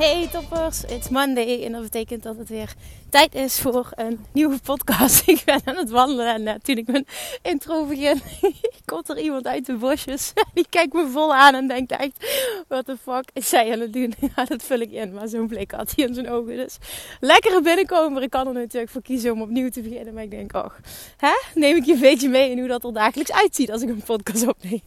Hey 0.00 0.28
toppers, 0.32 0.84
it's 0.84 1.08
Monday 1.08 1.64
en 1.64 1.72
dat 1.72 1.82
betekent 1.82 2.22
dat 2.22 2.36
het 2.36 2.48
weer 2.48 2.74
tijd 3.08 3.34
is 3.34 3.60
voor 3.60 3.88
een 3.94 4.24
nieuwe 4.32 4.58
podcast. 4.62 5.22
Ik 5.28 5.42
ben 5.44 5.60
aan 5.64 5.76
het 5.76 5.90
wandelen 5.90 6.34
en 6.34 6.42
uh, 6.42 6.54
toen 6.62 6.76
ik 6.76 6.86
mijn 6.86 7.06
intro 7.42 7.84
begin, 7.84 8.22
komt 8.84 9.08
er 9.08 9.18
iemand 9.18 9.46
uit 9.46 9.66
de 9.66 9.72
bosjes. 9.72 10.32
Die 10.54 10.66
kijkt 10.70 10.92
me 10.92 11.08
vol 11.08 11.34
aan 11.34 11.54
en 11.54 11.68
denkt 11.68 11.92
echt, 11.92 12.42
what 12.68 12.84
the 12.84 12.96
fuck 13.02 13.24
is 13.32 13.48
zij 13.48 13.72
aan 13.72 13.80
het 13.80 13.92
doen? 13.92 14.14
Ja, 14.36 14.44
dat 14.44 14.62
vul 14.62 14.78
ik 14.78 14.90
in, 14.90 15.12
maar 15.12 15.28
zo'n 15.28 15.46
blik 15.46 15.70
had 15.70 15.92
hij 15.96 16.04
in 16.04 16.14
zijn 16.14 16.30
ogen. 16.30 16.56
Dus 16.56 16.76
lekkere 17.20 17.62
binnenkomen, 17.62 18.22
ik 18.22 18.30
kan 18.30 18.46
er 18.46 18.52
natuurlijk 18.52 18.92
voor 18.92 19.02
kiezen 19.02 19.32
om 19.32 19.42
opnieuw 19.42 19.70
te 19.70 19.80
beginnen. 19.80 20.14
Maar 20.14 20.22
ik 20.22 20.30
denk, 20.30 20.54
oh, 20.54 20.70
hè? 21.16 21.32
neem 21.54 21.76
ik 21.76 21.84
je 21.84 21.92
een 21.92 22.00
beetje 22.00 22.28
mee 22.28 22.50
in 22.50 22.58
hoe 22.58 22.68
dat 22.68 22.84
er 22.84 22.92
dagelijks 22.92 23.32
uitziet 23.32 23.72
als 23.72 23.82
ik 23.82 23.88
een 23.88 24.02
podcast 24.02 24.46
opneem. 24.46 24.82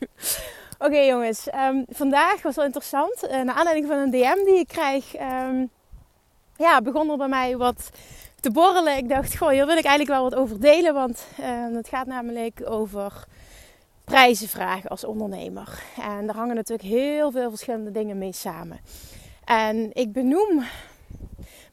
Oké 0.84 1.00
jongens, 1.00 1.48
um, 1.54 1.86
vandaag 1.90 2.42
was 2.42 2.56
wel 2.56 2.66
interessant. 2.66 3.24
Uh, 3.24 3.42
naar 3.42 3.56
aanleiding 3.56 3.88
van 3.88 3.98
een 3.98 4.12
DM 4.12 4.46
die 4.46 4.60
ik 4.60 4.68
krijg, 4.68 5.16
um, 5.20 5.70
ja, 6.58 6.82
begon 6.82 7.10
er 7.10 7.18
bij 7.18 7.28
mij 7.28 7.58
wat 7.58 7.90
te 8.40 8.52
borrelen. 8.52 8.98
Ik 8.98 9.10
dacht, 9.10 9.38
goh, 9.38 9.50
hier 9.50 9.66
wil 9.66 9.78
ik 9.78 9.86
eigenlijk 9.86 10.20
wel 10.20 10.30
wat 10.30 10.36
over 10.36 10.60
delen. 10.60 10.94
Want 10.94 11.26
uh, 11.40 11.76
het 11.76 11.88
gaat 11.88 12.08
namelijk 12.08 12.62
over 12.66 13.24
prijzen 14.04 14.48
vragen 14.48 14.90
als 14.90 15.04
ondernemer. 15.04 15.84
En 16.02 16.26
daar 16.26 16.36
hangen 16.36 16.56
natuurlijk 16.56 16.90
heel 16.90 17.32
veel 17.32 17.50
verschillende 17.50 17.92
dingen 17.92 18.18
mee 18.18 18.34
samen. 18.34 18.80
En 19.46 19.90
ik 19.94 20.12
benoem 20.12 20.64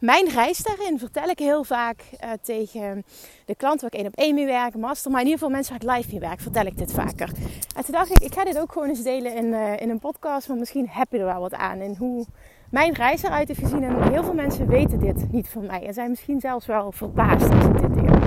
mijn 0.01 0.29
reis 0.29 0.59
daarin 0.59 0.99
vertel 0.99 1.29
ik 1.29 1.39
heel 1.39 1.65
vaak 1.65 2.03
uh, 2.13 2.31
tegen 2.43 3.05
de 3.45 3.55
klanten 3.55 3.81
waar 3.81 3.91
ik 3.93 3.99
één 3.99 4.07
op 4.07 4.19
één 4.19 4.35
mee 4.35 4.47
werk, 4.47 4.77
master, 4.77 5.11
maar 5.11 5.21
in 5.21 5.27
ieder 5.27 5.41
geval 5.41 5.55
mensen 5.57 5.79
waar 5.79 5.83
ik 5.83 5.97
live 5.97 6.11
mee 6.11 6.29
werk, 6.29 6.41
vertel 6.41 6.65
ik 6.65 6.79
dit 6.79 6.93
vaker. 6.93 7.31
En 7.77 7.85
toen 7.85 7.95
dacht 7.95 8.11
ik, 8.11 8.19
ik 8.19 8.35
ga 8.35 8.45
dit 8.45 8.59
ook 8.59 8.73
gewoon 8.73 8.89
eens 8.89 9.03
delen 9.03 9.35
in, 9.35 9.45
uh, 9.45 9.81
in 9.81 9.91
een 9.91 9.99
podcast, 9.99 10.47
want 10.47 10.59
misschien 10.59 10.87
heb 10.89 11.07
je 11.11 11.19
er 11.19 11.25
wel 11.25 11.41
wat 11.41 11.55
aan. 11.55 11.81
En 11.81 11.97
hoe 11.97 12.27
mijn 12.71 12.95
reis 12.95 13.23
eruit 13.23 13.49
heeft 13.49 13.61
gezien. 13.61 13.83
En 13.83 14.13
heel 14.13 14.25
veel 14.25 14.35
mensen 14.35 14.67
weten 14.67 14.99
dit 14.99 15.33
niet 15.33 15.49
van 15.49 15.67
mij. 15.67 15.87
En 15.87 15.95
zijn 15.95 16.11
misschien 16.11 16.41
zelfs 16.41 16.67
wel 16.67 16.93
verbaasd 16.93 17.51
als 17.51 17.65
ik 17.65 17.81
dit 17.81 17.95
deel. 17.95 18.19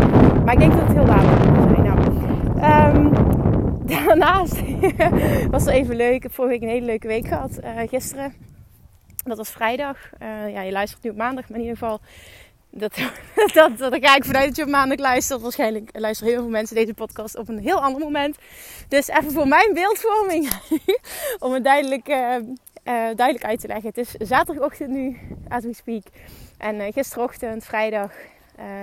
Maar 0.43 0.53
ik 0.53 0.59
denk 0.59 0.71
dat 0.71 0.87
het 0.87 0.97
heel 0.97 1.05
waardevol 1.05 1.71
is. 1.71 1.77
Nou, 1.77 2.97
um, 2.97 3.11
daarnaast 4.05 4.61
was 5.51 5.65
het 5.65 5.73
even 5.73 5.95
leuk. 5.95 6.25
Vorige 6.29 6.53
week 6.53 6.61
een 6.61 6.75
hele 6.75 6.85
leuke 6.85 7.07
week 7.07 7.27
gehad. 7.27 7.59
Uh, 7.63 7.69
gisteren 7.87 8.52
dat 9.23 9.37
was 9.37 9.49
vrijdag. 9.49 9.97
Uh, 10.21 10.53
ja, 10.53 10.61
je 10.61 10.71
luistert 10.71 11.03
nu 11.03 11.09
op 11.09 11.15
maandag, 11.15 11.49
maar 11.49 11.59
in 11.59 11.65
ieder 11.65 11.77
geval. 11.77 11.99
Dat, 12.69 12.95
dat, 13.53 13.77
dat, 13.77 13.97
ga 14.01 14.15
ik 14.15 14.23
vanuit 14.25 14.45
dat 14.45 14.55
je 14.55 14.63
op 14.63 14.69
maandag 14.69 14.97
luistert. 14.97 15.41
Waarschijnlijk 15.41 15.89
luisteren 15.93 16.33
heel 16.33 16.41
veel 16.41 16.51
mensen 16.51 16.75
deze 16.75 16.93
podcast 16.93 17.37
op 17.37 17.49
een 17.49 17.59
heel 17.59 17.81
ander 17.81 18.01
moment. 18.01 18.37
Dus 18.87 19.07
even 19.07 19.31
voor 19.31 19.47
mijn 19.47 19.73
beeldvorming. 19.73 20.49
om 21.45 21.53
het 21.53 21.63
duidelijk, 21.63 22.07
uh, 22.07 22.15
uh, 22.15 22.43
duidelijk 23.15 23.43
uit 23.43 23.59
te 23.59 23.67
leggen. 23.67 23.87
Het 23.87 23.97
is 23.97 24.11
zaterdagochtend 24.11 24.89
nu, 24.89 25.19
as 25.49 25.63
we 25.63 25.73
speak. 25.73 26.03
En 26.57 26.93
gisterochtend, 26.93 27.65
vrijdag, 27.65 28.11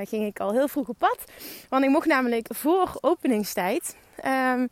ging 0.05 0.27
ik 0.27 0.41
al 0.41 0.53
heel 0.53 0.69
vroeg 0.69 0.89
op 0.89 0.99
pad. 0.99 1.25
Want 1.69 1.85
ik 1.85 1.91
mocht 1.91 2.07
namelijk 2.07 2.47
voor 2.51 2.99
openingstijd. 3.01 3.97
Um, 4.25 4.69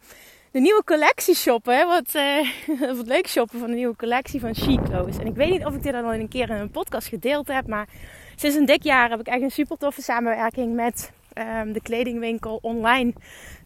de 0.50 0.60
nieuwe 0.60 0.82
collectie 0.84 1.34
shoppen. 1.34 1.86
Wat, 1.86 2.14
uh, 2.14 2.48
wat 2.96 3.06
leuk 3.06 3.28
shoppen 3.28 3.58
van 3.58 3.68
de 3.68 3.74
nieuwe 3.74 3.96
collectie 3.96 4.40
van 4.40 4.54
Chic. 4.54 4.80
En 5.18 5.26
ik 5.26 5.34
weet 5.34 5.50
niet 5.50 5.64
of 5.64 5.74
ik 5.74 5.82
dit 5.82 5.94
al 5.94 6.14
een 6.14 6.28
keer 6.28 6.50
in 6.50 6.56
een 6.56 6.70
podcast 6.70 7.08
gedeeld 7.08 7.48
heb. 7.48 7.66
Maar 7.66 7.88
sinds 8.36 8.56
een 8.56 8.66
dik 8.66 8.82
jaar 8.82 9.10
heb 9.10 9.20
ik 9.20 9.26
echt 9.26 9.42
een 9.42 9.50
super 9.50 9.76
toffe 9.76 10.02
samenwerking 10.02 10.74
met 10.74 11.12
um, 11.34 11.72
de 11.72 11.82
kledingwinkel 11.82 12.58
online. 12.62 13.12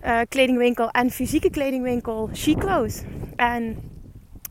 Uh, 0.04 0.20
kledingwinkel 0.28 0.90
en 0.90 1.10
fysieke 1.10 1.50
kledingwinkel 1.50 2.28
Chic 2.32 2.58
Clothes. 2.58 3.02
En 3.36 3.90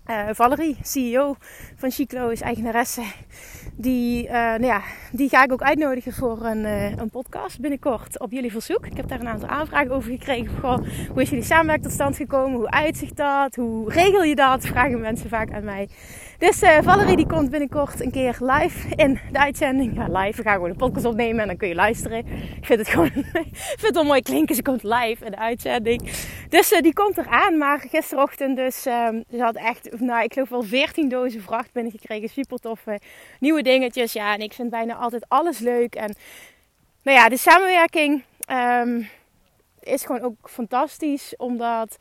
uh, 0.10 0.30
Valerie, 0.32 0.78
CEO 0.84 1.36
van 1.76 1.92
Chiclo, 1.92 2.30
is 2.30 2.42
eigenaresse. 2.42 3.04
Die, 3.76 4.26
uh, 4.26 4.32
nou 4.32 4.66
ja, 4.66 4.82
die 5.12 5.30
ga 5.30 5.44
ik 5.44 5.52
ook 5.52 5.62
uitnodigen 5.62 6.14
voor 6.14 6.46
een, 6.46 6.64
uh, 6.64 6.98
een 6.98 7.10
podcast 7.10 7.60
binnenkort 7.60 8.20
op 8.20 8.32
jullie 8.32 8.52
verzoek. 8.52 8.86
Ik 8.86 8.98
heb 8.98 9.08
daar 9.08 9.20
een 9.20 9.28
aantal 9.28 9.50
aanvragen 9.50 9.92
over 9.92 10.12
gekregen. 10.12 10.62
Hoe 11.12 11.22
is 11.22 11.30
jullie 11.30 11.46
samenwerking 11.46 11.86
tot 11.86 11.94
stand 11.94 12.16
gekomen? 12.16 12.58
Hoe 12.58 12.70
uitzicht 12.70 13.18
dat? 13.18 13.56
Hoe 13.56 13.92
regel 13.92 14.24
je 14.24 14.36
dat? 14.36 14.66
Vragen 14.66 15.00
mensen 15.00 15.30
vaak 15.30 15.52
aan 15.52 15.64
mij. 15.64 15.90
Dus 16.42 16.64
uh, 16.64 16.78
Valerie 16.82 17.16
die 17.16 17.28
komt 17.28 17.50
binnenkort 17.50 18.00
een 18.00 18.12
keer 18.12 18.38
live 18.40 18.96
in 18.96 19.20
de 19.32 19.40
uitzending. 19.40 19.96
Ja, 19.96 20.20
live. 20.20 20.38
We 20.38 20.44
gaan 20.44 20.54
gewoon 20.54 20.70
een 20.70 20.76
podcast 20.76 21.06
opnemen 21.06 21.42
en 21.42 21.48
dan 21.48 21.58
kun 21.58 21.68
je 21.68 21.76
luisteren. 21.76 22.18
Ik 22.58 22.66
vind 22.66 22.80
het 22.80 22.88
gewoon 22.88 23.10
vind 23.72 23.82
het 23.82 23.94
wel 23.94 24.04
mooi 24.04 24.22
klinken. 24.22 24.56
Ze 24.56 24.62
komt 24.62 24.84
live 24.84 25.26
in 25.26 25.32
de 25.32 25.38
uitzending. 25.38 26.12
Dus 26.50 26.72
uh, 26.72 26.82
die 26.82 26.94
komt 26.94 27.18
eraan. 27.18 27.58
Maar 27.58 27.80
gisterochtend 27.80 28.56
dus, 28.56 28.86
um, 28.86 29.24
ze 29.30 29.42
had 29.42 29.56
echt, 29.56 30.00
nou 30.00 30.24
ik 30.24 30.34
geloof 30.34 30.50
wel 30.50 30.64
14 30.64 31.10
dozen 31.10 31.42
vracht 31.42 31.72
binnengekregen. 31.72 32.30
Super 32.30 32.58
toffe 32.58 33.00
nieuwe 33.40 33.62
dingetjes. 33.62 34.14
Ja, 34.14 34.34
en 34.34 34.40
ik 34.40 34.54
vind 34.54 34.70
bijna 34.70 34.96
altijd 34.96 35.26
alles 35.28 35.60
leuk. 35.60 35.96
En 35.96 36.16
nou 37.04 37.18
ja, 37.18 37.30
de 37.30 37.38
samenwerking 37.38 38.24
um, 38.52 39.08
is 39.80 40.06
gewoon 40.06 40.22
ook 40.22 40.50
fantastisch. 40.50 41.34
Omdat 41.38 41.98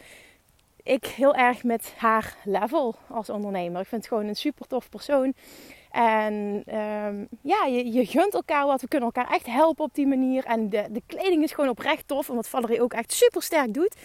ik 0.91 1.06
heel 1.06 1.34
erg 1.34 1.62
met 1.65 1.95
haar 1.97 2.37
level 2.45 2.95
als 3.09 3.31
ondernemer. 3.31 3.81
Ik 3.81 3.87
vind 3.87 4.03
het 4.03 4.12
gewoon 4.12 4.28
een 4.28 4.37
super 4.37 4.67
tof 4.67 4.89
persoon. 4.89 5.34
En 5.91 6.34
um, 6.77 7.28
ja, 7.43 7.65
je, 7.65 7.93
je 7.93 8.06
gunt 8.06 8.34
elkaar 8.34 8.67
wat. 8.67 8.81
We 8.81 8.89
kunnen 8.89 9.12
elkaar 9.12 9.33
echt 9.33 9.47
helpen 9.47 9.84
op 9.84 9.95
die 9.95 10.06
manier. 10.06 10.45
En 10.45 10.71
de, 10.71 10.87
de 10.91 11.03
kleding 11.06 11.43
is 11.43 11.53
gewoon 11.53 11.71
oprecht 11.71 12.09
tof. 12.09 12.29
En 12.29 12.34
wat 12.34 12.49
Valerie 12.49 12.83
ook 12.83 12.93
echt 12.93 13.12
super 13.12 13.43
sterk 13.43 13.75
doet, 13.75 13.97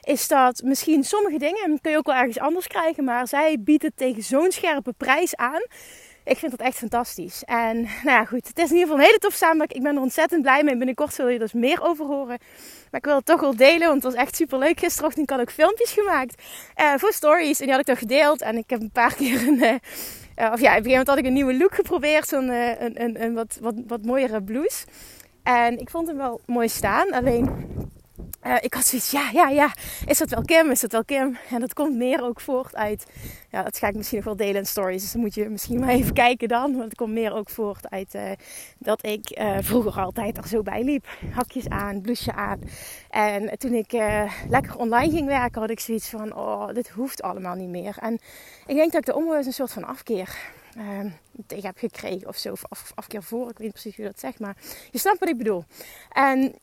is 0.00 0.28
dat 0.28 0.62
misschien 0.62 1.04
sommige 1.04 1.38
dingen 1.38 1.80
kun 1.80 1.90
je 1.90 1.96
ook 1.96 2.06
wel 2.06 2.14
ergens 2.14 2.38
anders 2.38 2.66
krijgen. 2.66 3.04
Maar 3.04 3.28
zij 3.28 3.56
biedt 3.60 3.82
het 3.82 3.96
tegen 3.96 4.22
zo'n 4.22 4.52
scherpe 4.52 4.92
prijs 4.96 5.36
aan 5.36 5.62
ik 6.24 6.36
vind 6.36 6.50
dat 6.50 6.60
echt 6.60 6.76
fantastisch. 6.76 7.42
En 7.44 7.80
nou 7.82 8.18
ja, 8.18 8.24
goed. 8.24 8.46
Het 8.46 8.58
is 8.58 8.70
in 8.70 8.76
ieder 8.76 8.80
geval 8.80 8.96
een 8.96 9.04
hele 9.04 9.18
tof 9.18 9.34
samenwerking. 9.34 9.78
Ik 9.78 9.84
ben 9.84 9.96
er 9.96 10.02
ontzettend 10.02 10.42
blij 10.42 10.62
mee. 10.62 10.76
Binnenkort 10.76 11.14
zul 11.14 11.28
je 11.28 11.32
er 11.32 11.38
dus 11.38 11.52
meer 11.52 11.82
over 11.82 12.06
horen. 12.06 12.38
Maar 12.90 13.00
ik 13.00 13.04
wil 13.04 13.16
het 13.16 13.26
toch 13.26 13.40
wel 13.40 13.56
delen, 13.56 13.88
want 13.88 14.02
het 14.02 14.12
was 14.12 14.22
echt 14.22 14.36
super 14.36 14.58
leuk. 14.58 14.78
Gisterochtend 14.78 15.30
had 15.30 15.40
ik 15.40 15.48
ook 15.48 15.54
filmpjes 15.54 15.92
gemaakt 15.92 16.42
uh, 16.80 16.92
voor 16.96 17.12
stories. 17.12 17.58
En 17.58 17.64
die 17.64 17.70
had 17.70 17.80
ik 17.80 17.86
dan 17.86 17.96
gedeeld. 17.96 18.42
En 18.42 18.56
ik 18.56 18.70
heb 18.70 18.80
een 18.80 18.90
paar 18.90 19.14
keer 19.20 19.48
een... 19.48 19.58
Uh, 19.58 19.70
uh, 19.70 20.50
of 20.52 20.60
ja, 20.60 20.70
op 20.70 20.84
een 20.84 20.90
gegeven 20.90 21.06
had 21.06 21.18
ik 21.18 21.26
een 21.26 21.32
nieuwe 21.32 21.56
look 21.56 21.74
geprobeerd. 21.74 22.32
Een, 22.32 22.48
een, 23.02 23.22
een 23.22 23.34
wat, 23.34 23.58
wat, 23.60 23.74
wat 23.86 24.04
mooiere 24.04 24.42
blouse. 24.42 24.86
En 25.42 25.78
ik 25.78 25.90
vond 25.90 26.06
hem 26.06 26.16
wel 26.16 26.40
mooi 26.46 26.68
staan. 26.68 27.12
Alleen 27.12 27.50
uh, 28.46 28.56
ik 28.60 28.74
had 28.74 28.86
zoiets, 28.86 29.10
ja, 29.10 29.30
ja, 29.32 29.48
ja, 29.48 29.74
is 30.06 30.18
dat 30.18 30.30
wel 30.30 30.42
Kim? 30.42 30.70
Is 30.70 30.80
dat 30.80 30.92
wel 30.92 31.04
Kim? 31.04 31.38
En 31.50 31.60
dat 31.60 31.72
komt 31.72 31.96
meer 31.96 32.22
ook 32.22 32.40
voort 32.40 32.74
uit, 32.74 33.06
ja, 33.50 33.62
dat 33.62 33.78
ga 33.78 33.88
ik 33.88 33.94
misschien 33.94 34.16
nog 34.16 34.26
wel 34.26 34.36
delen 34.36 34.54
in 34.54 34.66
stories. 34.66 35.02
Dus 35.02 35.12
dan 35.12 35.20
moet 35.20 35.34
je 35.34 35.48
misschien 35.48 35.80
maar 35.80 35.88
even 35.88 36.12
kijken 36.12 36.48
dan. 36.48 36.72
Want 36.72 36.84
het 36.84 36.94
komt 36.94 37.12
meer 37.12 37.32
ook 37.32 37.50
voort 37.50 37.90
uit 37.90 38.14
uh, 38.14 38.30
dat 38.78 39.06
ik 39.06 39.38
uh, 39.38 39.56
vroeger 39.60 40.02
altijd 40.02 40.36
er 40.36 40.48
zo 40.48 40.62
bij 40.62 40.84
liep. 40.84 41.06
Hakjes 41.32 41.68
aan, 41.68 42.00
blouseje 42.00 42.32
aan. 42.32 42.60
En 43.10 43.58
toen 43.58 43.74
ik 43.74 43.92
lekker 44.48 44.76
online 44.76 45.10
ging 45.10 45.26
werken, 45.26 45.60
had 45.60 45.70
ik 45.70 45.80
zoiets 45.80 46.08
van, 46.08 46.36
oh, 46.36 46.68
dit 46.68 46.88
hoeft 46.88 47.22
allemaal 47.22 47.54
niet 47.54 47.68
meer. 47.68 47.96
En 48.00 48.14
ik 48.66 48.76
denk 48.76 48.92
dat 48.92 49.00
ik 49.00 49.06
de 49.06 49.14
onbewust 49.14 49.46
een 49.46 49.52
soort 49.52 49.72
van 49.72 49.84
afkeer 49.84 50.38
tegen 51.46 51.66
heb 51.66 51.78
gekregen 51.78 52.28
of 52.28 52.36
zo. 52.36 52.52
Of 52.52 52.64
af, 52.68 52.92
afkeer 52.94 53.22
voor, 53.22 53.50
ik 53.50 53.58
weet 53.58 53.66
niet 53.66 53.72
precies 53.72 53.96
hoe 53.96 54.04
dat 54.04 54.20
zegt. 54.20 54.38
Maar 54.38 54.56
je 54.90 54.98
snapt 54.98 55.18
wat 55.18 55.28
ik 55.28 55.36
bedoel. 55.38 55.64
En 56.12 56.54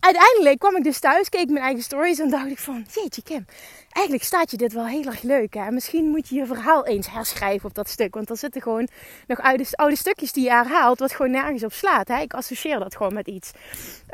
uiteindelijk 0.00 0.58
kwam 0.58 0.76
ik 0.76 0.84
dus 0.84 0.98
thuis, 0.98 1.28
keek 1.28 1.48
mijn 1.48 1.64
eigen 1.64 1.82
stories 1.82 2.18
en 2.18 2.30
dacht 2.30 2.50
ik 2.50 2.58
van, 2.58 2.86
jeetje 2.90 3.22
Kim, 3.22 3.46
eigenlijk 3.90 4.26
staat 4.26 4.50
je 4.50 4.56
dit 4.56 4.72
wel 4.72 4.86
heel 4.86 5.04
erg 5.04 5.22
leuk 5.22 5.54
hè. 5.54 5.70
Misschien 5.70 6.08
moet 6.08 6.28
je 6.28 6.34
je 6.34 6.46
verhaal 6.46 6.86
eens 6.86 7.10
herschrijven 7.10 7.68
op 7.68 7.74
dat 7.74 7.88
stuk, 7.88 8.14
want 8.14 8.30
er 8.30 8.36
zitten 8.36 8.62
gewoon 8.62 8.88
nog 9.26 9.40
oude, 9.40 9.64
oude 9.70 9.96
stukjes 9.96 10.32
die 10.32 10.44
je 10.44 10.50
herhaalt, 10.50 10.98
wat 10.98 11.12
gewoon 11.12 11.30
nergens 11.30 11.64
op 11.64 11.72
slaat. 11.72 12.08
Hè? 12.08 12.20
Ik 12.20 12.34
associeer 12.34 12.78
dat 12.78 12.96
gewoon 12.96 13.14
met 13.14 13.26
iets 13.26 13.50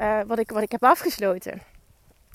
uh, 0.00 0.20
wat, 0.26 0.38
ik, 0.38 0.50
wat 0.50 0.62
ik 0.62 0.72
heb 0.72 0.84
afgesloten. 0.84 1.62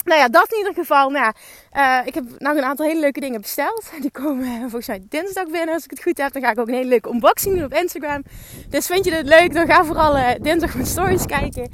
Nou 0.08 0.20
ja, 0.20 0.28
dat 0.28 0.52
in 0.52 0.58
ieder 0.58 0.74
geval. 0.74 1.10
Nou 1.10 1.32
uh, 1.76 2.00
ik 2.04 2.14
heb 2.14 2.24
nog 2.38 2.56
een 2.56 2.62
aantal 2.62 2.86
hele 2.86 3.00
leuke 3.00 3.20
dingen 3.20 3.40
besteld. 3.40 3.90
Die 4.00 4.10
komen 4.10 4.60
volgens 4.60 4.86
mij 4.86 5.02
dinsdag 5.08 5.44
binnen 5.44 5.74
als 5.74 5.84
ik 5.84 5.90
het 5.90 6.02
goed 6.02 6.18
heb. 6.18 6.32
Dan 6.32 6.42
ga 6.42 6.50
ik 6.50 6.58
ook 6.58 6.68
een 6.68 6.74
hele 6.74 6.88
leuke 6.88 7.10
unboxing 7.10 7.54
doen 7.54 7.64
op 7.64 7.74
Instagram. 7.74 8.22
Dus 8.68 8.86
vind 8.86 9.04
je 9.04 9.10
dit 9.10 9.26
leuk, 9.26 9.54
dan 9.54 9.66
ga 9.66 9.84
vooral 9.84 10.38
dinsdag 10.40 10.74
mijn 10.74 10.86
stories 10.86 11.26
kijken. 11.26 11.72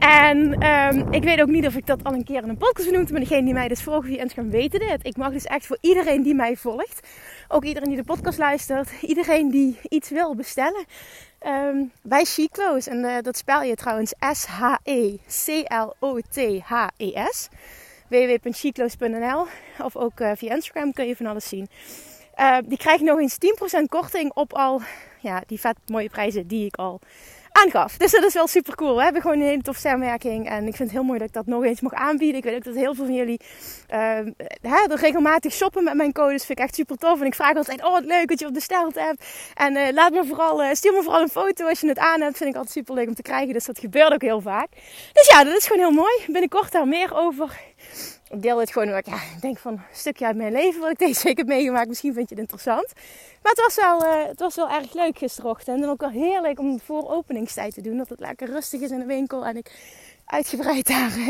En 0.00 0.66
um, 0.66 1.12
ik 1.12 1.22
weet 1.22 1.40
ook 1.40 1.48
niet 1.48 1.66
of 1.66 1.74
ik 1.76 1.86
dat 1.86 2.04
al 2.04 2.12
een 2.12 2.24
keer 2.24 2.42
in 2.42 2.48
een 2.48 2.56
podcast 2.56 2.90
benoemd. 2.90 3.10
Maar 3.10 3.20
degene 3.20 3.44
die 3.44 3.54
mij 3.54 3.68
dus 3.68 3.82
volgen 3.82 4.08
via 4.08 4.20
Instagram 4.20 4.50
weten 4.50 4.80
dit. 4.80 5.06
Ik 5.06 5.16
mag 5.16 5.32
dus 5.32 5.44
echt 5.44 5.66
voor 5.66 5.78
iedereen 5.80 6.22
die 6.22 6.34
mij 6.34 6.56
volgt. 6.56 7.08
Ook 7.48 7.64
iedereen 7.64 7.88
die 7.88 7.98
de 7.98 8.04
podcast 8.04 8.38
luistert. 8.38 8.90
Iedereen 9.00 9.50
die 9.50 9.78
iets 9.88 10.10
wil 10.10 10.34
bestellen. 10.34 10.84
Um, 11.46 11.92
bij 12.02 12.24
Chiclo's. 12.24 12.86
En 12.86 12.98
uh, 12.98 13.18
dat 13.22 13.36
spel 13.36 13.62
je 13.62 13.74
trouwens 13.74 14.14
S-H-E-C-L-O-T-H-E-S. 14.32 15.18
www.chiclo's.nl 18.08 19.46
Of 19.84 19.96
ook 19.96 20.20
uh, 20.20 20.32
via 20.36 20.54
Instagram 20.54 20.92
kun 20.92 21.06
je 21.06 21.16
van 21.16 21.26
alles 21.26 21.48
zien. 21.48 21.68
Uh, 22.36 22.56
die 22.64 22.78
krijgen 22.78 23.06
nog 23.06 23.18
eens 23.18 23.38
10% 23.80 23.82
korting 23.88 24.32
op 24.34 24.52
al 24.52 24.80
ja, 25.20 25.42
die 25.46 25.60
vet 25.60 25.76
mooie 25.86 26.08
prijzen 26.08 26.46
die 26.46 26.66
ik 26.66 26.76
al 26.76 27.00
aangaf. 27.52 27.96
Dus 27.96 28.10
dat 28.10 28.24
is 28.24 28.34
wel 28.34 28.46
super 28.46 28.74
cool. 28.74 28.96
We 28.96 29.02
hebben 29.02 29.22
gewoon 29.22 29.40
een 29.40 29.46
hele 29.46 29.62
toffe 29.62 29.80
samenwerking. 29.80 30.48
En 30.48 30.66
ik 30.66 30.76
vind 30.76 30.78
het 30.78 30.90
heel 30.90 31.02
mooi 31.02 31.18
dat 31.18 31.28
ik 31.28 31.34
dat 31.34 31.46
nog 31.46 31.64
eens 31.64 31.80
mag 31.80 31.92
aanbieden. 31.92 32.36
Ik 32.36 32.44
weet 32.44 32.54
ook 32.54 32.64
dat 32.64 32.74
heel 32.74 32.94
veel 32.94 33.04
van 33.04 33.14
jullie 33.14 33.40
uh, 33.90 34.18
hè, 34.62 34.94
regelmatig 34.94 35.52
shoppen 35.52 35.84
met 35.84 35.94
mijn 35.94 36.12
codes. 36.12 36.44
Vind 36.44 36.58
ik 36.58 36.64
echt 36.64 36.74
super 36.74 36.96
tof. 36.96 37.20
En 37.20 37.26
ik 37.26 37.34
vraag 37.34 37.56
altijd, 37.56 37.84
oh 37.84 37.92
wat 37.92 38.04
leuk 38.04 38.28
dat 38.28 38.38
je 38.38 38.46
op 38.46 38.54
besteld 38.54 38.94
hebt. 38.94 39.24
En 39.54 39.76
uh, 39.76 39.88
laat 39.92 40.12
me 40.12 40.24
vooral, 40.24 40.62
uh, 40.62 40.72
stuur 40.72 40.92
me 40.92 41.02
vooral 41.02 41.22
een 41.22 41.28
foto 41.28 41.68
als 41.68 41.80
je 41.80 41.88
het 41.88 41.98
aan 41.98 42.20
hebt. 42.20 42.36
Vind 42.36 42.50
ik 42.50 42.56
altijd 42.56 42.74
super 42.74 42.94
leuk 42.94 43.08
om 43.08 43.14
te 43.14 43.22
krijgen. 43.22 43.52
Dus 43.52 43.64
dat 43.64 43.78
gebeurt 43.78 44.12
ook 44.12 44.22
heel 44.22 44.40
vaak. 44.40 44.68
Dus 45.12 45.26
ja, 45.26 45.44
dat 45.44 45.56
is 45.56 45.66
gewoon 45.66 45.82
heel 45.82 45.96
mooi. 45.96 46.14
Binnenkort 46.26 46.72
daar 46.72 46.88
meer 46.88 47.14
over. 47.14 47.60
Ik 48.30 48.42
deel 48.42 48.56
dit 48.56 48.72
gewoon 48.72 48.88
omdat 48.88 49.06
ik 49.06 49.40
denk 49.40 49.58
van 49.58 49.72
een 49.72 49.82
stukje 49.92 50.26
uit 50.26 50.36
mijn 50.36 50.52
leven 50.52 50.80
wat 50.80 50.90
ik 50.90 50.98
deze 50.98 51.22
week 51.22 51.36
heb 51.36 51.46
meegemaakt. 51.46 51.88
Misschien 51.88 52.12
vind 52.12 52.28
je 52.28 52.34
het 52.34 52.42
interessant. 52.42 52.92
Maar 53.42 53.52
het 53.52 53.60
was 53.60 53.74
wel, 53.74 54.04
uh, 54.04 54.26
het 54.26 54.40
was 54.40 54.56
wel 54.56 54.70
erg 54.70 54.94
leuk 54.94 55.18
gisterochtend. 55.18 55.82
En 55.82 55.88
ook 55.88 56.00
wel 56.00 56.10
heerlijk 56.10 56.58
om 56.58 56.76
de 56.76 56.82
vooropeningstijd 56.84 57.74
te 57.74 57.80
doen. 57.80 57.96
Dat 57.96 58.08
het 58.08 58.20
lekker 58.20 58.46
rustig 58.46 58.80
is 58.80 58.90
in 58.90 58.98
de 58.98 59.06
winkel. 59.06 59.46
En 59.46 59.56
ik 59.56 59.72
uitgebreid 60.24 60.86
daar 60.86 61.16
uh, 61.18 61.28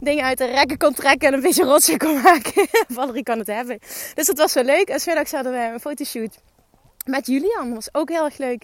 dingen 0.00 0.24
uit 0.24 0.38
de 0.38 0.44
rekken 0.44 0.78
kon 0.78 0.94
trekken 0.94 1.28
en 1.28 1.34
een 1.34 1.40
beetje 1.40 1.64
rotje 1.64 1.96
kon 1.96 2.20
maken. 2.22 2.68
Valerie 2.88 3.22
kan 3.22 3.38
het 3.38 3.46
hebben. 3.46 3.78
Dus 4.14 4.26
dat 4.26 4.38
was 4.38 4.54
wel 4.54 4.64
leuk. 4.64 4.88
En 4.88 5.00
smiddags 5.00 5.32
hadden 5.32 5.52
we 5.52 5.58
een 5.58 5.80
fotoshoot 5.80 6.38
met 7.04 7.26
Julian. 7.26 7.64
Dat 7.64 7.74
was 7.74 7.94
ook 7.94 8.08
heel 8.08 8.24
erg 8.24 8.38
leuk. 8.38 8.62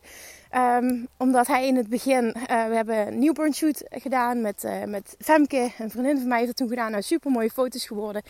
Um, 0.57 1.09
omdat 1.17 1.47
hij 1.47 1.67
in 1.67 1.77
het 1.77 1.89
begin, 1.89 2.25
uh, 2.25 2.45
we 2.47 2.75
hebben 2.75 3.07
een 3.07 3.19
newborn 3.19 3.55
shoot 3.55 3.83
gedaan 3.91 4.41
met, 4.41 4.65
uh, 4.65 4.85
met 4.85 5.17
Femke, 5.19 5.71
een 5.79 5.91
vriendin 5.91 6.19
van 6.19 6.29
mij 6.29 6.37
heeft 6.37 6.49
dat 6.49 6.57
toen 6.57 6.69
gedaan. 6.69 6.91
Nou, 6.91 7.03
super 7.03 7.31
mooie 7.31 7.51
foto's 7.51 7.87
geworden. 7.87 8.23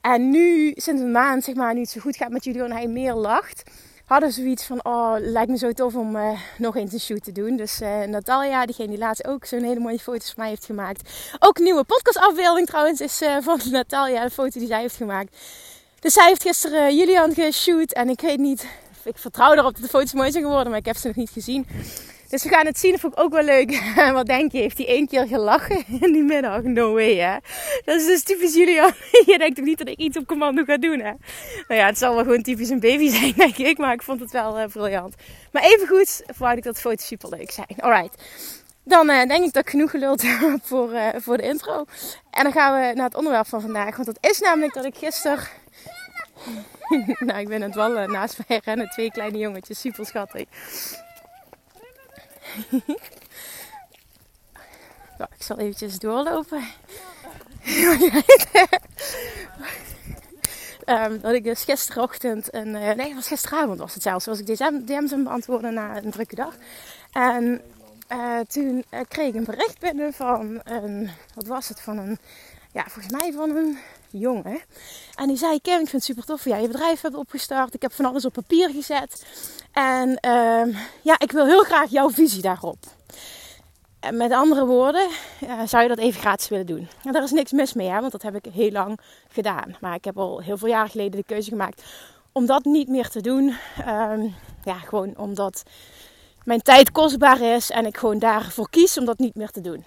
En 0.00 0.30
nu, 0.30 0.72
sinds 0.74 1.02
een 1.02 1.10
maand, 1.10 1.44
zeg 1.44 1.54
maar, 1.54 1.74
nu 1.74 1.80
het 1.80 1.90
zo 1.90 2.00
goed 2.00 2.16
gaat 2.16 2.30
met 2.30 2.44
Julian 2.44 2.70
en 2.70 2.76
hij 2.76 2.86
meer 2.86 3.14
lacht, 3.14 3.62
hadden 4.04 4.28
we 4.28 4.34
zoiets 4.34 4.64
van, 4.64 4.84
oh, 4.84 5.14
lijkt 5.18 5.50
me 5.50 5.58
zo 5.58 5.72
tof 5.72 5.94
om 5.94 6.16
uh, 6.16 6.40
nog 6.58 6.76
eens 6.76 6.92
een 6.92 7.00
shoot 7.00 7.24
te 7.24 7.32
doen. 7.32 7.56
Dus 7.56 7.78
Natalia, 8.06 8.66
diegene 8.66 8.88
die 8.88 8.98
laatst 8.98 9.26
ook 9.26 9.44
zo'n 9.44 9.62
hele 9.62 9.80
mooie 9.80 9.98
foto's 9.98 10.32
van 10.32 10.42
mij 10.42 10.48
heeft 10.48 10.64
gemaakt. 10.64 11.30
Ook 11.38 11.58
nieuwe 11.58 11.84
podcastafbeelding 11.84 12.66
trouwens 12.66 13.00
is 13.00 13.22
van 13.40 13.60
Natalia, 13.70 14.24
de 14.24 14.30
foto 14.30 14.58
die 14.58 14.68
zij 14.68 14.80
heeft 14.80 14.96
gemaakt. 14.96 15.36
Dus 16.00 16.12
zij 16.12 16.28
heeft 16.28 16.42
gisteren 16.42 16.96
Julian 16.96 17.34
geshoot 17.34 17.92
en 17.92 18.08
ik 18.08 18.20
weet 18.20 18.38
niet 18.38 18.66
ik 19.08 19.18
vertrouw 19.18 19.52
erop 19.52 19.74
dat 19.74 19.82
de 19.82 19.88
foto's 19.88 20.12
mooi 20.12 20.30
zijn 20.30 20.44
geworden, 20.44 20.68
maar 20.70 20.78
ik 20.78 20.86
heb 20.86 20.96
ze 20.96 21.06
nog 21.06 21.16
niet 21.16 21.30
gezien. 21.30 21.66
Dus 22.28 22.42
we 22.42 22.48
gaan 22.48 22.66
het 22.66 22.78
zien. 22.78 22.90
Dat 22.90 23.00
vond 23.00 23.12
ik 23.12 23.20
ook 23.20 23.32
wel 23.32 23.42
leuk. 23.42 23.82
Wat 24.12 24.26
denk 24.26 24.52
je? 24.52 24.58
Heeft 24.58 24.78
hij 24.78 24.86
één 24.86 25.06
keer 25.06 25.26
gelachen 25.26 25.84
in 26.00 26.12
die 26.12 26.22
middag? 26.22 26.62
No 26.62 26.92
way, 26.92 27.16
hè? 27.16 27.36
Dat 27.84 28.00
is 28.00 28.06
dus 28.06 28.22
typisch 28.22 28.54
Julian. 28.54 28.92
Je 29.26 29.38
denkt 29.38 29.56
toch 29.56 29.64
niet 29.64 29.78
dat 29.78 29.88
ik 29.88 29.98
iets 29.98 30.16
op 30.16 30.26
commando 30.26 30.64
ga 30.64 30.76
doen, 30.76 30.98
hè? 30.98 31.12
Nou 31.68 31.80
ja, 31.80 31.86
het 31.86 31.98
zal 31.98 32.14
wel 32.14 32.22
gewoon 32.22 32.42
typisch 32.42 32.68
een 32.68 32.80
baby 32.80 33.08
zijn, 33.08 33.32
denk 33.36 33.56
ik. 33.56 33.78
Maar 33.78 33.92
ik 33.92 34.02
vond 34.02 34.20
het 34.20 34.30
wel 34.30 34.60
uh, 34.60 34.66
briljant. 34.66 35.14
Maar 35.52 35.62
even 35.62 35.86
goed 35.86 36.22
verwacht 36.26 36.56
ik 36.56 36.62
dat 36.62 36.74
de 36.74 36.80
foto's 36.80 37.06
super 37.06 37.28
leuk 37.28 37.50
zijn. 37.50 37.76
Alright. 37.76 38.22
Dan 38.84 39.10
uh, 39.10 39.26
denk 39.26 39.44
ik 39.44 39.52
dat 39.52 39.62
ik 39.62 39.70
genoeg 39.70 39.90
geluld 39.90 40.22
heb 40.22 40.58
voor, 40.62 40.92
uh, 40.92 41.06
voor 41.16 41.36
de 41.36 41.42
intro. 41.42 41.84
En 42.30 42.42
dan 42.42 42.52
gaan 42.52 42.80
we 42.80 42.94
naar 42.94 43.04
het 43.04 43.16
onderwerp 43.16 43.46
van 43.46 43.60
vandaag. 43.60 43.96
Want 43.96 44.06
dat 44.06 44.30
is 44.30 44.38
namelijk 44.38 44.74
dat 44.74 44.84
ik 44.84 44.96
gisteren 44.96 45.38
nou, 47.26 47.38
ik 47.38 47.48
ben 47.48 47.62
aan 47.62 47.68
het 47.68 47.74
wandelen. 47.74 48.10
Naast 48.10 48.38
mij 48.46 48.60
rennen 48.64 48.88
twee 48.88 49.10
kleine 49.10 49.38
jongetjes. 49.38 49.80
Super 49.80 50.06
schattig. 50.06 50.46
nou, 55.18 55.30
ik 55.38 55.42
zal 55.42 55.58
eventjes 55.58 55.98
doorlopen. 55.98 56.62
um, 60.86 61.20
dat 61.22 61.32
ik 61.32 61.44
dus 61.44 61.64
gisterochtend 61.64 62.54
een... 62.54 62.68
Uh, 62.68 62.92
nee, 62.92 63.14
was 63.14 63.26
gisteravond 63.26 63.78
was 63.78 63.94
het 63.94 64.02
zelfs. 64.02 64.24
Zoals 64.24 64.40
ik 64.40 64.46
DM's 64.86 65.12
aan 65.12 65.24
beantwoorden 65.24 65.74
na 65.74 65.96
een 65.96 66.10
drukke 66.10 66.34
dag. 66.34 66.54
En 67.12 67.60
uh, 68.12 68.40
toen 68.40 68.84
uh, 68.90 69.00
kreeg 69.08 69.28
ik 69.28 69.34
een 69.34 69.44
bericht 69.44 69.78
binnen 69.78 70.12
van 70.12 70.60
een... 70.64 71.10
Wat 71.34 71.46
was 71.46 71.68
het? 71.68 71.80
Van 71.80 71.98
een... 71.98 72.18
Ja, 72.72 72.84
volgens 72.88 73.12
mij 73.12 73.32
van 73.32 73.56
een 73.56 73.78
jongen. 74.10 74.60
En 75.14 75.28
die 75.28 75.36
zei: 75.36 75.60
Kevin, 75.60 75.80
ik 75.80 75.88
vind 75.88 75.92
het 75.92 76.04
super 76.04 76.24
tof 76.24 76.44
jij 76.44 76.60
je 76.60 76.66
bedrijf 76.66 77.00
hebt 77.00 77.14
opgestart. 77.14 77.74
Ik 77.74 77.82
heb 77.82 77.92
van 77.92 78.04
alles 78.04 78.24
op 78.24 78.32
papier 78.32 78.70
gezet. 78.70 79.26
En 79.72 80.08
uh, 80.08 80.76
ja, 81.02 81.18
ik 81.18 81.32
wil 81.32 81.46
heel 81.46 81.62
graag 81.62 81.90
jouw 81.90 82.10
visie 82.10 82.42
daarop. 82.42 82.78
En 84.00 84.16
met 84.16 84.32
andere 84.32 84.66
woorden, 84.66 85.08
zou 85.64 85.82
je 85.82 85.88
dat 85.88 85.98
even 85.98 86.20
gratis 86.20 86.48
willen 86.48 86.66
doen? 86.66 86.88
En 87.04 87.12
daar 87.12 87.22
is 87.22 87.30
niks 87.30 87.52
mis 87.52 87.72
mee, 87.72 87.88
hè, 87.88 88.00
want 88.00 88.12
dat 88.12 88.22
heb 88.22 88.34
ik 88.34 88.52
heel 88.52 88.70
lang 88.70 89.00
gedaan. 89.28 89.76
Maar 89.80 89.94
ik 89.94 90.04
heb 90.04 90.18
al 90.18 90.40
heel 90.40 90.56
veel 90.56 90.68
jaren 90.68 90.90
geleden 90.90 91.20
de 91.20 91.26
keuze 91.26 91.50
gemaakt 91.50 91.82
om 92.32 92.46
dat 92.46 92.64
niet 92.64 92.88
meer 92.88 93.08
te 93.08 93.20
doen. 93.20 93.54
Um, 93.88 94.34
ja, 94.64 94.74
gewoon 94.74 95.16
omdat 95.16 95.62
mijn 96.44 96.62
tijd 96.62 96.92
kostbaar 96.92 97.40
is 97.40 97.70
en 97.70 97.86
ik 97.86 97.96
gewoon 97.96 98.18
daarvoor 98.18 98.70
kies 98.70 98.98
om 98.98 99.04
dat 99.04 99.18
niet 99.18 99.34
meer 99.34 99.50
te 99.50 99.60
doen. 99.60 99.84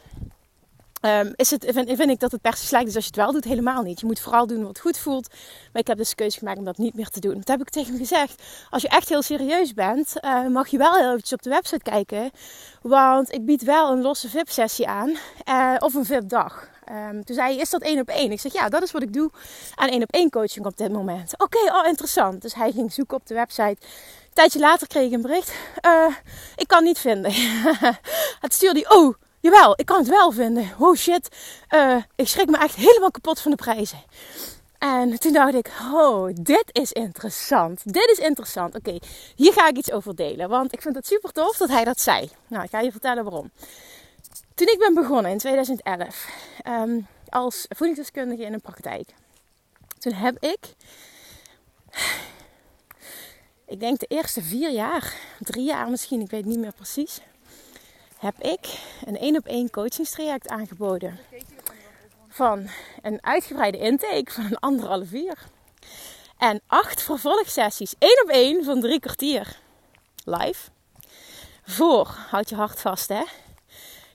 Um, 1.02 1.34
is 1.36 1.52
het, 1.52 1.66
vind, 1.70 1.92
vind, 1.96 2.10
ik 2.10 2.20
dat 2.20 2.32
het 2.32 2.42
per 2.42 2.56
se 2.56 2.66
slecht 2.66 2.88
is 2.88 2.96
als 2.96 3.04
je 3.04 3.10
het 3.10 3.20
wel 3.20 3.32
doet? 3.32 3.44
Helemaal 3.44 3.82
niet. 3.82 4.00
Je 4.00 4.06
moet 4.06 4.20
vooral 4.20 4.48
doen 4.48 4.64
wat 4.64 4.80
goed 4.80 4.98
voelt. 4.98 5.28
Maar 5.72 5.82
ik 5.82 5.88
heb 5.88 5.98
dus 5.98 6.10
de 6.10 6.16
keuze 6.16 6.38
gemaakt 6.38 6.58
om 6.58 6.66
dat 6.66 6.78
niet 6.78 6.94
meer 6.94 7.10
te 7.10 7.20
doen. 7.20 7.36
Dat 7.36 7.48
heb 7.48 7.62
ik 7.62 7.70
tegen 7.70 7.90
hem 7.90 7.98
gezegd. 7.98 8.44
Als 8.70 8.82
je 8.82 8.88
echt 8.88 9.10
heel 9.10 9.22
serieus 9.22 9.74
bent, 9.74 10.14
uh, 10.22 10.48
mag 10.48 10.68
je 10.68 10.78
wel 10.78 11.00
eventjes 11.00 11.34
op 11.34 11.42
de 11.42 11.50
website 11.50 11.84
kijken. 11.84 12.32
Want 12.82 13.32
ik 13.34 13.46
bied 13.46 13.64
wel 13.64 13.92
een 13.92 14.02
losse 14.02 14.30
VIP-sessie 14.30 14.88
aan. 14.88 15.10
Uh, 15.50 15.76
of 15.80 15.94
een 15.94 16.06
VIP-dag. 16.06 16.70
Um, 16.90 17.24
toen 17.24 17.36
zei 17.36 17.54
hij, 17.54 17.62
is 17.62 17.70
dat 17.70 17.82
één 17.82 18.00
op 18.00 18.10
één? 18.10 18.32
Ik 18.32 18.40
zeg, 18.40 18.54
ja, 18.54 18.70
dat 18.70 18.84
is 18.84 18.92
wat 18.92 19.02
ik 19.02 19.14
doe 19.14 19.30
aan 19.76 19.90
één 19.90 20.02
op 20.02 20.12
één 20.12 20.30
coaching 20.30 20.66
op 20.66 20.78
dit 20.78 20.92
moment. 20.92 21.34
Oké, 21.38 21.58
okay, 21.58 21.80
oh 21.80 21.88
interessant. 21.88 22.42
Dus 22.42 22.54
hij 22.54 22.72
ging 22.72 22.94
zoeken 22.94 23.18
op 23.18 23.28
de 23.28 23.34
website. 23.34 23.78
Een 23.80 24.34
tijdje 24.34 24.60
later 24.60 24.88
kreeg 24.88 25.06
ik 25.06 25.12
een 25.12 25.22
bericht. 25.22 25.54
Uh, 25.86 26.16
ik 26.56 26.68
kan 26.68 26.84
niet 26.84 27.00
vinden. 27.00 27.32
het 28.46 28.54
stuurde 28.54 28.86
hij, 28.88 28.98
oh... 28.98 29.16
Jawel, 29.42 29.74
ik 29.76 29.86
kan 29.86 29.98
het 29.98 30.08
wel 30.08 30.32
vinden. 30.32 30.70
Oh 30.80 30.96
shit, 30.96 31.36
uh, 31.70 31.98
ik 32.16 32.28
schrik 32.28 32.50
me 32.50 32.58
echt 32.58 32.76
helemaal 32.76 33.12
kapot 33.12 33.40
van 33.40 33.52
de 33.52 33.58
prijzen. 33.58 34.04
En 34.78 35.20
toen 35.20 35.34
dacht 35.34 35.54
ik, 35.54 35.72
oh, 35.94 36.30
dit 36.34 36.66
is 36.72 36.92
interessant. 36.92 37.94
Dit 37.94 38.10
is 38.10 38.18
interessant. 38.18 38.76
Oké, 38.76 38.98
hier 39.36 39.54
ga 39.54 39.68
ik 39.68 39.78
iets 39.78 39.92
over 39.92 40.16
delen. 40.16 40.50
Want 40.50 40.74
ik 40.74 40.82
vind 40.82 40.96
het 40.96 41.08
super 41.08 41.32
tof 41.32 41.58
dat 41.58 41.70
hij 41.70 41.84
dat 41.84 42.00
zei. 42.00 42.30
Nou, 42.48 42.64
ik 42.64 42.70
ga 42.70 42.80
je 42.80 42.92
vertellen 42.92 43.24
waarom. 43.24 43.52
Toen 44.56 44.68
ik 44.68 44.80
ben 44.80 44.94
begonnen 44.94 45.32
in 45.32 45.38
2011 45.38 46.28
um, 46.68 47.08
als 47.30 47.66
voedingsdeskundige 47.70 48.44
in 48.44 48.54
een 48.54 48.62
praktijk. 48.62 49.10
Toen 50.00 50.14
heb 50.14 50.38
ik, 50.40 50.60
ik 53.66 53.80
denk 53.80 54.00
de 54.00 54.06
eerste 54.06 54.42
vier 54.42 54.72
jaar, 54.72 55.14
drie 55.40 55.66
jaar 55.66 55.90
misschien, 55.90 56.22
ik 56.22 56.32
weet 56.32 56.46
niet 56.46 56.60
meer 56.60 56.74
precies 56.74 57.22
heb 58.22 58.40
ik 58.42 58.80
een 59.06 59.18
één 59.18 59.38
op 59.38 59.46
één 59.46 59.70
coachingstraject 59.70 60.48
aangeboden. 60.48 61.20
Van 62.28 62.70
een 63.02 63.24
uitgebreide 63.24 63.78
intake 63.78 64.32
van 64.32 64.44
een 64.44 64.60
anderhalf 64.60 65.12
uur. 65.12 65.38
En 66.38 66.62
acht 66.68 67.02
vervolgsessies, 67.02 67.96
één 68.00 68.22
op 68.24 68.30
één 68.30 68.64
van 68.64 68.82
drie 68.82 69.00
kwartier. 69.00 69.58
Live. 70.26 70.70
Voor, 71.64 72.08
houd 72.08 72.50
je 72.50 72.56
hart 72.56 72.80
vast 72.80 73.10
hè, 73.10 73.24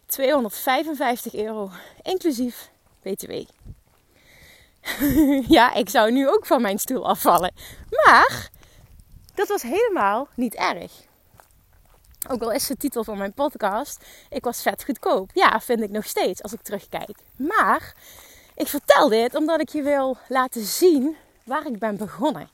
255 0.06 1.34
euro, 1.34 1.70
inclusief 2.02 2.70
BTW. 3.02 3.32
ja, 5.56 5.74
ik 5.74 5.88
zou 5.88 6.12
nu 6.12 6.28
ook 6.28 6.46
van 6.46 6.62
mijn 6.62 6.78
stoel 6.78 7.08
afvallen. 7.08 7.54
Maar 7.90 8.50
dat 9.34 9.48
was 9.48 9.62
helemaal 9.62 10.28
niet 10.34 10.54
erg. 10.54 10.92
Ook 12.28 12.42
al 12.42 12.52
is 12.52 12.66
de 12.66 12.76
titel 12.76 13.04
van 13.04 13.18
mijn 13.18 13.32
podcast, 13.32 14.04
ik 14.30 14.44
was 14.44 14.62
vet 14.62 14.84
goedkoop. 14.84 15.30
Ja, 15.34 15.60
vind 15.60 15.82
ik 15.82 15.90
nog 15.90 16.06
steeds 16.06 16.42
als 16.42 16.52
ik 16.52 16.62
terugkijk. 16.62 17.18
Maar 17.36 17.94
ik 18.54 18.66
vertel 18.66 19.08
dit 19.08 19.34
omdat 19.34 19.60
ik 19.60 19.68
je 19.68 19.82
wil 19.82 20.16
laten 20.28 20.64
zien 20.64 21.16
waar 21.44 21.66
ik 21.66 21.78
ben 21.78 21.96
begonnen. 21.96 22.50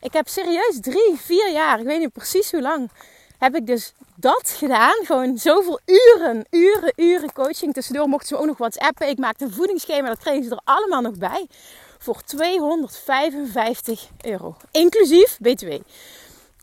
Ik 0.00 0.12
heb 0.12 0.28
serieus 0.28 0.80
drie, 0.80 1.14
vier 1.16 1.52
jaar, 1.52 1.78
ik 1.78 1.86
weet 1.86 1.98
niet 1.98 2.12
precies 2.12 2.50
hoe 2.50 2.62
lang, 2.62 2.90
heb 3.38 3.54
ik 3.54 3.66
dus 3.66 3.92
dat 4.14 4.54
gedaan. 4.56 5.04
Gewoon 5.04 5.38
zoveel 5.38 5.80
uren, 5.84 6.46
uren, 6.50 6.92
uren 6.96 7.32
coaching. 7.32 7.74
Tussendoor 7.74 8.08
mochten 8.08 8.28
ze 8.28 8.38
ook 8.38 8.46
nog 8.46 8.58
WhatsAppen. 8.58 9.08
Ik 9.08 9.18
maakte 9.18 9.44
een 9.44 9.52
voedingsschema, 9.52 10.08
dat 10.08 10.18
kregen 10.18 10.44
ze 10.44 10.50
er 10.50 10.60
allemaal 10.64 11.00
nog 11.00 11.18
bij. 11.18 11.46
Voor 11.98 12.22
255 12.24 14.08
euro. 14.20 14.56
Inclusief 14.70 15.38
BTW. 15.40 15.72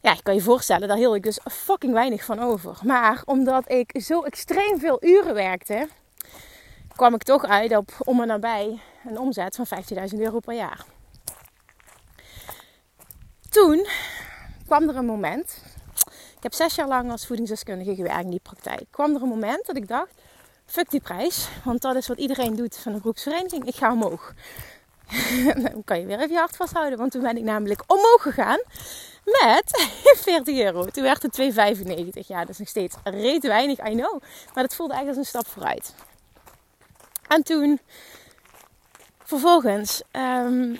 Ja, 0.08 0.14
ik 0.14 0.24
kan 0.24 0.34
je 0.34 0.42
voorstellen, 0.42 0.88
daar 0.88 0.98
hield 0.98 1.16
ik 1.16 1.24
dus 1.24 1.40
fucking 1.52 1.94
weinig 1.94 2.24
van 2.24 2.40
over. 2.40 2.78
Maar 2.84 3.22
omdat 3.26 3.72
ik 3.72 4.02
zo 4.02 4.22
extreem 4.22 4.80
veel 4.80 5.04
uren 5.04 5.34
werkte, 5.34 5.88
kwam 6.96 7.14
ik 7.14 7.24
toch 7.24 7.46
uit 7.46 7.76
op 7.78 7.92
om 7.98 8.22
en 8.22 8.28
nabij 8.28 8.80
een 9.08 9.20
omzet 9.20 9.56
van 9.56 9.66
15.000 10.14 10.20
euro 10.20 10.40
per 10.40 10.54
jaar. 10.54 10.86
Toen 13.50 13.88
kwam 14.66 14.90
er 14.90 14.96
een 14.96 15.06
moment. 15.06 15.62
Ik 16.38 16.44
heb 16.44 16.54
zes 16.54 16.76
jaar 16.76 16.88
lang 16.88 17.12
als 17.12 17.28
voedingsdeskundige 17.28 17.96
gewerkt 17.96 18.24
in 18.24 18.30
die 18.30 18.40
praktijk. 18.40 18.84
Kwam 18.92 19.16
er 19.16 19.22
een 19.22 19.28
moment 19.28 19.66
dat 19.66 19.76
ik 19.76 19.88
dacht: 19.88 20.14
fuck 20.66 20.90
die 20.90 21.02
prijs, 21.02 21.48
want 21.64 21.82
dat 21.82 21.96
is 21.96 22.08
wat 22.08 22.18
iedereen 22.18 22.56
doet 22.56 22.78
van 22.78 22.94
een 22.94 23.02
groepsvereniging. 23.02 23.66
Ik 23.66 23.76
ga 23.76 23.92
omhoog. 23.92 24.34
dan 25.72 25.84
kan 25.84 26.00
je 26.00 26.06
weer 26.06 26.18
even 26.18 26.32
je 26.32 26.38
hart 26.38 26.56
vasthouden, 26.56 26.98
want 26.98 27.12
toen 27.12 27.22
ben 27.22 27.38
ik 27.38 27.44
namelijk 27.44 27.84
omhoog 27.88 28.22
gegaan 28.22 28.60
met 29.28 29.90
40 30.24 30.58
euro. 30.58 30.86
Toen 30.86 31.04
werd 31.04 31.22
het 31.22 31.42
2,95. 31.42 32.28
Ja, 32.28 32.40
dat 32.40 32.50
is 32.50 32.58
nog 32.58 32.68
steeds 32.68 32.96
reet 33.04 33.44
weinig, 33.44 33.80
I 33.88 33.96
know. 33.96 34.22
Maar 34.54 34.64
dat 34.64 34.76
voelde 34.76 34.94
echt 34.94 35.08
als 35.08 35.18
een 35.18 35.26
stap 35.26 35.48
vooruit. 35.48 35.94
En 37.28 37.44
toen, 37.44 37.80
vervolgens, 39.24 40.02
um, 40.12 40.80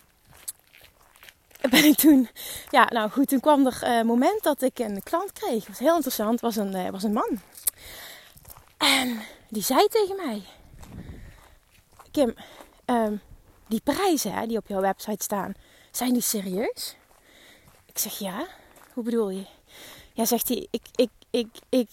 ben 1.70 1.84
ik 1.84 1.96
toen, 1.96 2.30
ja, 2.70 2.86
nou 2.86 3.10
goed, 3.10 3.28
toen 3.28 3.40
kwam 3.40 3.66
er 3.66 3.84
een 3.84 4.06
moment 4.06 4.44
dat 4.44 4.62
ik 4.62 4.80
een 4.80 5.04
klant 5.04 5.32
kreeg. 5.32 5.68
Was 5.68 5.80
heel 5.80 5.96
interessant, 5.96 6.40
was 6.40 6.56
een, 6.56 6.76
uh, 6.76 6.90
was 6.90 7.04
een 7.04 7.14
man. 7.14 7.40
En 8.78 9.22
die 9.50 9.64
zei 9.64 9.88
tegen 9.88 10.16
mij: 10.16 10.44
Kim, 12.12 12.36
um, 12.86 13.22
die 13.68 13.82
prijzen 13.84 14.34
hè, 14.34 14.46
die 14.48 14.58
op 14.58 14.68
jouw 14.68 14.82
website 14.82 15.24
staan, 15.24 15.54
zijn 15.92 16.14
die 16.14 16.22
serieus? 16.22 16.96
Ik 17.98 18.04
zeg 18.04 18.18
ja. 18.18 18.48
Hoe 18.94 19.04
bedoel 19.04 19.30
je? 19.30 19.46
Ja, 20.14 20.26
zegt 20.26 20.48
hij, 20.48 20.68
ik, 20.72 20.82
ik, 20.96 21.10
ik, 21.30 21.48
ik, 21.70 21.90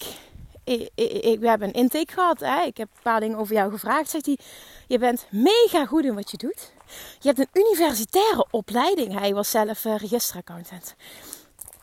ik, 0.64 1.40
we 1.40 1.48
hebben 1.48 1.68
een 1.68 1.74
intake 1.74 2.12
gehad. 2.12 2.42
Ik 2.66 2.76
heb 2.76 2.88
een 2.94 3.02
paar 3.02 3.20
dingen 3.20 3.38
over 3.38 3.54
jou 3.54 3.70
gevraagd. 3.70 4.10
Zegt 4.10 4.26
hij, 4.26 4.38
je 4.86 4.98
bent 4.98 5.26
mega 5.30 5.86
goed 5.86 6.04
in 6.04 6.14
wat 6.14 6.30
je 6.30 6.36
doet. 6.36 6.72
Je 7.20 7.32
hebt 7.32 7.38
een 7.38 7.62
universitaire 7.62 8.46
opleiding. 8.50 9.18
Hij 9.18 9.34
was 9.34 9.50
zelf 9.50 9.84
uh, 9.84 9.96
registeraccountant. 9.96 10.94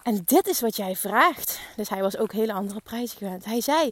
En 0.04 0.22
dit 0.26 0.48
is 0.48 0.62
wat 0.62 0.76
jij 0.76 0.96
vraagt. 0.96 1.60
Dus 1.76 1.90
hij 1.90 2.02
was 2.02 2.18
ook 2.18 2.32
hele 2.32 2.54
andere 2.54 2.82
prijzen 2.82 3.18
gewend. 3.18 3.46
Hij 3.46 3.62
zei, 3.62 3.92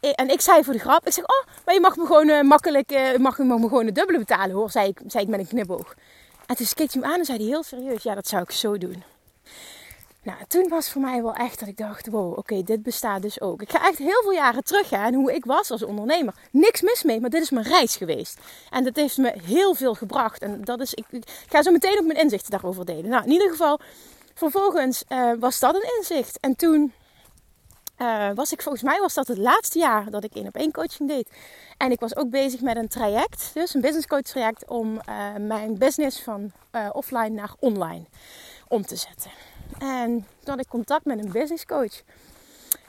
eh, 0.00 0.10
en 0.14 0.28
ik 0.28 0.40
zei 0.40 0.64
voor 0.64 0.72
de 0.72 0.78
grap, 0.78 1.06
ik 1.06 1.12
zeg, 1.12 1.24
oh, 1.24 1.46
maar 1.64 1.74
je 1.74 1.80
mag 1.80 1.96
me 1.96 2.06
gewoon 2.06 2.28
uh, 2.28 2.42
makkelijk, 2.42 2.92
uh, 2.92 3.16
mag, 3.16 3.38
me 3.38 3.58
gewoon 3.58 3.86
het 3.86 3.94
dubbele 3.94 4.18
betalen 4.18 4.56
hoor, 4.56 4.70
zei 4.70 4.88
ik, 4.88 5.00
zei 5.06 5.24
ik 5.24 5.30
met 5.30 5.40
een 5.40 5.46
knipoog. 5.46 5.94
En 6.46 6.56
toen 6.56 6.66
keek 6.74 6.92
hij 6.92 7.00
me 7.00 7.06
aan 7.06 7.18
en 7.18 7.24
zei 7.24 7.38
hij 7.38 7.46
heel 7.46 7.62
serieus, 7.62 8.02
ja 8.02 8.14
dat 8.14 8.28
zou 8.28 8.42
ik 8.42 8.50
zo 8.50 8.78
doen. 8.78 9.02
Nou, 10.26 10.38
toen 10.48 10.68
was 10.68 10.90
voor 10.90 11.00
mij 11.00 11.22
wel 11.22 11.34
echt 11.34 11.58
dat 11.58 11.68
ik 11.68 11.76
dacht, 11.76 12.06
wow, 12.06 12.38
oké, 12.38 12.62
dit 12.62 12.82
bestaat 12.82 13.22
dus 13.22 13.40
ook. 13.40 13.62
Ik 13.62 13.70
ga 13.70 13.88
echt 13.88 13.98
heel 13.98 14.22
veel 14.22 14.32
jaren 14.32 14.64
terug 14.64 14.88
gaan 14.88 15.14
hoe 15.14 15.34
ik 15.34 15.44
was 15.44 15.70
als 15.70 15.82
ondernemer. 15.82 16.34
Niks 16.50 16.80
mis 16.80 17.02
mee, 17.02 17.20
maar 17.20 17.30
dit 17.30 17.42
is 17.42 17.50
mijn 17.50 17.66
reis 17.66 17.96
geweest. 17.96 18.38
En 18.70 18.84
dat 18.84 18.96
heeft 18.96 19.16
me 19.16 19.34
heel 19.44 19.74
veel 19.74 19.94
gebracht. 19.94 20.42
En 20.42 20.64
dat 20.64 20.80
is, 20.80 20.94
ik, 20.94 21.06
ga 21.48 21.62
zo 21.62 21.70
meteen 21.70 21.98
ook 21.98 22.06
mijn 22.06 22.18
inzichten 22.18 22.50
daarover 22.50 22.84
delen. 22.84 23.10
Nou, 23.10 23.24
in 23.24 23.30
ieder 23.30 23.50
geval, 23.50 23.80
vervolgens 24.34 25.04
uh, 25.08 25.32
was 25.38 25.60
dat 25.60 25.74
een 25.74 25.90
inzicht. 25.96 26.40
En 26.40 26.56
toen 26.56 26.92
uh, 27.98 28.30
was 28.34 28.52
ik, 28.52 28.62
volgens 28.62 28.84
mij 28.84 29.00
was 29.00 29.14
dat 29.14 29.28
het 29.28 29.38
laatste 29.38 29.78
jaar 29.78 30.10
dat 30.10 30.24
ik 30.24 30.34
één 30.34 30.46
op 30.46 30.56
één 30.56 30.72
coaching 30.72 31.08
deed. 31.08 31.30
En 31.76 31.90
ik 31.90 32.00
was 32.00 32.16
ook 32.16 32.30
bezig 32.30 32.60
met 32.60 32.76
een 32.76 32.88
traject, 32.88 33.50
dus 33.54 33.74
een 33.74 33.80
business 33.80 34.06
coach 34.06 34.22
traject, 34.22 34.68
om 34.68 34.94
uh, 34.94 35.34
mijn 35.38 35.78
business 35.78 36.22
van 36.22 36.52
offline 36.92 37.28
naar 37.28 37.54
online 37.58 38.04
om 38.68 38.86
te 38.86 38.96
zetten. 38.96 39.30
En 39.78 40.10
toen 40.10 40.54
had 40.54 40.60
ik 40.60 40.68
contact 40.68 41.04
met 41.04 41.18
een 41.18 41.32
business 41.32 41.66
coach. 41.66 42.02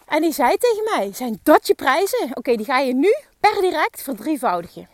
En 0.06 0.22
die 0.22 0.34
zei 0.34 0.58
tegen 0.58 0.84
mij: 0.96 1.14
Zijn 1.14 1.40
dat 1.44 1.68
je 1.68 1.76
prijzen? 1.76 2.30
Oké, 2.34 2.56
die 2.56 2.66
ga 2.66 2.80
je 2.80 2.94
nu 2.94 3.16
per 3.40 3.62
direct 3.62 4.02
verdrievoudigen. 4.02 4.88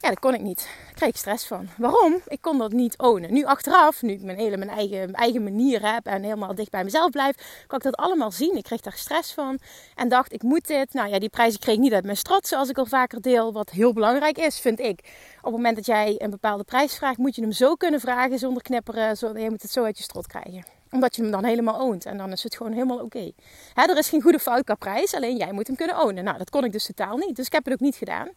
Ja, 0.00 0.08
dat 0.08 0.18
kon 0.18 0.34
ik 0.34 0.40
niet. 0.40 0.68
Daar 0.84 0.94
kreeg 0.94 1.08
ik 1.08 1.16
stress 1.16 1.46
van. 1.46 1.68
Waarom? 1.76 2.20
Ik 2.26 2.40
kon 2.40 2.58
dat 2.58 2.72
niet 2.72 2.98
ownen. 2.98 3.32
Nu 3.32 3.44
achteraf, 3.44 4.02
nu 4.02 4.12
ik 4.12 4.22
mijn 4.22 4.38
hele 4.38 4.56
mijn 4.56 4.70
eigen, 4.70 5.12
eigen 5.12 5.42
manier 5.42 5.92
heb 5.92 6.06
en 6.06 6.22
helemaal 6.22 6.54
dicht 6.54 6.70
bij 6.70 6.84
mezelf 6.84 7.10
blijf, 7.10 7.64
kan 7.66 7.78
ik 7.78 7.84
dat 7.84 7.96
allemaal 7.96 8.30
zien. 8.30 8.56
Ik 8.56 8.62
kreeg 8.62 8.80
daar 8.80 8.96
stress 8.96 9.32
van 9.32 9.58
en 9.94 10.08
dacht, 10.08 10.32
ik 10.32 10.42
moet 10.42 10.66
dit. 10.66 10.92
Nou 10.92 11.08
ja, 11.08 11.18
die 11.18 11.28
prijzen 11.28 11.60
kreeg 11.60 11.74
ik 11.74 11.80
niet 11.80 11.92
uit 11.92 12.04
mijn 12.04 12.16
strot, 12.16 12.46
zoals 12.46 12.68
ik 12.68 12.78
al 12.78 12.86
vaker 12.86 13.20
deel. 13.20 13.52
Wat 13.52 13.70
heel 13.70 13.92
belangrijk 13.92 14.38
is, 14.38 14.60
vind 14.60 14.80
ik. 14.80 14.98
Op 15.38 15.44
het 15.44 15.52
moment 15.52 15.76
dat 15.76 15.86
jij 15.86 16.14
een 16.18 16.30
bepaalde 16.30 16.64
prijs 16.64 16.96
vraagt, 16.96 17.18
moet 17.18 17.34
je 17.34 17.42
hem 17.42 17.52
zo 17.52 17.74
kunnen 17.74 18.00
vragen 18.00 18.38
zonder 18.38 18.62
knipperen. 18.62 19.16
Zo, 19.16 19.38
je 19.38 19.50
moet 19.50 19.62
het 19.62 19.70
zo 19.70 19.84
uit 19.84 19.96
je 19.96 20.02
strot 20.02 20.26
krijgen 20.26 20.64
omdat 20.90 21.16
je 21.16 21.22
hem 21.22 21.30
dan 21.30 21.44
helemaal 21.44 21.80
oont. 21.80 22.06
En 22.06 22.16
dan 22.16 22.32
is 22.32 22.42
het 22.42 22.56
gewoon 22.56 22.72
helemaal 22.72 22.98
oké. 22.98 23.32
Er 23.74 23.98
is 23.98 24.08
geen 24.08 24.22
goede 24.22 24.38
fout 24.38 24.64
qua 24.64 24.74
prijs. 24.74 25.14
Alleen 25.14 25.36
jij 25.36 25.52
moet 25.52 25.66
hem 25.66 25.76
kunnen 25.76 26.00
ownen. 26.00 26.24
Nou, 26.24 26.38
dat 26.38 26.50
kon 26.50 26.64
ik 26.64 26.72
dus 26.72 26.86
totaal 26.86 27.16
niet. 27.16 27.36
Dus 27.36 27.46
ik 27.46 27.52
heb 27.52 27.64
het 27.64 27.72
ook 27.72 27.80
niet 27.80 27.96
gedaan. 27.96 28.28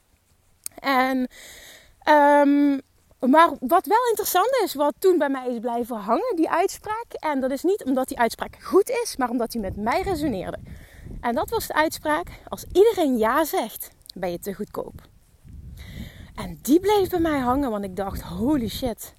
En, 0.79 1.27
um, 2.09 2.81
maar 3.29 3.49
wat 3.59 3.85
wel 3.85 4.07
interessant 4.09 4.61
is, 4.63 4.73
wat 4.73 4.93
toen 4.99 5.17
bij 5.17 5.29
mij 5.29 5.47
is 5.47 5.59
blijven 5.59 5.95
hangen, 5.95 6.35
die 6.35 6.49
uitspraak. 6.49 7.05
En 7.09 7.39
dat 7.39 7.51
is 7.51 7.63
niet 7.63 7.83
omdat 7.83 8.07
die 8.07 8.19
uitspraak 8.19 8.57
goed 8.61 8.89
is, 8.89 9.15
maar 9.17 9.29
omdat 9.29 9.51
die 9.51 9.61
met 9.61 9.75
mij 9.75 10.01
resoneerde. 10.01 10.57
En 11.21 11.35
dat 11.35 11.49
was 11.49 11.67
de 11.67 11.73
uitspraak: 11.73 12.27
als 12.47 12.65
iedereen 12.71 13.17
ja 13.17 13.43
zegt, 13.43 13.91
ben 14.15 14.31
je 14.31 14.39
te 14.39 14.53
goedkoop. 14.53 15.01
En 16.35 16.59
die 16.61 16.79
bleef 16.79 17.09
bij 17.09 17.19
mij 17.19 17.39
hangen, 17.39 17.71
want 17.71 17.83
ik 17.83 17.95
dacht: 17.95 18.21
holy 18.21 18.67
shit. 18.67 19.13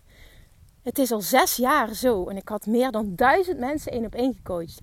Het 0.83 0.99
is 0.99 1.13
al 1.13 1.21
zes 1.21 1.57
jaar 1.57 1.95
zo 1.95 2.29
en 2.29 2.37
ik 2.37 2.49
had 2.49 2.67
meer 2.67 2.91
dan 2.91 3.13
duizend 3.17 3.59
mensen 3.59 3.93
één 3.93 4.05
op 4.05 4.15
één 4.15 4.35
gecoacht. 4.35 4.81